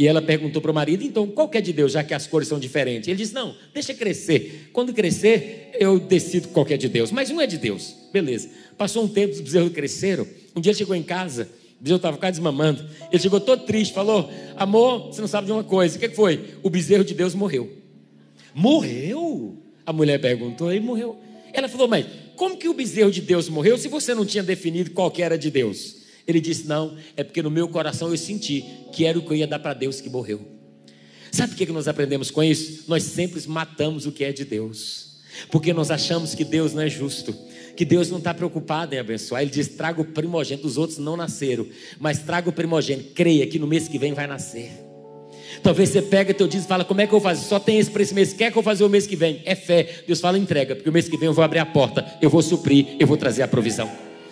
E 0.00 0.08
ela 0.08 0.22
perguntou 0.22 0.62
para 0.62 0.70
o 0.70 0.74
marido: 0.74 1.04
então, 1.04 1.26
qual 1.26 1.46
que 1.46 1.58
é 1.58 1.60
de 1.60 1.74
Deus, 1.74 1.92
já 1.92 2.02
que 2.02 2.14
as 2.14 2.26
cores 2.26 2.48
são 2.48 2.58
diferentes? 2.58 3.06
Ele 3.06 3.18
disse: 3.18 3.34
não, 3.34 3.54
deixa 3.74 3.92
crescer. 3.92 4.70
Quando 4.72 4.94
crescer, 4.94 5.72
eu 5.78 6.00
decido 6.00 6.48
qual 6.48 6.64
que 6.64 6.72
é 6.72 6.78
de 6.78 6.88
Deus. 6.88 7.12
Mas 7.12 7.30
um 7.30 7.38
é 7.38 7.46
de 7.46 7.58
Deus. 7.58 7.94
Beleza. 8.10 8.48
Passou 8.78 9.04
um 9.04 9.08
tempo, 9.08 9.34
os 9.34 9.42
bezerros 9.42 9.70
cresceram. 9.74 10.26
Um 10.56 10.60
dia 10.62 10.72
chegou 10.72 10.96
em 10.96 11.02
casa, 11.02 11.50
o 11.78 11.82
bezerro 11.82 11.98
estava 11.98 12.16
quase 12.16 12.32
desmamando. 12.32 12.82
Ele 13.12 13.22
chegou 13.22 13.38
todo 13.40 13.66
triste, 13.66 13.92
falou: 13.92 14.30
amor, 14.56 15.08
você 15.08 15.20
não 15.20 15.28
sabe 15.28 15.48
de 15.48 15.52
uma 15.52 15.64
coisa. 15.64 15.98
O 15.98 16.00
que 16.00 16.08
foi? 16.08 16.54
O 16.62 16.70
bezerro 16.70 17.04
de 17.04 17.12
Deus 17.12 17.34
morreu. 17.34 17.70
Morreu? 18.54 19.58
A 19.84 19.92
mulher 19.92 20.18
perguntou, 20.18 20.72
e 20.72 20.80
morreu. 20.80 21.18
Ela 21.52 21.68
falou: 21.68 21.86
mas 21.86 22.06
como 22.36 22.56
que 22.56 22.70
o 22.70 22.72
bezerro 22.72 23.10
de 23.10 23.20
Deus 23.20 23.50
morreu 23.50 23.76
se 23.76 23.86
você 23.86 24.14
não 24.14 24.24
tinha 24.24 24.42
definido 24.42 24.92
qual 24.92 25.10
que 25.10 25.22
era 25.22 25.36
de 25.36 25.50
Deus? 25.50 25.99
Ele 26.30 26.40
disse: 26.40 26.66
Não, 26.66 26.96
é 27.16 27.22
porque 27.22 27.42
no 27.42 27.50
meu 27.50 27.68
coração 27.68 28.10
eu 28.10 28.16
senti 28.16 28.64
que 28.92 29.04
era 29.04 29.18
o 29.18 29.22
que 29.22 29.30
eu 29.30 29.36
ia 29.36 29.46
dar 29.46 29.58
para 29.58 29.74
Deus 29.74 30.00
que 30.00 30.08
morreu. 30.08 30.40
Sabe 31.30 31.54
o 31.54 31.56
que 31.56 31.66
nós 31.66 31.86
aprendemos 31.86 32.30
com 32.30 32.42
isso? 32.42 32.84
Nós 32.88 33.04
sempre 33.04 33.40
matamos 33.46 34.06
o 34.06 34.12
que 34.12 34.24
é 34.24 34.32
de 34.32 34.44
Deus, 34.44 35.18
porque 35.50 35.72
nós 35.72 35.90
achamos 35.90 36.34
que 36.34 36.44
Deus 36.44 36.74
não 36.74 36.82
é 36.82 36.88
justo, 36.88 37.32
que 37.76 37.84
Deus 37.84 38.10
não 38.10 38.18
está 38.18 38.34
preocupado 38.34 38.94
em 38.94 38.98
abençoar. 38.98 39.42
Ele 39.42 39.50
diz: 39.50 39.68
Traga 39.68 40.00
o 40.00 40.04
primogênito, 40.04 40.66
os 40.66 40.76
outros 40.76 40.98
não 40.98 41.16
nasceram, 41.16 41.66
mas 41.98 42.20
traga 42.20 42.48
o 42.48 42.52
primogênito, 42.52 43.12
creia 43.14 43.46
que 43.46 43.58
no 43.58 43.66
mês 43.66 43.86
que 43.86 43.98
vem 43.98 44.12
vai 44.12 44.26
nascer. 44.26 44.90
Talvez 45.62 45.90
você 45.90 46.00
pega 46.00 46.32
teu 46.32 46.46
dízimo 46.46 46.66
e 46.66 46.68
fala, 46.68 46.84
como 46.84 47.00
é 47.00 47.06
que 47.06 47.12
eu 47.12 47.20
fazer? 47.20 47.44
Só 47.44 47.58
tem 47.58 47.78
esse 47.78 47.90
para 47.90 48.02
esse 48.02 48.14
mês, 48.14 48.32
quer 48.32 48.52
que 48.52 48.56
eu 48.56 48.62
fazer 48.62 48.84
o 48.84 48.88
mês 48.88 49.06
que 49.06 49.16
vem? 49.16 49.42
É 49.44 49.54
fé. 49.54 50.04
Deus 50.06 50.20
fala, 50.20 50.38
entrega, 50.38 50.76
porque 50.76 50.88
o 50.88 50.92
mês 50.92 51.08
que 51.08 51.16
vem 51.16 51.26
eu 51.26 51.34
vou 51.34 51.44
abrir 51.44 51.58
a 51.58 51.66
porta, 51.66 52.06
eu 52.22 52.30
vou 52.30 52.40
suprir, 52.40 52.96
eu 52.98 53.06
vou 53.06 53.16
trazer 53.16 53.42
a 53.42 53.48
provisão. 53.48 53.90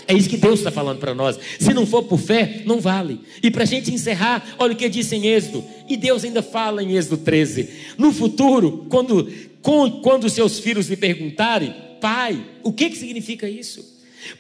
É 0.09 0.15
isso 0.15 0.31
que 0.31 0.39
Deus 0.39 0.61
está 0.61 0.71
falando 0.71 0.99
para 0.99 1.15
nós. 1.15 1.39
Se 1.61 1.75
não 1.75 1.87
for 1.87 2.03
por 2.05 2.19
fé, 2.19 2.63
não 2.65 2.81
vale. 2.81 3.21
E 3.43 3.51
para 3.51 3.65
a 3.65 3.67
gente 3.67 3.93
encerrar, 3.93 4.55
olha 4.59 4.73
o 4.73 4.77
que 4.77 4.89
diz 4.89 5.13
em 5.13 5.27
Êxodo. 5.27 5.63
E 5.87 5.99
Deus 5.99 6.25
ainda 6.25 6.41
fala 6.41 6.83
em 6.83 6.97
Êxodo 6.97 7.19
13. 7.19 7.69
No 7.99 8.11
futuro, 8.11 8.87
quando, 8.89 9.31
quando 9.61 10.31
seus 10.31 10.59
filhos 10.59 10.89
lhe 10.89 10.97
perguntarem, 10.97 11.75
pai, 12.01 12.43
o 12.63 12.73
que, 12.73 12.89
que 12.89 12.97
significa 12.97 13.47
isso? 13.47 13.85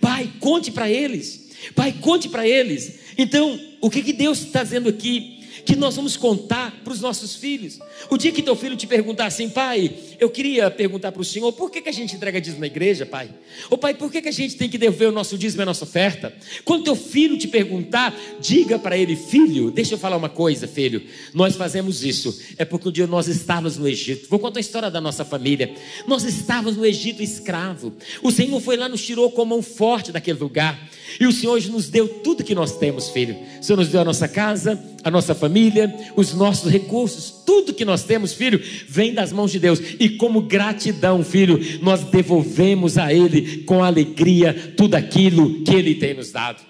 Pai, 0.00 0.31
conte 0.40 0.72
para 0.72 0.90
eles. 0.90 1.50
Pai, 1.74 1.94
conte 2.00 2.31
para 2.31 2.48
eles. 2.48 3.00
Então, 3.18 3.61
o 3.83 3.90
que, 3.90 4.02
que 4.02 4.14
Deus 4.14 4.40
está 4.40 4.62
dizendo 4.62 4.88
aqui? 4.88 5.38
Que 5.68 5.76
nós 5.76 5.96
vamos 5.96 6.16
contar 6.16 6.81
para 6.83 6.94
os 6.94 7.02
nossos 7.02 7.37
filhos. 7.37 7.78
O 8.09 8.16
dia 8.16 8.33
que 8.33 8.42
teu 8.42 8.57
filho 8.57 8.74
te 8.74 8.87
perguntar 8.87 9.26
assim, 9.26 9.50
pai, 9.50 9.92
eu 10.18 10.31
queria 10.31 10.70
perguntar 10.70 11.12
para 11.12 11.20
o 11.20 11.24
senhor, 11.24 11.52
por 11.52 11.70
que, 11.70 11.83
que 11.83 11.90
a 11.90 11.92
gente 11.92 12.16
entrega 12.16 12.40
dízimo 12.40 12.61
na 12.61 12.66
igreja, 12.66 13.04
pai? 13.04 13.28
Ô 13.68 13.76
pai, 13.76 13.92
por 13.92 14.11
que, 14.11 14.22
que 14.22 14.31
a 14.31 14.33
gente 14.33 14.57
tem 14.57 14.66
que 14.66 14.78
devolver 14.78 15.11
o 15.11 15.12
nosso 15.12 15.37
dízimo 15.37 15.61
e 15.61 15.64
a 15.64 15.66
nossa 15.66 15.85
oferta? 15.85 16.35
Quando 16.64 16.85
teu 16.85 16.96
filho 16.96 17.37
te 17.37 17.46
perguntar, 17.46 18.18
diga 18.40 18.78
para 18.78 18.96
ele, 18.96 19.14
filho, 19.14 19.70
deixa 19.70 19.92
eu 19.92 19.98
falar 19.98 20.16
uma 20.16 20.31
coisa, 20.31 20.66
filho, 20.66 21.02
nós 21.35 21.54
fazemos 21.54 22.02
isso, 22.02 22.40
é 22.57 22.64
porque 22.64 22.88
um 22.88 22.92
dia 22.92 23.07
nós 23.07 23.28
estávamos 23.28 23.76
no 23.76 23.87
Egito. 23.87 24.26
Vou 24.31 24.38
contar 24.38 24.61
a 24.61 24.62
história 24.62 24.90
da 24.90 25.02
nossa 25.02 25.22
família. 25.22 25.74
Nós 26.07 26.24
estávamos 26.24 26.78
no 26.78 26.87
Egito 26.87 27.22
escravo. 27.22 27.92
O 28.22 28.31
Senhor 28.31 28.59
foi 28.62 28.78
lá, 28.78 28.88
nos 28.88 29.04
tirou 29.04 29.31
com 29.31 29.42
a 29.42 29.44
mão 29.44 29.61
forte 29.61 30.12
daquele 30.12 30.38
lugar. 30.38 30.88
E 31.20 31.26
o 31.26 31.33
Senhor 31.33 31.52
hoje 31.52 31.70
nos 31.70 31.88
deu 31.88 32.09
tudo 32.09 32.44
que 32.44 32.54
nós 32.54 32.76
temos, 32.76 33.11
filho. 33.11 33.37
O 33.61 33.62
Senhor 33.62 33.76
nos 33.76 33.88
deu 33.88 34.00
a 34.00 34.04
nossa 34.04 34.28
casa, 34.28 34.83
a 35.04 35.11
nossa 35.11 35.34
família, 35.34 35.94
os 36.16 36.34
nossos 36.34 36.70
recursos, 36.70 37.42
tudo 37.46 37.74
que 37.74 37.84
nós 37.84 38.04
temos, 38.04 38.32
filho, 38.32 38.61
vem 38.88 39.14
das 39.14 39.32
mãos 39.32 39.52
de 39.52 39.58
Deus. 39.58 39.80
E 39.98 40.11
como 40.11 40.42
gratidão, 40.42 41.22
filho, 41.22 41.61
nós 41.80 42.02
devolvemos 42.04 42.98
a 42.98 43.12
Ele 43.12 43.62
com 43.64 43.82
alegria 43.82 44.74
tudo 44.76 44.94
aquilo 44.94 45.62
que 45.62 45.74
Ele 45.74 45.94
tem 45.94 46.14
nos 46.14 46.32
dado. 46.32 46.62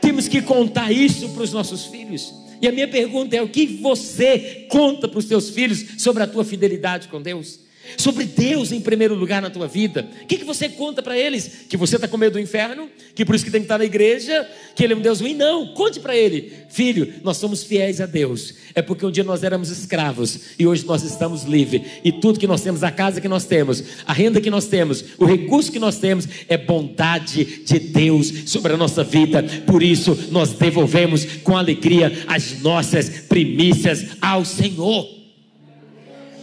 Temos 0.00 0.28
que 0.28 0.40
contar 0.42 0.92
isso 0.92 1.28
para 1.30 1.42
os 1.42 1.52
nossos 1.52 1.86
filhos. 1.86 2.32
E 2.60 2.68
a 2.68 2.72
minha 2.72 2.88
pergunta 2.88 3.36
é: 3.36 3.42
o 3.42 3.48
que 3.48 3.66
você 3.66 4.66
conta 4.68 5.08
para 5.08 5.18
os 5.18 5.26
seus 5.26 5.50
filhos 5.50 5.84
sobre 5.98 6.22
a 6.22 6.26
tua 6.26 6.44
fidelidade 6.44 7.08
com 7.08 7.20
Deus? 7.20 7.69
Sobre 7.96 8.24
Deus 8.24 8.72
em 8.72 8.80
primeiro 8.80 9.14
lugar 9.14 9.42
na 9.42 9.50
tua 9.50 9.66
vida. 9.66 10.08
O 10.22 10.26
que, 10.26 10.38
que 10.38 10.44
você 10.44 10.68
conta 10.68 11.02
para 11.02 11.18
eles? 11.18 11.64
Que 11.68 11.76
você 11.76 11.96
está 11.96 12.06
com 12.06 12.16
medo 12.16 12.34
do 12.34 12.40
inferno? 12.40 12.88
Que 13.14 13.24
por 13.24 13.34
isso 13.34 13.44
que 13.44 13.50
tem 13.50 13.60
que 13.60 13.66
estar 13.66 13.78
na 13.78 13.84
igreja? 13.84 14.48
Que 14.74 14.84
Ele 14.84 14.94
é 14.94 14.96
um 14.96 15.00
Deus 15.00 15.20
ruim? 15.20 15.34
Não, 15.34 15.68
conte 15.74 16.00
para 16.00 16.16
ele, 16.16 16.52
filho, 16.68 17.14
nós 17.22 17.36
somos 17.36 17.62
fiéis 17.62 18.00
a 18.00 18.06
Deus. 18.06 18.54
É 18.74 18.82
porque 18.82 19.04
um 19.04 19.10
dia 19.10 19.24
nós 19.24 19.42
éramos 19.42 19.70
escravos 19.70 20.40
e 20.58 20.66
hoje 20.66 20.84
nós 20.86 21.02
estamos 21.02 21.44
livres. 21.44 21.82
E 22.04 22.12
tudo 22.12 22.38
que 22.38 22.46
nós 22.46 22.62
temos, 22.62 22.82
a 22.82 22.90
casa 22.90 23.20
que 23.20 23.28
nós 23.28 23.44
temos, 23.44 23.82
a 24.06 24.12
renda 24.12 24.40
que 24.40 24.50
nós 24.50 24.66
temos, 24.66 25.04
o 25.18 25.24
recurso 25.24 25.72
que 25.72 25.78
nós 25.78 25.98
temos, 25.98 26.26
é 26.48 26.56
bondade 26.56 27.64
de 27.64 27.78
Deus 27.78 28.50
sobre 28.50 28.72
a 28.72 28.76
nossa 28.76 29.02
vida. 29.04 29.42
Por 29.66 29.82
isso 29.82 30.16
nós 30.30 30.52
devolvemos 30.52 31.24
com 31.42 31.56
alegria 31.56 32.24
as 32.26 32.60
nossas 32.60 33.08
primícias 33.08 34.06
ao 34.20 34.44
Senhor. 34.44 35.19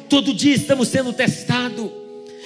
Todo 0.09 0.33
dia 0.33 0.55
estamos 0.55 0.87
sendo 0.87 1.13
testados. 1.13 1.89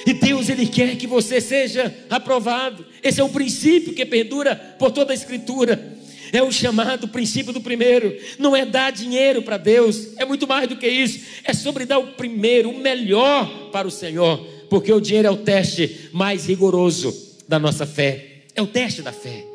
E 0.06 0.14
Deus 0.14 0.50
ele 0.50 0.66
quer 0.66 0.96
que 0.96 1.06
você 1.06 1.40
seja 1.40 1.94
aprovado. 2.10 2.86
Esse 3.04 3.22
é 3.22 3.24
o 3.24 3.30
princípio 3.30 3.94
que 3.94 4.06
perdura 4.06 4.56
por 4.56 4.92
toda 4.92 5.12
a 5.12 5.16
escritura. 5.16 6.00
É 6.34 6.42
o 6.42 6.52
chamado 6.52 7.08
princípio 7.08 7.54
do 7.54 7.62
primeiro. 7.62 8.16
Não 8.40 8.56
é 8.56 8.66
dar 8.66 8.92
dinheiro 8.92 9.42
para 9.44 9.58
Deus, 9.58 10.10
é 10.18 10.26
muito 10.26 10.48
mais 10.48 10.68
do 10.68 10.78
que 10.78 10.88
isso. 10.88 11.20
É 11.44 11.54
sobre 11.54 11.86
dar 11.86 12.00
o 12.00 12.14
primeiro, 12.14 12.70
o 12.70 12.80
melhor 12.80 13.70
para 13.72 13.88
o 13.88 13.92
Senhor, 13.92 14.40
porque 14.70 14.92
o 14.92 15.02
dinheiro 15.02 15.28
é 15.28 15.32
o 15.32 15.38
teste 15.38 16.10
mais 16.12 16.48
rigoroso 16.48 17.14
da 17.48 17.60
nossa 17.60 17.86
fé. 17.86 18.44
É 18.56 18.62
o 18.62 18.68
teste 18.68 19.02
da 19.02 19.12
fé. 19.12 19.46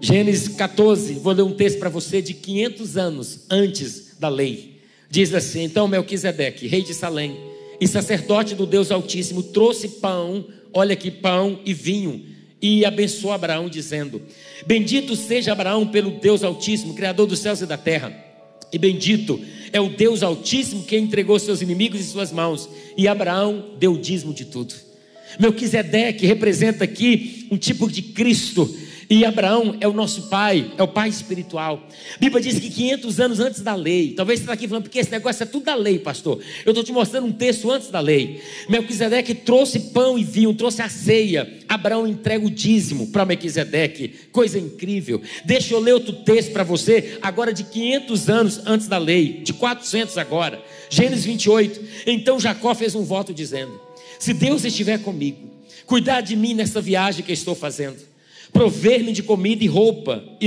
Gênesis 0.00 0.48
14, 0.48 1.14
vou 1.14 1.32
ler 1.32 1.42
um 1.42 1.54
texto 1.54 1.78
para 1.78 1.88
você 1.88 2.20
de 2.20 2.34
500 2.34 2.96
anos 2.96 3.40
antes 3.48 4.16
da 4.18 4.28
lei. 4.28 4.71
Diz 5.12 5.34
assim: 5.34 5.64
Então 5.64 5.86
Melquisedeque, 5.86 6.66
rei 6.66 6.80
de 6.80 6.94
Salém, 6.94 7.36
e 7.78 7.86
sacerdote 7.86 8.54
do 8.54 8.64
Deus 8.64 8.90
Altíssimo, 8.90 9.42
trouxe 9.42 9.86
pão, 9.86 10.46
olha 10.72 10.94
aqui, 10.94 11.10
pão 11.10 11.60
e 11.66 11.74
vinho, 11.74 12.24
e 12.62 12.82
abençoou 12.82 13.34
Abraão, 13.34 13.68
dizendo: 13.68 14.22
Bendito 14.66 15.14
seja 15.14 15.52
Abraão 15.52 15.86
pelo 15.86 16.12
Deus 16.12 16.42
Altíssimo, 16.42 16.94
Criador 16.94 17.26
dos 17.26 17.40
céus 17.40 17.60
e 17.60 17.66
da 17.66 17.76
terra. 17.76 18.10
E 18.72 18.78
bendito 18.78 19.38
é 19.70 19.78
o 19.78 19.90
Deus 19.90 20.22
Altíssimo 20.22 20.84
que 20.84 20.96
entregou 20.96 21.38
seus 21.38 21.60
inimigos 21.60 22.00
em 22.00 22.04
suas 22.04 22.32
mãos. 22.32 22.66
E 22.96 23.06
Abraão 23.06 23.74
deu 23.78 23.92
o 23.92 23.98
dízimo 23.98 24.32
de 24.32 24.46
tudo. 24.46 24.74
Melquisedeque 25.38 26.24
representa 26.24 26.84
aqui 26.84 27.48
um 27.50 27.58
tipo 27.58 27.86
de 27.86 28.00
Cristo 28.00 28.74
e 29.12 29.26
Abraão 29.26 29.76
é 29.78 29.86
o 29.86 29.92
nosso 29.92 30.22
pai, 30.30 30.72
é 30.78 30.82
o 30.82 30.88
pai 30.88 31.10
espiritual. 31.10 31.86
A 32.14 32.18
Bíblia 32.18 32.40
diz 32.40 32.58
que 32.58 32.70
500 32.70 33.20
anos 33.20 33.40
antes 33.40 33.60
da 33.60 33.74
lei, 33.74 34.14
talvez 34.16 34.38
você 34.38 34.44
está 34.44 34.54
aqui 34.54 34.66
falando, 34.66 34.84
porque 34.84 34.98
esse 34.98 35.10
negócio 35.10 35.42
é 35.42 35.44
tudo 35.44 35.66
da 35.66 35.74
lei, 35.74 35.98
pastor. 35.98 36.40
Eu 36.64 36.70
estou 36.70 36.82
te 36.82 36.92
mostrando 36.92 37.26
um 37.26 37.32
texto 37.32 37.70
antes 37.70 37.90
da 37.90 38.00
lei. 38.00 38.40
Melquisedeque 38.70 39.34
trouxe 39.34 39.78
pão 39.90 40.18
e 40.18 40.24
vinho, 40.24 40.54
trouxe 40.54 40.80
a 40.80 40.88
ceia. 40.88 41.58
Abraão 41.68 42.06
entrega 42.06 42.46
o 42.46 42.50
dízimo 42.50 43.08
para 43.08 43.26
Melquisedeque, 43.26 44.14
coisa 44.32 44.58
incrível. 44.58 45.20
Deixa 45.44 45.74
eu 45.74 45.80
ler 45.80 45.92
outro 45.92 46.14
texto 46.24 46.50
para 46.50 46.64
você, 46.64 47.18
agora 47.20 47.52
de 47.52 47.64
500 47.64 48.30
anos 48.30 48.60
antes 48.64 48.88
da 48.88 48.96
lei, 48.96 49.42
de 49.44 49.52
400 49.52 50.16
agora. 50.16 50.58
Gênesis 50.88 51.26
28. 51.26 51.80
Então 52.06 52.40
Jacó 52.40 52.74
fez 52.74 52.94
um 52.94 53.02
voto 53.02 53.34
dizendo: 53.34 53.78
Se 54.18 54.32
Deus 54.32 54.64
estiver 54.64 55.00
comigo, 55.00 55.50
cuidar 55.84 56.22
de 56.22 56.34
mim 56.34 56.54
nessa 56.54 56.80
viagem 56.80 57.22
que 57.22 57.32
estou 57.32 57.54
fazendo 57.54 58.11
prover-me 58.52 59.12
de 59.12 59.22
comida 59.22 59.64
e 59.64 59.66
roupa 59.66 60.22
e, 60.40 60.46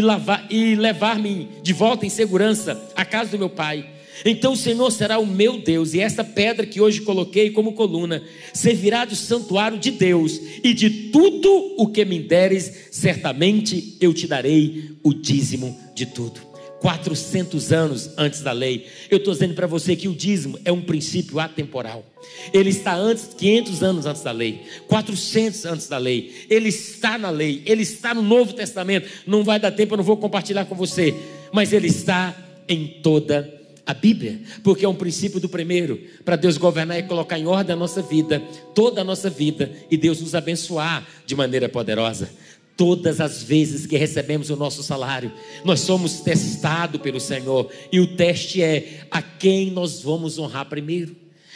e 0.50 0.76
levar-me 0.76 1.48
de 1.62 1.74
volta 1.74 2.06
em 2.06 2.10
segurança 2.10 2.92
à 2.96 3.04
casa 3.04 3.32
do 3.32 3.40
meu 3.40 3.50
pai. 3.50 3.90
Então 4.24 4.54
o 4.54 4.58
Senhor 4.58 4.90
será 4.92 5.20
o 5.20 5.26
meu 5.26 5.60
Deus, 5.60 5.94
e 5.94 6.00
esta 6.00 6.24
pedra 6.24 6.66
que 6.66 6.80
hoje 6.80 7.02
coloquei 7.02 7.50
como 7.50 7.74
coluna 7.74 8.24
servirá 8.54 9.04
de 9.04 9.16
santuário 9.16 9.78
de 9.78 9.92
Deus, 9.92 10.40
e 10.64 10.74
de 10.74 10.90
tudo 11.12 11.76
o 11.78 11.88
que 11.88 12.06
me 12.06 12.20
deres, 12.20 12.88
certamente 12.92 13.98
eu 14.00 14.14
te 14.14 14.26
darei 14.26 14.92
o 15.04 15.14
dízimo 15.14 15.78
de 15.94 16.06
tudo. 16.06 16.55
400 16.80 17.72
anos 17.72 18.10
antes 18.18 18.42
da 18.42 18.52
lei. 18.52 18.88
Eu 19.10 19.18
estou 19.18 19.34
dizendo 19.34 19.54
para 19.54 19.68
você 19.68 19.96
que 19.96 20.08
o 20.08 20.16
dízimo 20.16 20.60
é 20.66 20.72
um 20.72 20.82
princípio 20.82 21.40
atemporal. 21.40 22.06
Ele 22.54 22.70
está 22.70 22.96
antes, 22.96 23.30
500 23.38 23.84
anos 23.84 24.06
antes 24.06 24.22
da 24.22 24.32
lei, 24.32 24.62
400 24.88 25.66
antes 25.66 25.88
da 25.88 25.98
lei. 25.98 26.46
Ele 26.50 26.70
está 26.70 27.18
na 27.18 27.30
lei, 27.30 27.62
ele 27.66 27.84
está 27.84 28.14
no 28.14 28.22
Novo 28.22 28.54
Testamento. 28.54 29.10
Não 29.26 29.44
vai 29.44 29.60
dar 29.60 29.72
tempo, 29.72 29.94
eu 29.94 29.98
não 29.98 30.04
vou 30.04 30.18
compartilhar 30.18 30.66
com 30.66 30.76
você, 30.76 31.16
mas 31.52 31.74
ele 31.74 31.88
está 31.88 32.36
em 32.68 32.88
toda 33.02 33.56
a 33.86 33.94
Bíblia, 33.94 34.42
porque 34.64 34.84
é 34.84 34.90
um 34.90 34.96
princípio 34.96 35.40
do 35.40 35.48
primeiro, 35.48 36.02
para 36.24 36.36
Deus 36.36 36.58
governar 36.58 36.98
e 36.98 37.04
colocar 37.04 37.38
em 37.38 37.46
ordem 37.46 37.74
a 37.74 37.78
nossa 37.78 38.02
vida, 38.02 38.42
toda 38.74 39.02
a 39.02 39.04
nossa 39.04 39.30
vida, 39.30 39.72
e 39.92 39.96
Deus 39.96 40.20
nos 40.22 40.34
abençoar 40.34 41.06
de 41.26 41.36
maneira 41.36 41.70
poderosa. 41.70 42.30
Todas 42.78 43.22
as 43.22 43.42
vezes 43.42 43.86
que 43.86 43.98
recebemos 43.98 44.50
o 44.50 44.56
nosso 44.56 44.84
salário, 44.84 45.32
nós 45.64 45.80
somos 45.80 46.20
testados 46.20 47.02
pelo 47.02 47.20
Senhor, 47.20 47.72
e 47.92 48.00
o 48.00 48.16
teste 48.16 48.62
é 48.62 49.08
a 49.10 49.22
quem 49.22 49.72
nós 49.72 50.02
vamos 50.02 50.38
honrar 50.38 50.66
primeiro. 50.66 51.16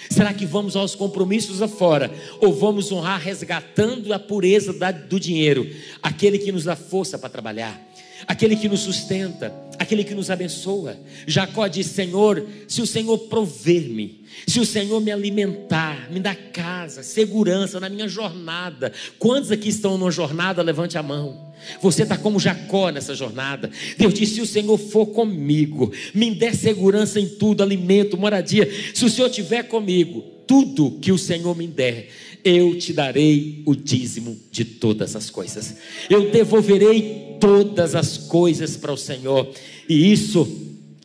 Será 0.10 0.34
que 0.34 0.46
vamos 0.46 0.76
aos 0.76 0.96
compromissos 0.96 1.62
afora, 1.62 2.10
ou 2.40 2.54
vamos 2.54 2.92
honrar 2.92 3.20
resgatando 3.20 4.14
a 4.14 4.20
pureza 4.20 4.74
do 5.10 5.20
dinheiro, 5.20 5.70
aquele 6.02 6.40
que 6.40 6.52
nos 6.52 6.64
dá 6.64 6.76
força 6.76 7.20
para 7.20 7.30
trabalhar? 7.30 7.80
Aquele 8.28 8.56
que 8.56 8.70
nos 8.70 8.82
sustenta, 8.82 9.54
aquele 9.78 10.04
que 10.04 10.14
nos 10.14 10.30
abençoa. 10.30 10.98
Jacó 11.26 11.68
diz: 11.68 11.88
Senhor, 11.88 12.46
se 12.68 12.82
o 12.82 12.88
Senhor 12.88 13.18
prover-me, 13.18 14.24
se 14.48 14.60
o 14.60 14.66
Senhor 14.66 15.00
me 15.02 15.12
alimentar, 15.12 16.12
me 16.12 16.20
dá 16.20 16.36
casa, 16.36 17.04
segurança 17.04 17.80
na 17.80 17.90
minha 17.90 18.08
jornada. 18.08 18.92
Quantos 19.18 19.52
aqui 19.52 19.70
estão 19.70 19.98
numa 19.98 20.12
jornada? 20.12 20.62
Levante 20.62 20.98
a 20.98 21.04
mão. 21.04 21.50
Você 21.82 22.04
está 22.04 22.18
como 22.18 22.40
Jacó 22.40 22.90
nessa 22.90 23.14
jornada. 23.16 23.70
Deus 23.98 24.14
disse: 24.14 24.36
se 24.36 24.42
o 24.42 24.46
Senhor 24.46 24.78
for 24.78 25.08
comigo, 25.08 25.92
me 26.14 26.34
dê 26.34 26.54
segurança 26.54 27.20
em 27.20 27.28
tudo, 27.28 27.64
alimento, 27.64 28.18
moradia. 28.18 28.70
Se 28.94 29.06
o 29.06 29.10
Senhor 29.10 29.28
estiver 29.28 29.64
comigo, 29.64 30.22
tudo 30.48 30.98
que 31.00 31.12
o 31.12 31.18
Senhor 31.18 31.56
me 31.56 31.68
der, 31.68 32.10
eu 32.44 32.78
te 32.78 32.94
darei 32.94 33.62
o 33.66 33.76
dízimo 33.76 34.38
de 34.52 34.66
todas 34.66 35.16
as 35.16 35.30
coisas. 35.30 35.76
Eu 36.10 36.32
devolverei 36.32 37.29
todas 37.40 37.96
as 37.96 38.18
coisas 38.18 38.78
para 38.78 38.92
o 38.92 38.98
Senhor. 38.98 39.50
E 39.88 40.12
isso 40.12 40.48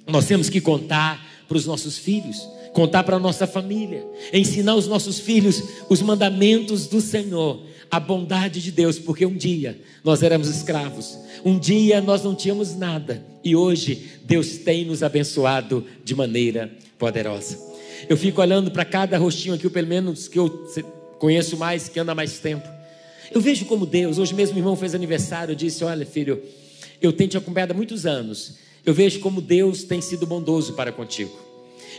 nós 0.07 0.27
temos 0.27 0.49
que 0.49 0.61
contar 0.61 1.25
para 1.49 1.57
os 1.57 1.67
nossos 1.67 1.99
filhos, 1.99 2.49
contar 2.73 3.05
para 3.05 3.17
a 3.17 3.21
nossa 3.21 3.47
família, 3.47 4.05
ensinar 4.33 4.75
os 4.75 4.87
nossos 4.87 5.19
filhos 5.19 5.63
os 5.89 6.03
mandamentos 6.03 6.87
do 6.87 7.01
Senhor, 7.01 7.63
a 7.91 8.01
bondade 8.01 8.61
de 8.61 8.73
Deus, 8.73 8.99
porque 8.99 9.25
um 9.25 9.37
dia 9.37 9.81
nós 10.03 10.23
éramos 10.23 10.49
escravos, 10.49 11.17
um 11.45 11.59
dia 11.59 12.01
nós 12.01 12.23
não 12.23 12.35
tínhamos 12.35 12.75
nada 12.75 13.25
e 13.43 13.55
hoje 13.55 14.11
Deus 14.25 14.59
tem 14.59 14.85
nos 14.85 15.03
abençoado 15.03 15.85
de 16.05 16.15
maneira 16.15 16.73
poderosa. 16.99 17.59
Eu 18.09 18.17
fico 18.17 18.41
olhando 18.41 18.71
para 18.71 18.85
cada 18.85 19.17
rostinho 19.17 19.55
aqui, 19.55 19.69
pelo 19.71 19.87
menos 19.87 20.29
que 20.29 20.39
eu 20.39 20.49
conheço 21.19 21.57
mais, 21.57 21.89
que 21.89 22.01
anda 22.01 22.15
mais 22.15 22.39
tempo. 22.39 22.74
Eu 23.35 23.41
vejo 23.41 23.65
como 23.65 23.85
Deus, 23.85 24.17
hoje 24.17 24.33
mesmo 24.33 24.55
o 24.55 24.61
irmão 24.61 24.77
fez 24.77 24.95
aniversário, 24.95 25.51
eu 25.51 25.57
disse: 25.57 25.83
Olha, 25.83 26.07
filho, 26.07 26.41
eu 27.03 27.13
tenho 27.13 27.29
te 27.29 27.37
acompanhado 27.37 27.73
há 27.73 27.77
muitos 27.77 28.07
anos. 28.07 28.55
Eu 28.87 28.95
vejo 28.95 29.19
como 29.19 29.41
Deus 29.41 29.83
tem 29.83 30.01
sido 30.01 30.25
bondoso 30.25 30.75
para 30.75 30.93
contigo. 30.93 31.37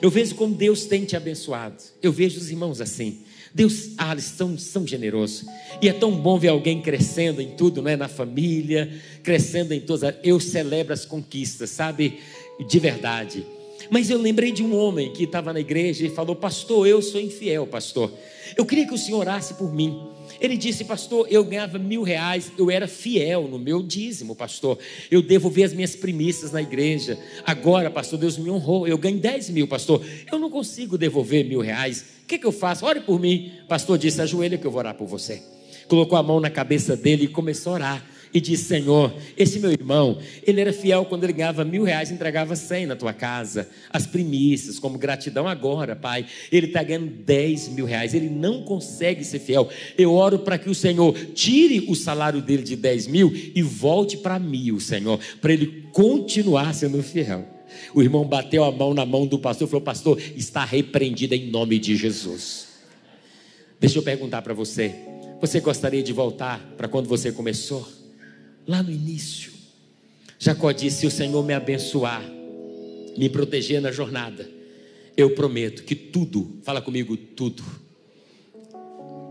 Eu 0.01 0.09
vejo 0.09 0.33
como 0.35 0.55
Deus 0.55 0.85
tem 0.85 1.03
te 1.03 1.15
abençoado. 1.15 1.75
Eu 2.01 2.13
vejo 2.13 2.37
os 2.39 2.49
irmãos 2.49 2.79
assim. 2.79 3.19
Deus, 3.53 3.91
ah, 3.97 4.13
eles 4.13 4.25
são, 4.25 4.57
são 4.57 4.87
generosos. 4.87 5.45
E 5.81 5.89
é 5.89 5.93
tão 5.93 6.11
bom 6.11 6.39
ver 6.39 6.49
alguém 6.49 6.81
crescendo 6.81 7.41
em 7.41 7.51
tudo, 7.51 7.81
não 7.81 7.89
é? 7.89 7.97
Na 7.97 8.07
família, 8.07 8.89
crescendo 9.21 9.73
em 9.73 9.81
todas. 9.81 10.15
Eu 10.23 10.39
celebro 10.39 10.93
as 10.93 11.05
conquistas, 11.05 11.69
sabe? 11.69 12.19
De 12.65 12.79
verdade. 12.79 13.45
Mas 13.89 14.09
eu 14.09 14.19
lembrei 14.19 14.51
de 14.51 14.63
um 14.63 14.75
homem 14.75 15.11
que 15.11 15.23
estava 15.23 15.53
na 15.53 15.59
igreja 15.59 16.05
e 16.05 16.09
falou: 16.09 16.35
Pastor, 16.35 16.87
eu 16.87 17.01
sou 17.01 17.19
infiel, 17.19 17.67
pastor. 17.67 18.11
Eu 18.55 18.65
queria 18.65 18.87
que 18.87 18.93
o 18.93 18.97
senhor 18.97 19.19
orasse 19.19 19.53
por 19.55 19.73
mim. 19.73 20.15
Ele 20.39 20.57
disse, 20.57 20.83
pastor, 20.83 21.27
eu 21.29 21.43
ganhava 21.43 21.77
mil 21.77 22.03
reais, 22.03 22.51
eu 22.57 22.69
era 22.69 22.87
fiel 22.87 23.47
no 23.47 23.57
meu 23.57 23.81
dízimo, 23.81 24.35
pastor. 24.35 24.77
Eu 25.09 25.21
devolvi 25.21 25.63
as 25.63 25.73
minhas 25.73 25.95
primícias 25.95 26.51
na 26.51 26.61
igreja. 26.61 27.17
Agora, 27.45 27.89
pastor, 27.89 28.19
Deus 28.19 28.37
me 28.37 28.49
honrou, 28.49 28.87
eu 28.87 28.97
ganho 28.97 29.17
dez 29.17 29.49
mil, 29.49 29.67
pastor. 29.67 30.05
Eu 30.29 30.37
não 30.37 30.49
consigo 30.49 30.97
devolver 30.97 31.45
mil 31.45 31.61
reais. 31.61 32.05
O 32.23 32.27
que, 32.27 32.37
que 32.37 32.45
eu 32.45 32.51
faço? 32.51 32.85
Ore 32.85 33.01
por 33.01 33.19
mim. 33.19 33.51
Pastor 33.67 33.97
disse, 33.97 34.21
ajoelha 34.21 34.57
que 34.57 34.65
eu 34.65 34.71
vou 34.71 34.79
orar 34.79 34.95
por 34.95 35.07
você. 35.07 35.41
Colocou 35.87 36.17
a 36.17 36.23
mão 36.23 36.39
na 36.39 36.49
cabeça 36.49 36.97
dele 36.97 37.25
e 37.25 37.27
começou 37.27 37.73
a 37.73 37.75
orar 37.75 38.05
e 38.35 38.41
disse: 38.41 38.65
Senhor, 38.65 39.15
esse 39.37 39.59
meu 39.59 39.71
irmão, 39.71 40.17
ele 40.45 40.59
era 40.59 40.73
fiel 40.73 41.05
quando 41.05 41.23
ele 41.23 41.31
ganhava 41.31 41.63
mil 41.63 41.83
reais, 41.83 42.11
entregava 42.11 42.53
cem 42.53 42.85
na 42.85 42.93
tua 42.93 43.13
casa, 43.13 43.69
as 43.89 44.05
primícias, 44.05 44.77
como 44.77 44.97
gratidão 44.97 45.47
agora, 45.47 45.95
Pai. 45.95 46.25
Ele 46.51 46.67
está 46.67 46.83
ganhando 46.83 47.09
dez 47.23 47.69
mil 47.69 47.85
reais, 47.85 48.13
ele 48.13 48.29
não 48.29 48.63
consegue 48.63 49.23
ser 49.23 49.39
fiel. 49.39 49.69
Eu 49.97 50.13
oro 50.13 50.39
para 50.39 50.57
que 50.57 50.69
o 50.69 50.75
Senhor 50.75 51.15
tire 51.33 51.85
o 51.87 51.95
salário 51.95 52.41
dele 52.41 52.61
de 52.61 52.75
dez 52.75 53.07
mil 53.07 53.31
e 53.33 53.61
volte 53.61 54.17
para 54.17 54.37
mil, 54.37 54.81
Senhor, 54.81 55.17
para 55.39 55.53
ele 55.53 55.87
continuar 55.93 56.73
sendo 56.73 57.01
fiel. 57.01 57.45
O 57.93 58.01
irmão 58.01 58.25
bateu 58.25 58.65
a 58.65 58.71
mão 58.71 58.93
na 58.93 59.05
mão 59.05 59.25
do 59.25 59.39
pastor 59.39 59.65
e 59.65 59.71
falou: 59.71 59.85
Pastor, 59.85 60.19
está 60.35 60.65
repreendido 60.65 61.33
em 61.33 61.49
nome 61.49 61.79
de 61.79 61.95
Jesus. 61.95 62.67
Deixa 63.79 63.97
eu 63.97 64.03
perguntar 64.03 64.41
para 64.41 64.53
você: 64.53 64.93
você 65.39 65.61
gostaria 65.61 66.03
de 66.03 66.11
voltar 66.11 66.59
para 66.75 66.89
quando 66.89 67.07
você 67.07 67.31
começou? 67.31 68.04
Lá 68.67 68.81
no 68.81 68.91
início. 68.91 69.51
Jacó 70.39 70.71
disse: 70.71 70.99
Se 70.99 71.07
o 71.07 71.11
Senhor 71.11 71.43
me 71.43 71.53
abençoar, 71.53 72.23
me 73.17 73.29
proteger 73.29 73.81
na 73.81 73.91
jornada, 73.91 74.49
eu 75.15 75.31
prometo 75.31 75.83
que 75.83 75.95
tudo, 75.95 76.59
fala 76.63 76.81
comigo, 76.81 77.15
tudo, 77.15 77.63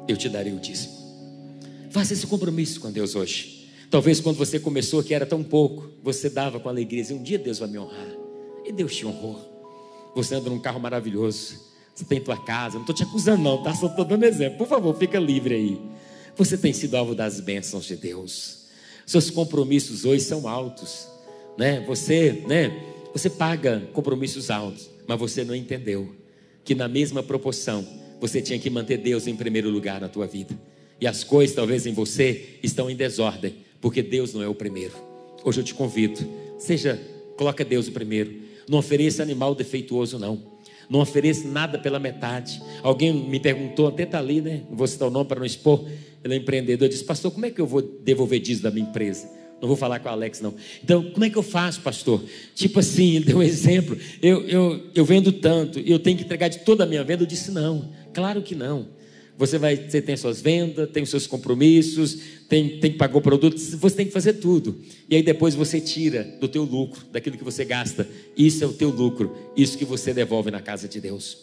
eu 0.09 0.17
te 0.17 0.29
darei 0.29 0.53
o 0.53 0.59
dízimo. 0.59 0.95
Faça 1.91 2.13
esse 2.13 2.27
compromisso 2.27 2.81
com 2.81 2.91
Deus 2.91 3.15
hoje. 3.15 3.69
Talvez 3.91 4.21
quando 4.21 4.37
você 4.37 4.59
começou, 4.59 5.03
que 5.03 5.15
era 5.15 5.25
tão 5.25 5.43
pouco, 5.43 5.91
você 6.03 6.29
dava 6.29 6.59
com 6.59 6.69
alegria, 6.69 7.05
e 7.09 7.13
um 7.13 7.23
dia 7.23 7.39
Deus 7.39 7.59
vai 7.59 7.69
me 7.69 7.79
honrar. 7.79 8.09
E 8.65 8.73
Deus 8.73 8.97
te 8.97 9.07
honrou. 9.07 10.13
Você 10.17 10.35
anda 10.35 10.51
num 10.51 10.59
carro 10.59 10.81
maravilhoso, 10.81 11.61
você 11.95 12.05
tem 12.05 12.21
tua 12.21 12.37
casa, 12.45 12.75
não 12.75 12.81
estou 12.81 12.95
te 12.95 13.05
acusando, 13.05 13.43
não, 13.43 13.63
tá? 13.63 13.73
Só 13.75 13.87
estou 13.87 14.05
dando 14.05 14.25
exemplo. 14.25 14.59
Por 14.59 14.67
favor, 14.67 14.97
fica 14.97 15.19
livre 15.21 15.55
aí. 15.55 15.81
Você 16.37 16.59
tem 16.59 16.73
sido 16.73 16.97
alvo 16.97 17.15
das 17.15 17.39
bênçãos 17.39 17.85
de 17.85 17.97
Deus. 17.97 18.64
Seus 19.07 19.31
compromissos 19.31 20.05
hoje 20.05 20.25
são 20.25 20.49
altos, 20.49 21.07
né? 21.59 21.85
Você, 21.87 22.43
né? 22.47 22.73
Você 23.13 23.31
paga 23.31 23.89
compromissos 23.93 24.51
altos, 24.51 24.91
mas 25.07 25.19
você 25.19 25.45
não 25.45 25.55
entendeu 25.55 26.15
que 26.65 26.75
na 26.75 26.89
mesma 26.89 27.23
proporção 27.23 27.87
você 28.21 28.41
tinha 28.41 28.59
que 28.59 28.71
manter 28.71 28.99
Deus 28.99 29.27
em 29.27 29.37
primeiro 29.37 29.69
lugar 29.69 30.01
na 30.01 30.09
tua 30.09 30.27
vida. 30.27 30.59
E 31.01 31.07
as 31.07 31.23
coisas 31.23 31.55
talvez 31.55 31.87
em 31.87 31.93
você 31.93 32.59
estão 32.63 32.91
em 32.91 32.97
desordem, 32.97 33.55
porque 33.81 34.03
Deus 34.03 34.33
não 34.33 34.43
é 34.43 34.49
o 34.49 34.55
primeiro. 34.55 34.95
Hoje 35.45 35.61
eu 35.61 35.65
te 35.65 35.75
convido, 35.75 36.27
seja, 36.59 37.01
coloca 37.37 37.65
Deus 37.65 37.89
o 37.89 37.93
primeiro. 37.93 38.35
Não 38.69 38.79
ofereça 38.79 39.23
animal 39.23 39.55
defeituoso 39.55 40.19
não. 40.19 40.55
Não 40.89 41.01
ofereça 41.01 41.47
nada 41.47 41.79
pela 41.79 41.99
metade. 41.99 42.63
Alguém 42.83 43.13
me 43.13 43.41
perguntou, 43.41 43.89
até 43.89 44.05
está 44.05 44.19
ali, 44.19 44.41
né? 44.41 44.63
Não 44.69 44.77
vou 44.77 44.87
citar 44.87 45.09
o 45.09 45.11
nome 45.11 45.27
para 45.27 45.39
não 45.39 45.47
expor. 45.47 45.85
Ele 46.25 46.35
é 46.35 46.37
empreendedor. 46.39 46.89
Disse, 46.89 47.05
pastor, 47.05 47.31
como 47.31 47.45
é 47.45 47.51
que 47.51 47.61
eu 47.61 47.67
vou 47.67 47.83
devolver 47.83 48.41
dízimo 48.41 48.65
da 48.65 48.71
minha 48.71 48.89
empresa? 48.89 49.29
Não 49.61 49.69
vou 49.69 49.77
falar 49.77 50.01
com 50.01 50.09
o 50.09 50.13
Alex, 50.13 50.41
não. 50.41 50.55
Então, 50.83 51.11
como 51.11 51.25
é 51.25 51.31
que 51.31 51.37
eu 51.37 51.43
faço, 51.43 51.81
pastor? 51.81 52.23
Tipo 52.55 52.81
assim, 52.81 53.17
ele 53.17 53.27
deu 53.27 53.39
um 53.39 53.43
exemplo. 53.43 53.97
Eu, 54.23 54.43
eu, 54.49 54.91
eu 54.95 55.05
vendo 55.05 55.33
tanto, 55.33 55.79
eu 55.81 55.99
tenho 55.99 56.17
que 56.17 56.25
entregar 56.25 56.49
de 56.49 56.61
toda 56.61 56.85
a 56.85 56.87
minha 56.87 57.05
venda. 57.05 57.23
Eu 57.23 57.27
disse, 57.27 57.51
não, 57.51 57.93
claro 58.13 58.43
que 58.43 58.55
não. 58.55 58.89
Você 59.37 59.59
vai, 59.59 59.77
você 59.77 60.01
tem 60.01 60.17
suas 60.17 60.41
vendas, 60.41 60.89
tem 60.91 61.03
os 61.03 61.11
seus 61.11 61.27
compromissos, 61.27 62.19
tem, 62.49 62.79
tem 62.79 62.93
que 62.93 62.99
pagar 62.99 63.17
o 63.17 63.21
produto, 63.21 63.59
você 63.59 63.97
tem 63.97 64.07
que 64.07 64.13
fazer 64.13 64.35
tudo. 64.35 64.81
E 65.11 65.17
aí 65.17 65.23
depois 65.23 65.57
você 65.57 65.81
tira 65.81 66.23
do 66.41 66.47
teu 66.47 66.63
lucro, 66.63 67.05
daquilo 67.11 67.37
que 67.37 67.43
você 67.43 67.65
gasta. 67.65 68.09
Isso 68.37 68.63
é 68.63 68.67
o 68.67 68.73
teu 68.73 68.91
lucro, 68.91 69.37
isso 69.57 69.77
que 69.77 69.85
você 69.85 70.15
devolve 70.15 70.53
na 70.53 70.61
casa 70.61 70.87
de 70.87 71.01
Deus. 71.01 71.37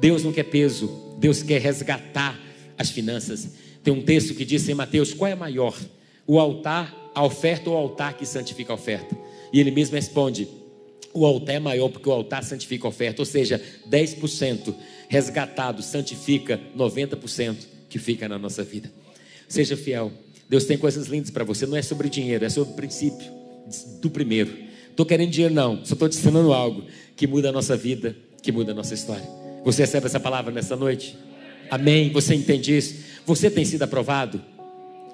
Deus 0.00 0.22
não 0.22 0.32
quer 0.32 0.44
peso, 0.44 0.90
Deus 1.18 1.42
quer 1.42 1.60
resgatar 1.60 2.40
as 2.78 2.90
finanças. 2.90 3.50
Tem 3.86 3.94
um 3.94 4.02
texto 4.02 4.34
que 4.34 4.44
diz 4.44 4.68
em 4.68 4.74
Mateus: 4.74 5.14
qual 5.14 5.30
é 5.30 5.36
maior? 5.36 5.72
O 6.26 6.40
altar, 6.40 6.92
a 7.14 7.24
oferta 7.24 7.70
ou 7.70 7.76
o 7.76 7.78
altar 7.78 8.14
que 8.14 8.26
santifica 8.26 8.72
a 8.72 8.74
oferta? 8.74 9.16
E 9.52 9.60
ele 9.60 9.70
mesmo 9.70 9.94
responde: 9.94 10.48
o 11.14 11.24
altar 11.24 11.54
é 11.54 11.60
maior 11.60 11.88
porque 11.88 12.08
o 12.08 12.12
altar 12.12 12.42
santifica 12.42 12.84
a 12.84 12.88
oferta, 12.88 13.22
ou 13.22 13.26
seja, 13.26 13.62
10% 13.88 14.74
resgatado 15.08 15.84
santifica 15.84 16.60
90% 16.76 17.58
que 17.88 17.96
fica 18.00 18.28
na 18.28 18.36
nossa 18.40 18.64
vida. 18.64 18.90
Seja 19.46 19.76
fiel. 19.76 20.10
Deus 20.48 20.64
tem 20.64 20.76
coisas 20.76 21.06
lindas 21.06 21.30
para 21.30 21.44
você, 21.44 21.64
não 21.64 21.76
é 21.76 21.82
sobre 21.82 22.08
dinheiro, 22.08 22.44
é 22.44 22.48
sobre 22.48 22.72
o 22.72 22.76
princípio 22.76 23.30
do 24.02 24.10
primeiro. 24.10 24.52
Estou 24.90 25.06
querendo 25.06 25.30
dinheiro, 25.30 25.54
não, 25.54 25.84
só 25.84 25.92
estou 25.92 26.08
te 26.08 26.18
ensinando 26.18 26.52
algo 26.52 26.86
que 27.14 27.28
muda 27.28 27.50
a 27.50 27.52
nossa 27.52 27.76
vida, 27.76 28.16
que 28.42 28.50
muda 28.50 28.72
a 28.72 28.74
nossa 28.74 28.94
história. 28.94 29.28
Você 29.64 29.82
recebe 29.82 30.06
essa 30.06 30.18
palavra 30.18 30.52
nessa 30.52 30.74
noite? 30.74 31.16
Amém? 31.70 32.10
Você 32.10 32.34
entende 32.34 32.76
isso? 32.76 33.06
Você 33.26 33.50
tem 33.50 33.64
sido 33.64 33.82
aprovado? 33.82 34.40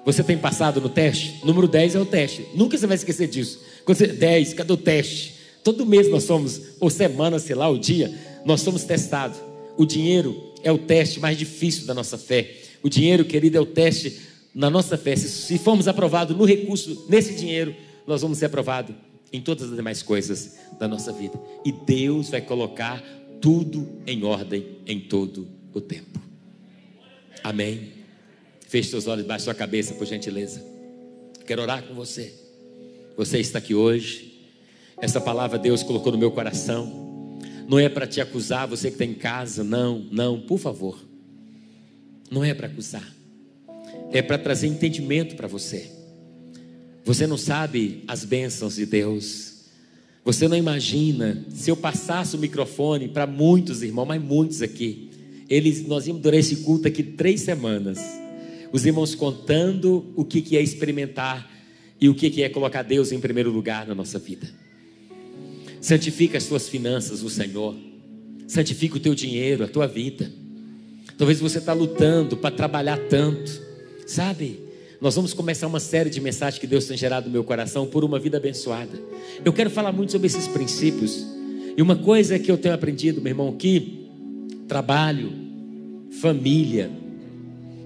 Você 0.05 0.23
tem 0.23 0.37
passado 0.37 0.79
no 0.79 0.87
teste? 0.87 1.41
Número 1.43 1.67
10 1.67 1.95
é 1.95 1.99
o 1.99 2.05
teste. 2.05 2.45
Nunca 2.53 2.77
você 2.77 2.85
vai 2.85 2.95
esquecer 2.95 3.27
disso. 3.27 3.59
Quando 3.83 3.97
você, 3.97 4.07
10, 4.07 4.53
cadê 4.53 4.71
o 4.71 4.77
teste? 4.77 5.33
Todo 5.63 5.85
mês 5.85 6.09
nós 6.09 6.23
somos, 6.23 6.61
ou 6.79 6.89
semana, 6.89 7.39
sei 7.39 7.55
lá, 7.55 7.69
o 7.69 7.79
dia, 7.79 8.13
nós 8.45 8.61
somos 8.61 8.83
testados. 8.83 9.39
O 9.77 9.85
dinheiro 9.85 10.53
é 10.61 10.71
o 10.71 10.77
teste 10.77 11.19
mais 11.19 11.37
difícil 11.37 11.87
da 11.87 11.93
nossa 11.93 12.17
fé. 12.17 12.55
O 12.83 12.89
dinheiro, 12.89 13.25
querido, 13.25 13.57
é 13.57 13.61
o 13.61 13.65
teste 13.65 14.19
na 14.53 14.69
nossa 14.69 14.97
fé. 14.97 15.15
Se, 15.15 15.27
se 15.29 15.57
formos 15.57 15.87
aprovados 15.87 16.37
no 16.37 16.45
recurso, 16.45 17.05
nesse 17.09 17.33
dinheiro, 17.33 17.73
nós 18.05 18.21
vamos 18.21 18.37
ser 18.37 18.45
aprovados 18.45 18.93
em 19.31 19.41
todas 19.41 19.69
as 19.69 19.75
demais 19.75 20.03
coisas 20.03 20.57
da 20.77 20.87
nossa 20.87 21.11
vida. 21.11 21.39
E 21.65 21.71
Deus 21.71 22.29
vai 22.29 22.41
colocar 22.41 23.01
tudo 23.41 23.89
em 24.05 24.23
ordem 24.23 24.77
em 24.85 24.99
todo 24.99 25.47
o 25.73 25.81
tempo. 25.81 26.21
Amém. 27.43 28.02
Feche 28.73 28.89
seus 28.89 29.05
olhos, 29.05 29.23
baixe 29.23 29.43
sua 29.43 29.53
cabeça, 29.53 29.93
por 29.93 30.07
gentileza. 30.07 30.59
Quero 31.45 31.61
orar 31.61 31.83
com 31.83 31.93
você. 31.93 32.33
Você 33.15 33.37
está 33.37 33.59
aqui 33.59 33.75
hoje. 33.75 34.49
Essa 34.99 35.21
palavra 35.21 35.59
Deus 35.59 35.83
colocou 35.83 36.11
no 36.11 36.17
meu 36.17 36.31
coração. 36.31 37.37
Não 37.69 37.77
é 37.77 37.87
para 37.87 38.07
te 38.07 38.19
acusar, 38.19 38.67
você 38.67 38.87
que 38.87 38.95
está 38.95 39.05
em 39.05 39.13
casa, 39.13 39.63
não, 39.63 39.99
não, 40.11 40.41
por 40.41 40.57
favor. 40.57 40.97
Não 42.31 42.43
é 42.43 42.51
para 42.55 42.65
acusar. 42.65 43.07
É 44.11 44.23
para 44.23 44.39
trazer 44.39 44.65
entendimento 44.65 45.35
para 45.35 45.47
você. 45.47 45.91
Você 47.05 47.27
não 47.27 47.37
sabe 47.37 48.03
as 48.07 48.25
bênçãos 48.25 48.77
de 48.77 48.87
Deus. 48.87 49.65
Você 50.25 50.47
não 50.47 50.57
imagina 50.57 51.45
se 51.53 51.69
eu 51.69 51.77
passasse 51.77 52.35
o 52.35 52.39
microfone 52.39 53.07
para 53.07 53.27
muitos 53.27 53.83
irmãos, 53.83 54.07
mas 54.07 54.19
muitos 54.19 54.63
aqui. 54.63 55.11
Eles, 55.47 55.85
nós 55.85 56.07
íamos 56.07 56.23
durar 56.23 56.39
esse 56.39 56.55
culto 56.63 56.87
aqui 56.87 57.03
três 57.03 57.41
semanas. 57.41 58.22
Os 58.73 58.87
irmãos 58.87 59.13
contando 59.13 60.11
o 60.15 60.25
que, 60.25 60.41
que 60.41 60.57
é 60.57 60.61
experimentar 60.61 61.47
e 62.01 62.09
o 62.09 62.15
que, 62.15 62.31
que 62.31 62.41
é 62.41 62.49
colocar 62.49 62.81
Deus 62.81 63.11
em 63.11 63.19
primeiro 63.19 63.51
lugar 63.51 63.87
na 63.87 63.93
nossa 63.93 64.17
vida. 64.17 64.49
Santifica 65.79 66.39
as 66.39 66.47
tuas 66.47 66.67
finanças, 66.67 67.21
o 67.21 67.29
Senhor. 67.29 67.75
Santifica 68.47 68.97
o 68.97 68.99
teu 68.99 69.13
dinheiro, 69.13 69.63
a 69.63 69.67
tua 69.67 69.85
vida. 69.85 70.31
Talvez 71.19 71.39
você 71.39 71.59
está 71.59 71.71
lutando 71.71 72.35
para 72.35 72.55
trabalhar 72.55 72.97
tanto, 72.97 73.61
sabe? 74.07 74.59
Nós 74.99 75.15
vamos 75.15 75.33
começar 75.33 75.67
uma 75.67 75.79
série 75.79 76.09
de 76.09 76.19
mensagens 76.19 76.59
que 76.59 76.65
Deus 76.65 76.85
tem 76.85 76.97
gerado 76.97 77.27
no 77.27 77.31
meu 77.31 77.43
coração 77.43 77.85
por 77.85 78.03
uma 78.03 78.17
vida 78.17 78.37
abençoada. 78.37 78.99
Eu 79.45 79.53
quero 79.53 79.69
falar 79.69 79.91
muito 79.91 80.13
sobre 80.13 80.25
esses 80.25 80.47
princípios. 80.47 81.23
E 81.77 81.81
uma 81.81 81.95
coisa 81.95 82.39
que 82.39 82.49
eu 82.49 82.57
tenho 82.57 82.73
aprendido, 82.73 83.21
meu 83.21 83.29
irmão, 83.29 83.55
que 83.55 84.07
trabalho, 84.67 85.31
família, 86.21 86.89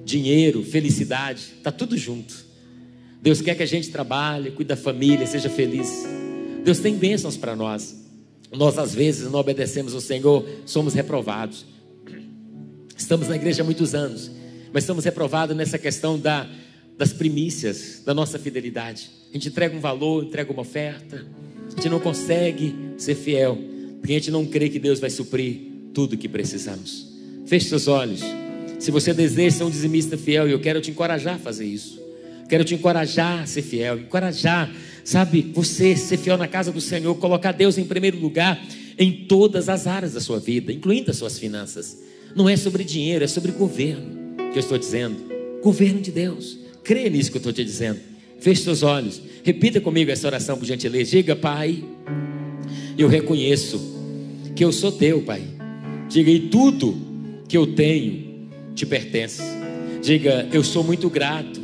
dinheiro, 0.07 0.63
felicidade, 0.63 1.41
está 1.57 1.69
tudo 1.69 1.97
junto. 1.97 2.33
Deus 3.21 3.41
quer 3.41 3.55
que 3.55 3.63
a 3.63 3.67
gente 3.67 3.91
trabalhe, 3.91 4.51
cuide 4.51 4.69
da 4.69 4.77
família, 4.77 5.27
seja 5.27 5.49
feliz. 5.49 6.05
Deus 6.63 6.79
tem 6.79 6.95
bênçãos 6.95 7.35
para 7.35 7.55
nós. 7.55 8.07
Nós, 8.51 8.77
às 8.77 8.95
vezes, 8.95 9.29
não 9.29 9.37
obedecemos 9.37 9.93
ao 9.93 9.99
Senhor, 9.99 10.47
somos 10.65 10.93
reprovados. 10.93 11.65
Estamos 12.97 13.27
na 13.27 13.35
igreja 13.35 13.61
há 13.61 13.65
muitos 13.65 13.93
anos, 13.93 14.31
mas 14.71 14.83
estamos 14.83 15.03
reprovados 15.03 15.55
nessa 15.55 15.77
questão 15.77 16.17
da, 16.17 16.49
das 16.97 17.11
primícias, 17.11 18.01
da 18.05 18.13
nossa 18.13 18.39
fidelidade. 18.39 19.09
A 19.29 19.33
gente 19.33 19.49
entrega 19.49 19.75
um 19.75 19.81
valor, 19.81 20.23
entrega 20.23 20.51
uma 20.53 20.61
oferta, 20.61 21.27
a 21.67 21.75
gente 21.75 21.89
não 21.89 21.99
consegue 21.99 22.73
ser 22.97 23.15
fiel, 23.15 23.57
porque 23.99 24.13
a 24.13 24.15
gente 24.15 24.31
não 24.31 24.45
crê 24.45 24.69
que 24.69 24.79
Deus 24.79 25.01
vai 25.01 25.09
suprir 25.09 25.59
tudo 25.93 26.13
o 26.13 26.17
que 26.17 26.29
precisamos. 26.29 27.07
Feche 27.45 27.67
seus 27.67 27.89
olhos. 27.89 28.21
Se 28.79 28.91
você 28.91 29.13
deseja 29.13 29.57
ser 29.57 29.63
um 29.63 29.69
dizimista 29.69 30.17
fiel, 30.17 30.47
eu 30.47 30.59
quero 30.59 30.79
te 30.81 30.91
encorajar 30.91 31.35
a 31.35 31.39
fazer 31.39 31.65
isso. 31.65 32.01
Quero 32.47 32.63
te 32.63 32.75
encorajar 32.75 33.43
a 33.43 33.45
ser 33.45 33.61
fiel, 33.61 33.99
encorajar 33.99 34.71
Sabe, 35.07 35.41
você 35.53 35.95
ser 35.95 36.17
fiel 36.17 36.37
na 36.37 36.49
casa 36.49 36.69
do 36.69 36.81
Senhor, 36.81 37.15
colocar 37.15 37.53
Deus 37.53 37.77
em 37.77 37.85
primeiro 37.85 38.19
lugar 38.19 38.61
em 38.99 39.23
todas 39.25 39.69
as 39.69 39.87
áreas 39.87 40.11
da 40.11 40.19
sua 40.19 40.37
vida, 40.37 40.69
incluindo 40.69 41.09
as 41.09 41.15
suas 41.15 41.39
finanças. 41.39 41.97
Não 42.35 42.49
é 42.49 42.57
sobre 42.57 42.83
dinheiro, 42.83 43.23
é 43.23 43.27
sobre 43.27 43.53
governo 43.53 44.35
que 44.51 44.57
eu 44.57 44.59
estou 44.59 44.77
dizendo. 44.77 45.15
Governo 45.63 46.01
de 46.01 46.11
Deus. 46.11 46.57
Crê 46.83 47.09
nisso 47.09 47.31
que 47.31 47.37
eu 47.37 47.39
estou 47.39 47.53
te 47.53 47.63
dizendo. 47.63 48.01
Feche 48.41 48.63
seus 48.63 48.83
olhos. 48.83 49.21
Repita 49.45 49.79
comigo 49.79 50.11
essa 50.11 50.27
oração, 50.27 50.57
por 50.57 50.65
gentileza. 50.65 51.11
Diga, 51.11 51.37
Pai, 51.37 51.81
eu 52.97 53.07
reconheço 53.07 53.79
que 54.57 54.65
eu 54.65 54.73
sou 54.73 54.91
teu, 54.91 55.21
Pai. 55.21 55.41
Diga, 56.09 56.29
e 56.29 56.49
tudo 56.49 56.97
que 57.47 57.57
eu 57.57 57.65
tenho 57.65 58.26
te 58.77 58.85
pertence. 58.85 59.41
Diga, 60.03 60.47
eu 60.53 60.63
sou 60.63 60.83
muito 60.83 61.09
grato 61.09 61.59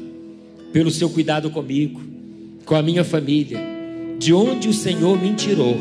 pelo 0.73 0.89
seu 0.89 1.07
cuidado 1.09 1.51
comigo 1.51 2.01
com 2.65 2.73
a 2.73 2.81
minha 2.81 3.03
família, 3.03 3.59
de 4.17 4.33
onde 4.33 4.67
o 4.67 4.73
Senhor 4.73 5.21
me 5.21 5.33
tirou. 5.35 5.77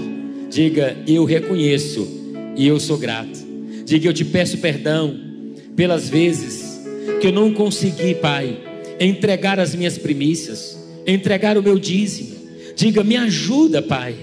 Diga, 0.50 0.94
eu 1.06 1.24
reconheço 1.24 2.06
e 2.54 2.66
eu 2.66 2.78
sou 2.78 2.98
grato. 2.98 3.40
Diga, 3.86 4.08
eu 4.08 4.12
te 4.12 4.26
peço 4.26 4.58
perdão 4.58 5.18
pelas 5.74 6.08
vezes 6.08 6.82
que 7.20 7.28
eu 7.28 7.32
não 7.32 7.54
consegui, 7.54 8.14
Pai, 8.14 8.58
entregar 9.00 9.58
as 9.58 9.74
minhas 9.74 9.96
primícias, 9.96 10.78
entregar 11.06 11.56
o 11.56 11.62
meu 11.62 11.78
dízimo. 11.78 12.36
Diga, 12.76 13.02
me 13.02 13.16
ajuda, 13.16 13.80
Pai, 13.80 14.14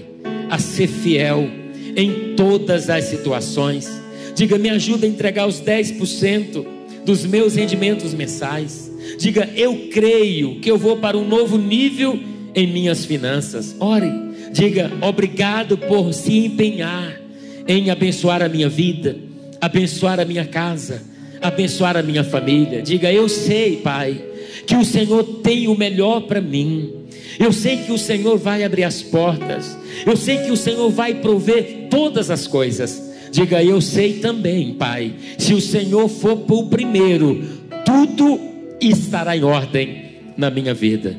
a 0.48 0.60
ser 0.60 0.86
fiel 0.86 1.50
em 1.96 2.36
todas 2.36 2.88
as 2.88 3.04
situações. 3.06 3.90
Diga, 4.36 4.56
me 4.56 4.68
ajuda 4.70 5.06
a 5.06 5.08
entregar 5.08 5.48
os 5.48 5.60
10% 5.60 6.79
dos 7.04 7.24
meus 7.24 7.54
rendimentos 7.54 8.14
mensais. 8.14 8.90
Diga, 9.18 9.48
eu 9.56 9.88
creio 9.92 10.60
que 10.60 10.70
eu 10.70 10.78
vou 10.78 10.96
para 10.96 11.16
um 11.16 11.26
novo 11.26 11.56
nível 11.56 12.18
em 12.54 12.66
minhas 12.66 13.04
finanças. 13.04 13.74
Ore, 13.78 14.10
diga 14.52 14.90
obrigado 15.00 15.76
por 15.76 16.12
se 16.12 16.38
empenhar 16.46 17.20
em 17.66 17.90
abençoar 17.90 18.42
a 18.42 18.48
minha 18.48 18.68
vida, 18.68 19.16
abençoar 19.60 20.18
a 20.18 20.24
minha 20.24 20.44
casa, 20.44 21.02
abençoar 21.40 21.96
a 21.96 22.02
minha 22.02 22.24
família. 22.24 22.82
Diga, 22.82 23.12
eu 23.12 23.28
sei, 23.28 23.76
Pai, 23.76 24.22
que 24.66 24.76
o 24.76 24.84
Senhor 24.84 25.22
tem 25.42 25.68
o 25.68 25.76
melhor 25.76 26.22
para 26.22 26.40
mim. 26.40 26.94
Eu 27.38 27.52
sei 27.52 27.78
que 27.78 27.92
o 27.92 27.98
Senhor 27.98 28.36
vai 28.36 28.64
abrir 28.64 28.84
as 28.84 29.02
portas. 29.02 29.76
Eu 30.04 30.16
sei 30.16 30.38
que 30.38 30.50
o 30.50 30.56
Senhor 30.56 30.90
vai 30.90 31.14
prover 31.14 31.88
todas 31.88 32.30
as 32.30 32.46
coisas. 32.46 33.09
Diga, 33.30 33.62
eu 33.62 33.80
sei 33.80 34.14
também, 34.14 34.74
Pai, 34.74 35.14
se 35.38 35.54
o 35.54 35.60
Senhor 35.60 36.08
for 36.08 36.44
o 36.48 36.66
primeiro, 36.66 37.44
tudo 37.84 38.40
estará 38.80 39.36
em 39.36 39.44
ordem 39.44 40.10
na 40.36 40.50
minha 40.50 40.74
vida. 40.74 41.16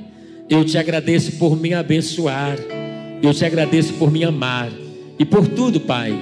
Eu 0.50 0.66
te 0.66 0.78
agradeço 0.78 1.34
por 1.34 1.60
me 1.60 1.74
abençoar. 1.74 2.58
Eu 3.24 3.34
te 3.34 3.46
agradeço 3.46 3.94
por 3.94 4.12
me 4.12 4.24
amar. 4.24 4.70
E 5.18 5.24
por 5.24 5.48
tudo, 5.48 5.80
Pai, 5.80 6.14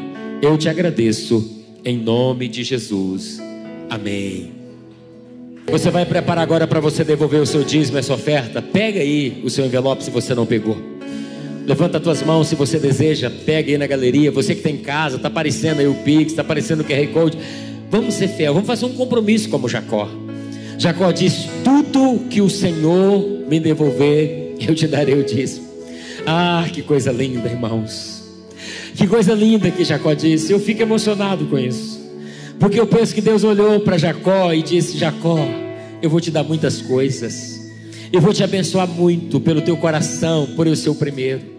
eu 0.42 0.58
te 0.58 0.70
agradeço. 0.70 1.58
Em 1.84 1.98
nome 1.98 2.48
de 2.48 2.64
Jesus. 2.64 3.42
Amém. 3.90 4.52
Você 5.72 5.90
vai 5.90 6.06
preparar 6.06 6.44
agora 6.44 6.68
para 6.68 6.80
você 6.80 7.04
devolver 7.04 7.42
o 7.42 7.46
seu 7.46 7.64
dízimo, 7.64 7.98
essa 7.98 8.14
oferta. 8.14 8.62
Pega 8.62 9.00
aí 9.00 9.42
o 9.44 9.50
seu 9.50 9.66
envelope 9.66 10.04
se 10.04 10.12
você 10.12 10.36
não 10.36 10.46
pegou. 10.46 10.99
Levanta 11.70 12.00
as 12.00 12.04
tuas 12.04 12.24
mãos 12.24 12.48
se 12.48 12.56
você 12.56 12.80
deseja. 12.80 13.30
Pega 13.30 13.70
aí 13.70 13.78
na 13.78 13.86
galeria. 13.86 14.32
Você 14.32 14.56
que 14.56 14.62
está 14.62 14.72
em 14.72 14.78
casa, 14.78 15.18
está 15.18 15.28
aparecendo 15.28 15.82
aí 15.82 15.88
o 15.88 15.94
Pix, 15.94 16.32
está 16.32 16.42
aparecendo 16.42 16.80
o 16.80 16.84
QR 16.84 17.06
Code. 17.14 17.38
Vamos 17.92 18.16
ser 18.16 18.28
fiel, 18.28 18.56
vamos 18.56 18.66
fazer 18.66 18.88
um 18.88 18.94
compromisso 18.94 19.50
como 19.50 19.70
Jacó. 19.70 20.10
Jacó 20.80 21.12
disse: 21.12 21.48
Tudo 21.64 22.28
que 22.28 22.42
o 22.42 22.50
Senhor 22.50 23.24
me 23.48 23.60
devolver, 23.60 24.56
eu 24.60 24.74
te 24.74 24.88
darei 24.88 25.14
o 25.14 25.24
dízimo. 25.24 25.68
Ah, 26.26 26.68
que 26.74 26.82
coisa 26.82 27.12
linda, 27.12 27.48
irmãos. 27.48 28.24
Que 28.96 29.06
coisa 29.06 29.36
linda 29.36 29.70
que 29.70 29.84
Jacó 29.84 30.16
disse. 30.16 30.52
Eu 30.52 30.60
fico 30.60 30.82
emocionado 30.82 31.46
com 31.46 31.60
isso. 31.60 32.00
Porque 32.60 32.80
eu 32.80 32.88
penso 32.88 33.14
que 33.14 33.22
Deus 33.22 33.44
olhou 33.44 33.80
para 33.82 33.96
Jacó 33.96 34.52
e 34.52 34.64
disse: 34.64 34.98
Jacó, 34.98 35.38
eu 36.02 36.10
vou 36.10 36.20
te 36.20 36.32
dar 36.32 36.44
muitas 36.44 36.82
coisas, 36.82 37.72
eu 38.12 38.20
vou 38.20 38.34
te 38.34 38.44
abençoar 38.44 38.88
muito 38.88 39.40
pelo 39.40 39.62
teu 39.62 39.78
coração, 39.78 40.48
por 40.56 40.66
eu 40.66 40.76
ser 40.76 40.90
o 40.90 40.96
primeiro. 40.96 41.59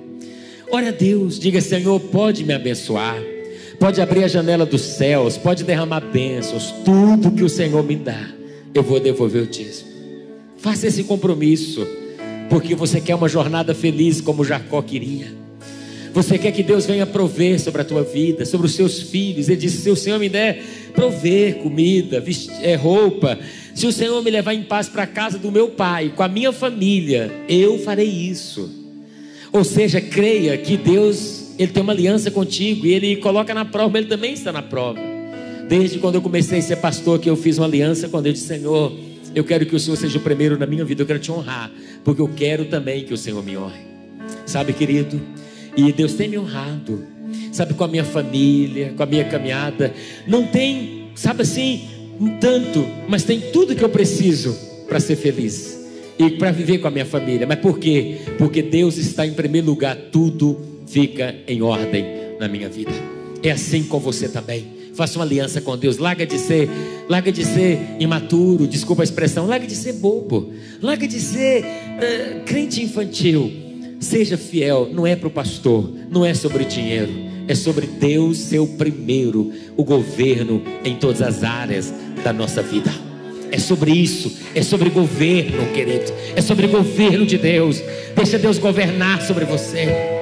Ore 0.73 0.87
a 0.87 0.93
Deus, 0.93 1.39
diga: 1.39 1.61
Senhor, 1.61 1.99
pode 1.99 2.45
me 2.45 2.55
abençoar, 2.55 3.21
pode 3.79 4.01
abrir 4.01 4.25
a 4.25 4.29
janela 4.29 4.65
dos 4.65 4.83
céus, 4.83 5.37
pode 5.37 5.65
derramar 5.65 6.01
bênçãos, 6.01 6.73
tudo 6.85 7.33
que 7.33 7.43
o 7.43 7.49
Senhor 7.49 7.83
me 7.83 7.97
dá, 7.97 8.29
eu 8.73 8.83
vou 8.83 9.01
devolver 9.01 9.43
o 9.43 9.47
dízimo. 9.47 9.91
Faça 10.59 10.87
esse 10.87 11.05
compromisso, 11.05 11.87
porque 12.49 12.75
você 12.75 13.01
quer 13.01 13.17
uma 13.17 13.29
jornada 13.29 13.75
feliz 13.75 14.21
como 14.21 14.45
Jacó 14.45 14.81
queria. 14.81 15.41
Você 16.13 16.39
quer 16.39 16.53
que 16.53 16.63
Deus 16.63 16.87
venha 16.87 17.07
prover 17.07 17.61
sobre 17.61 17.83
a 17.83 17.85
tua 17.85 18.03
vida, 18.03 18.45
sobre 18.45 18.67
os 18.67 18.75
seus 18.75 19.01
filhos. 19.01 19.49
Ele 19.49 19.61
disse: 19.61 19.79
Se 19.79 19.91
o 19.91 19.97
Senhor 19.97 20.19
me 20.19 20.29
der 20.29 20.63
prover 20.95 21.57
comida, 21.57 22.23
é, 22.63 22.75
roupa, 22.75 23.39
se 23.75 23.87
o 23.87 23.93
Senhor 23.93 24.23
me 24.23 24.31
levar 24.31 24.55
em 24.55 24.63
paz 24.63 24.89
para 24.89 25.05
a 25.05 25.07
casa 25.07 25.39
do 25.39 25.51
meu 25.51 25.69
pai, 25.71 26.13
com 26.15 26.23
a 26.23 26.29
minha 26.29 26.53
família, 26.53 27.33
eu 27.49 27.79
farei 27.79 28.09
isso. 28.09 28.80
Ou 29.53 29.65
seja, 29.65 30.01
creia 30.01 30.57
que 30.57 30.77
Deus, 30.77 31.55
Ele 31.59 31.73
tem 31.73 31.83
uma 31.83 31.93
aliança 31.93 32.31
contigo 32.31 32.87
e 32.87 32.93
Ele 32.93 33.17
coloca 33.17 33.53
na 33.53 33.65
prova, 33.65 33.99
Ele 33.99 34.07
também 34.07 34.33
está 34.33 34.53
na 34.53 34.63
prova. 34.63 35.01
Desde 35.69 35.99
quando 35.99 36.17
eu 36.17 36.23
comecei 36.23 36.59
a 36.59 36.63
ser 36.63 36.77
pastor, 36.77 37.19
que 37.19 37.29
eu 37.29 37.37
fiz 37.37 37.59
uma 37.59 37.67
aliança 37.67 38.09
com 38.09 38.23
Deus, 38.23 38.37
disse: 38.37 38.49
Senhor, 38.49 38.93
eu 39.35 39.43
quero 39.45 39.67
que 39.67 39.75
o 39.75 39.81
Senhor 39.81 39.97
seja 39.97 40.19
o 40.19 40.21
primeiro 40.21 40.59
na 40.59 40.67
minha 40.67 40.85
vida, 40.85 41.03
eu 41.03 41.07
quero 41.07 41.19
te 41.19 41.33
honrar, 41.33 41.71
porque 42.05 42.21
eu 42.21 42.29
quero 42.29 42.65
também 42.67 43.05
que 43.05 43.13
o 43.13 43.17
Senhor 43.17 43.43
me 43.43 43.57
honre. 43.57 43.81
Sabe, 44.47 44.73
querido? 44.73 45.21
E 45.77 45.93
Deus 45.93 46.15
tem 46.15 46.29
me 46.29 46.39
honrado, 46.39 47.05
sabe, 47.53 47.75
com 47.75 47.85
a 47.85 47.89
minha 47.89 48.05
família, 48.05 48.93
com 48.97 49.03
a 49.03 49.07
minha 49.07 49.25
caminhada. 49.25 49.93
Não 50.27 50.47
tem, 50.47 51.11
sabe 51.15 51.43
assim, 51.43 51.89
um 52.21 52.39
tanto, 52.39 52.85
mas 53.09 53.25
tem 53.25 53.41
tudo 53.53 53.75
que 53.75 53.83
eu 53.83 53.89
preciso 53.89 54.57
para 54.89 54.99
ser 54.99 55.17
feliz 55.17 55.80
e 56.21 56.31
para 56.33 56.51
viver 56.53 56.79
com 56.79 56.89
a 56.89 56.91
minha 56.91 57.07
família. 57.07 57.47
Mas 57.47 57.59
por 57.61 57.79
quê? 57.79 58.19
Porque 58.37 58.61
Deus 58.61 58.99
está 58.99 59.27
em 59.27 59.33
primeiro 59.33 59.67
lugar, 59.67 59.97
tudo 60.13 60.61
fica 60.87 61.35
em 61.49 61.63
ordem 61.63 62.05
na 62.39 62.47
minha 62.47 62.69
vida. 62.69 62.93
É 63.43 63.51
assim 63.51 63.83
com 63.85 63.99
você 63.99 64.29
também. 64.29 64.81
Faça 64.95 65.19
uma 65.19 65.25
aliança 65.25 65.63
com 65.63 65.79
Deus. 65.79 65.97
Larga 65.97 66.27
de 66.27 66.39
ser, 66.39 66.69
larga 67.09 67.33
de 67.33 67.45
ser 67.45 67.79
imaturo, 67.99 68.67
desculpa 68.67 69.03
a 69.03 69.05
expressão, 69.05 69.47
larga 69.47 69.67
de 69.67 69.75
ser 69.75 69.95
bobo, 69.95 70.53
larga 70.83 71.09
de 71.09 71.19
ser 71.19 71.65
uh, 71.65 72.45
crente 72.45 72.83
infantil. 72.83 73.51
Seja 73.99 74.37
fiel, 74.37 74.91
não 74.93 75.07
é 75.07 75.17
para 75.17 75.29
o 75.29 75.31
pastor, 75.31 75.91
não 76.11 76.25
é 76.25 76.35
sobre 76.35 76.65
dinheiro, 76.65 77.13
é 77.49 77.55
sobre 77.55 77.87
Deus 77.87 78.39
ser 78.39 78.59
o 78.59 78.67
primeiro, 78.67 79.53
o 79.77 79.85
governo 79.85 80.63
em 80.85 80.97
todas 80.97 81.23
as 81.23 81.45
áreas 81.45 81.93
da 82.23 82.33
nossa 82.33 82.63
vida. 82.63 83.10
É 83.53 83.59
sobre 83.59 83.91
isso, 83.91 84.37
é 84.55 84.63
sobre 84.63 84.91
governo, 84.91 85.67
querido, 85.73 86.13
é 86.37 86.41
sobre 86.41 86.67
governo 86.67 87.27
de 87.27 87.37
Deus. 87.37 87.83
Deixa 88.15 88.39
Deus 88.39 88.59
governar 88.59 89.23
sobre 89.23 89.45
você. 89.45 90.20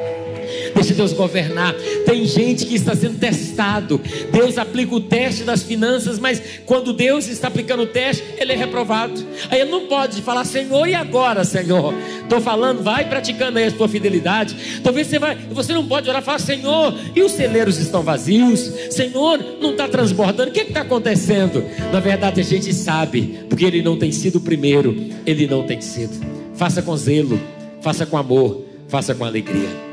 Deixa 0.79 0.95
Deus 0.95 1.13
governar. 1.13 1.75
Tem 2.07 2.25
gente 2.25 2.65
que 2.65 2.77
está 2.77 2.95
sendo 2.95 3.19
testado. 3.19 4.01
Deus 4.31 4.57
aplica 4.57 4.95
o 4.95 5.01
teste 5.01 5.43
das 5.43 5.61
finanças, 5.61 6.21
mas 6.21 6.41
quando 6.65 6.93
Deus 6.93 7.27
está 7.27 7.49
aplicando 7.49 7.83
o 7.83 7.87
teste, 7.87 8.23
ele 8.39 8.53
é 8.53 8.57
reprovado. 8.57 9.27
Aí 9.51 9.61
ele 9.61 9.73
não 9.73 9.89
pode 9.89 10.23
falar, 10.23 10.45
Senhor, 10.45 10.87
e 10.87 10.95
agora, 10.95 11.43
Senhor? 11.43 11.93
Estou 12.23 12.41
falando, 12.41 12.81
vai 12.81 13.09
praticando 13.09 13.59
aí 13.59 13.65
a 13.65 13.73
sua 13.73 13.89
fidelidade. 13.89 14.81
Talvez 14.81 15.09
você 15.09 15.19
vai, 15.19 15.37
você 15.51 15.73
não 15.73 15.85
pode 15.85 16.09
orar 16.09 16.23
e 16.23 16.25
falar, 16.25 16.39
Senhor, 16.39 16.95
e 17.13 17.23
os 17.23 17.33
celeiros 17.33 17.77
estão 17.79 18.05
vazios? 18.05 18.61
Senhor, 18.91 19.37
não 19.61 19.73
está 19.73 19.89
transbordando. 19.89 20.51
O 20.51 20.53
que 20.53 20.61
está 20.61 20.83
acontecendo? 20.83 21.65
Na 21.93 21.99
verdade, 21.99 22.41
a 22.41 22.45
gente 22.45 22.73
sabe, 22.73 23.41
porque 23.49 23.65
ele 23.65 23.83
não 23.83 23.99
tem 23.99 24.13
sido 24.13 24.37
o 24.37 24.41
primeiro, 24.41 24.97
ele 25.27 25.49
não 25.49 25.65
tem 25.65 25.81
sido. 25.81 26.25
Faça 26.55 26.81
com 26.81 26.97
zelo, 26.97 27.41
faça 27.81 28.07
com 28.07 28.17
amor, 28.17 28.65
faça 28.87 29.13
com 29.13 29.25
alegria. 29.25 29.88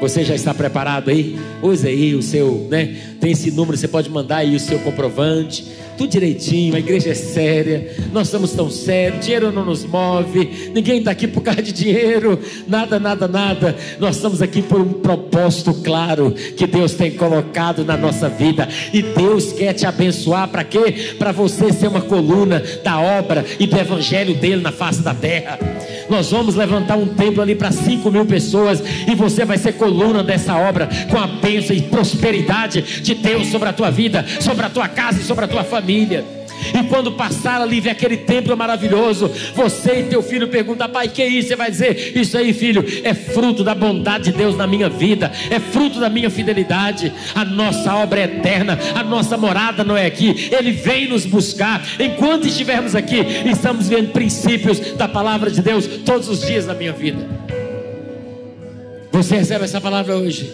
Você 0.00 0.22
já 0.22 0.34
está 0.34 0.52
preparado 0.52 1.10
aí? 1.10 1.36
Use 1.62 1.86
aí 1.86 2.14
o 2.14 2.22
seu, 2.22 2.66
né? 2.70 2.96
Tem 3.18 3.32
esse 3.32 3.50
número, 3.50 3.76
você 3.76 3.88
pode 3.88 4.10
mandar 4.10 4.38
aí 4.38 4.54
o 4.54 4.60
seu 4.60 4.78
comprovante. 4.80 5.64
Tudo 5.96 6.10
direitinho, 6.10 6.76
a 6.76 6.78
igreja 6.78 7.10
é 7.10 7.14
séria. 7.14 7.96
Nós 8.12 8.28
somos 8.28 8.52
tão 8.52 8.70
sérios, 8.70 9.24
dinheiro 9.24 9.50
não 9.50 9.64
nos 9.64 9.84
move. 9.86 10.70
Ninguém 10.74 10.98
está 10.98 11.10
aqui 11.10 11.26
por 11.26 11.42
causa 11.42 11.62
de 11.62 11.72
dinheiro. 11.72 12.38
Nada, 12.68 13.00
nada, 13.00 13.26
nada. 13.26 13.74
Nós 13.98 14.16
estamos 14.16 14.42
aqui 14.42 14.60
por 14.60 14.78
um 14.78 14.92
propósito 14.92 15.72
claro 15.82 16.32
que 16.32 16.66
Deus 16.66 16.92
tem 16.92 17.12
colocado 17.12 17.82
na 17.82 17.96
nossa 17.96 18.28
vida. 18.28 18.68
E 18.92 19.00
Deus 19.00 19.52
quer 19.52 19.72
te 19.72 19.86
abençoar 19.86 20.48
para 20.48 20.64
quê? 20.64 21.14
Para 21.18 21.32
você 21.32 21.72
ser 21.72 21.88
uma 21.88 22.02
coluna 22.02 22.62
da 22.84 23.00
obra 23.00 23.44
e 23.58 23.66
do 23.66 23.78
evangelho 23.78 24.34
dele 24.34 24.60
na 24.60 24.72
face 24.72 25.00
da 25.00 25.14
terra. 25.14 25.58
Nós 26.08 26.30
vamos 26.30 26.54
levantar 26.54 26.96
um 26.96 27.06
templo 27.06 27.42
ali 27.42 27.54
para 27.54 27.72
5 27.72 28.10
mil 28.10 28.24
pessoas 28.24 28.82
e 29.06 29.14
você 29.14 29.44
vai 29.44 29.58
ser 29.58 29.72
coluna 29.72 30.22
dessa 30.22 30.56
obra 30.56 30.88
com 31.10 31.18
a 31.18 31.26
bênção 31.26 31.74
e 31.74 31.82
prosperidade 31.82 33.02
de 33.02 33.14
Deus 33.14 33.48
sobre 33.48 33.68
a 33.68 33.72
tua 33.72 33.90
vida, 33.90 34.24
sobre 34.40 34.64
a 34.64 34.70
tua 34.70 34.88
casa 34.88 35.20
e 35.20 35.24
sobre 35.24 35.44
a 35.44 35.48
tua 35.48 35.64
família. 35.64 36.45
E 36.74 36.88
quando 36.88 37.12
passar 37.12 37.60
ali 37.60 37.80
ver 37.80 37.90
aquele 37.90 38.16
templo 38.16 38.56
maravilhoso, 38.56 39.30
você 39.54 40.00
e 40.00 40.04
teu 40.04 40.22
filho 40.22 40.48
perguntam, 40.48 40.88
pai, 40.88 41.08
que 41.08 41.22
é 41.22 41.28
isso? 41.28 41.48
Você 41.48 41.56
vai 41.56 41.70
dizer, 41.70 42.16
isso 42.16 42.36
aí, 42.36 42.52
filho, 42.52 42.84
é 43.04 43.14
fruto 43.14 43.62
da 43.62 43.74
bondade 43.74 44.30
de 44.30 44.32
Deus 44.32 44.56
na 44.56 44.66
minha 44.66 44.88
vida, 44.88 45.30
é 45.50 45.60
fruto 45.60 46.00
da 46.00 46.08
minha 46.08 46.30
fidelidade. 46.30 47.12
A 47.34 47.44
nossa 47.44 47.94
obra 47.96 48.20
é 48.20 48.24
eterna, 48.24 48.78
a 48.94 49.02
nossa 49.02 49.36
morada 49.36 49.84
não 49.84 49.96
é 49.96 50.06
aqui. 50.06 50.48
Ele 50.56 50.72
vem 50.72 51.08
nos 51.08 51.24
buscar. 51.24 51.84
Enquanto 51.98 52.46
estivermos 52.46 52.94
aqui, 52.94 53.18
estamos 53.46 53.88
vendo 53.88 54.12
princípios 54.12 54.94
da 54.94 55.08
palavra 55.08 55.50
de 55.50 55.62
Deus 55.62 55.86
todos 56.04 56.28
os 56.28 56.40
dias 56.46 56.66
na 56.66 56.74
minha 56.74 56.92
vida. 56.92 57.26
Você 59.12 59.36
recebe 59.36 59.64
essa 59.64 59.80
palavra 59.80 60.16
hoje? 60.16 60.52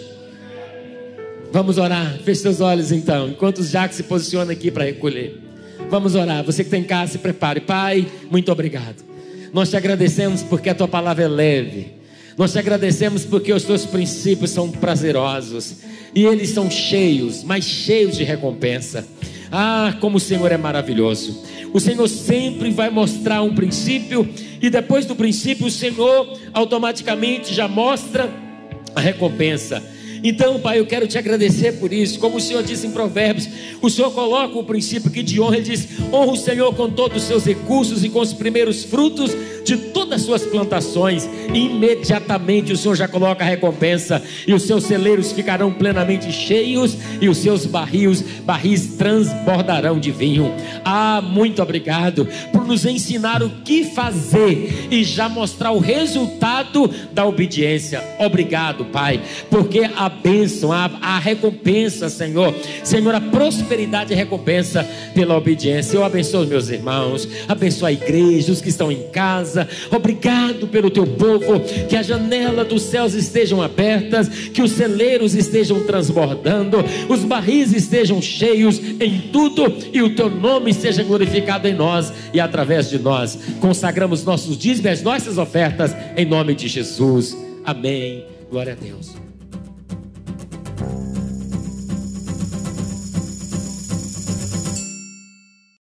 Vamos 1.51 1.77
orar. 1.77 2.17
Feche 2.23 2.41
seus 2.41 2.61
olhos 2.61 2.91
então, 2.91 3.27
enquanto 3.27 3.59
os 3.59 3.69
Jacques 3.69 3.97
se 3.97 4.03
posiciona 4.03 4.53
aqui 4.53 4.71
para 4.71 4.85
recolher. 4.85 5.42
Vamos 5.93 6.15
orar. 6.15 6.43
Você 6.43 6.63
que 6.63 6.71
tem 6.71 6.81
em 6.81 6.85
casa, 6.85 7.11
se 7.11 7.17
prepare. 7.19 7.61
Pai, 7.61 8.07
muito 8.31 8.51
obrigado. 8.51 9.03
Nós 9.53 9.69
te 9.69 9.77
agradecemos 9.77 10.41
porque 10.41 10.71
a 10.71 10.73
tua 10.73 10.87
palavra 10.87 11.25
é 11.25 11.27
leve. 11.27 11.93
Nós 12.35 12.51
te 12.51 12.57
agradecemos 12.57 13.25
porque 13.25 13.53
os 13.53 13.61
teus 13.63 13.85
princípios 13.85 14.49
são 14.49 14.71
prazerosos 14.71 15.75
e 16.15 16.25
eles 16.25 16.49
são 16.49 16.67
cheios, 16.71 17.43
mas 17.43 17.65
cheios 17.65 18.17
de 18.17 18.23
recompensa. 18.23 19.07
Ah, 19.51 19.95
como 20.01 20.17
o 20.17 20.19
Senhor 20.19 20.51
é 20.51 20.57
maravilhoso. 20.57 21.43
O 21.71 21.79
Senhor 21.79 22.07
sempre 22.07 22.71
vai 22.71 22.89
mostrar 22.89 23.43
um 23.43 23.53
princípio 23.53 24.27
e 24.59 24.71
depois 24.71 25.05
do 25.05 25.15
princípio 25.15 25.67
o 25.67 25.71
Senhor 25.71 26.39
automaticamente 26.51 27.53
já 27.53 27.67
mostra 27.67 28.31
a 28.95 28.99
recompensa. 28.99 29.92
Então, 30.23 30.57
Pai, 30.59 30.79
eu 30.79 30.85
quero 30.85 31.05
te 31.05 31.17
agradecer 31.17 31.73
por 31.73 31.91
isso. 31.91 32.17
Como 32.17 32.37
o 32.37 32.41
Senhor 32.41 32.63
disse 32.63 32.87
em 32.87 32.91
Provérbios, 32.91 33.49
o 33.81 33.89
Senhor 33.89 34.11
coloca 34.11 34.57
o 34.57 34.63
princípio 34.63 35.09
aqui 35.09 35.21
de 35.21 35.41
honra. 35.41 35.57
Ele 35.57 35.65
diz: 35.65 35.87
honra 36.11 36.31
o 36.31 36.37
Senhor 36.37 36.73
com 36.73 36.89
todos 36.89 37.21
os 37.21 37.27
seus 37.27 37.45
recursos 37.45 38.03
e 38.05 38.09
com 38.09 38.19
os 38.19 38.31
primeiros 38.31 38.85
frutos 38.85 39.35
de 39.65 39.77
todas 39.77 40.21
as 40.21 40.21
suas 40.21 40.43
plantações. 40.45 41.29
Imediatamente 41.53 42.71
o 42.71 42.77
Senhor 42.77 42.95
já 42.95 43.07
coloca 43.07 43.43
a 43.43 43.47
recompensa, 43.47 44.21
e 44.47 44.53
os 44.53 44.63
seus 44.63 44.85
celeiros 44.85 45.31
ficarão 45.31 45.71
plenamente 45.73 46.31
cheios, 46.31 46.97
e 47.19 47.27
os 47.27 47.37
seus 47.37 47.65
barris, 47.65 48.21
barris 48.45 48.95
transbordarão 48.97 49.99
de 49.99 50.11
vinho. 50.11 50.53
Ah, 50.85 51.21
muito 51.21 51.61
obrigado 51.61 52.27
por 52.51 52.65
nos 52.65 52.85
ensinar 52.85 53.41
o 53.43 53.49
que 53.49 53.83
fazer 53.83 54.87
e 54.89 55.03
já 55.03 55.27
mostrar 55.27 55.71
o 55.71 55.79
resultado 55.79 56.89
da 57.11 57.25
obediência. 57.25 58.03
Obrigado, 58.19 58.85
Pai, 58.85 59.21
porque 59.49 59.81
a 59.95 60.12
bênção, 60.13 60.71
a, 60.71 60.89
a 61.01 61.19
recompensa, 61.19 62.09
Senhor. 62.09 62.53
Senhor, 62.83 63.13
a 63.13 63.21
prosperidade 63.21 64.13
e 64.13 64.15
recompensa 64.15 64.87
pela 65.13 65.35
obediência. 65.35 65.97
Eu 65.97 66.03
abençoo 66.03 66.41
os 66.41 66.49
meus 66.49 66.69
irmãos, 66.69 67.27
abençoo 67.47 67.87
a 67.87 67.91
igreja, 67.91 68.51
os 68.51 68.61
que 68.61 68.69
estão 68.69 68.91
em 68.91 69.03
casa. 69.11 69.67
Obrigado 69.91 70.67
pelo 70.67 70.89
teu 70.89 71.05
povo, 71.05 71.59
que 71.89 71.95
a 71.95 72.03
janela 72.03 72.63
dos 72.63 72.83
céus 72.83 73.13
estejam 73.13 73.61
abertas, 73.61 74.27
que 74.27 74.61
os 74.61 74.71
celeiros 74.71 75.35
estejam 75.35 75.83
transbordando, 75.83 76.77
os 77.09 77.23
barris 77.23 77.73
estejam 77.73 78.21
cheios 78.21 78.79
em 78.99 79.29
tudo 79.31 79.73
e 79.91 80.01
o 80.01 80.15
teu 80.15 80.29
nome 80.29 80.73
seja 80.73 81.03
glorificado 81.03 81.67
em 81.67 81.73
nós 81.73 82.11
e 82.33 82.39
através 82.39 82.89
de 82.89 82.99
nós. 82.99 83.37
Consagramos 83.59 84.23
nossos 84.23 84.57
dízimos, 84.57 85.01
nossas 85.01 85.37
ofertas 85.37 85.95
em 86.15 86.25
nome 86.25 86.55
de 86.55 86.67
Jesus. 86.67 87.35
Amém. 87.65 88.25
Glória 88.49 88.73
a 88.73 88.75
Deus. 88.75 89.22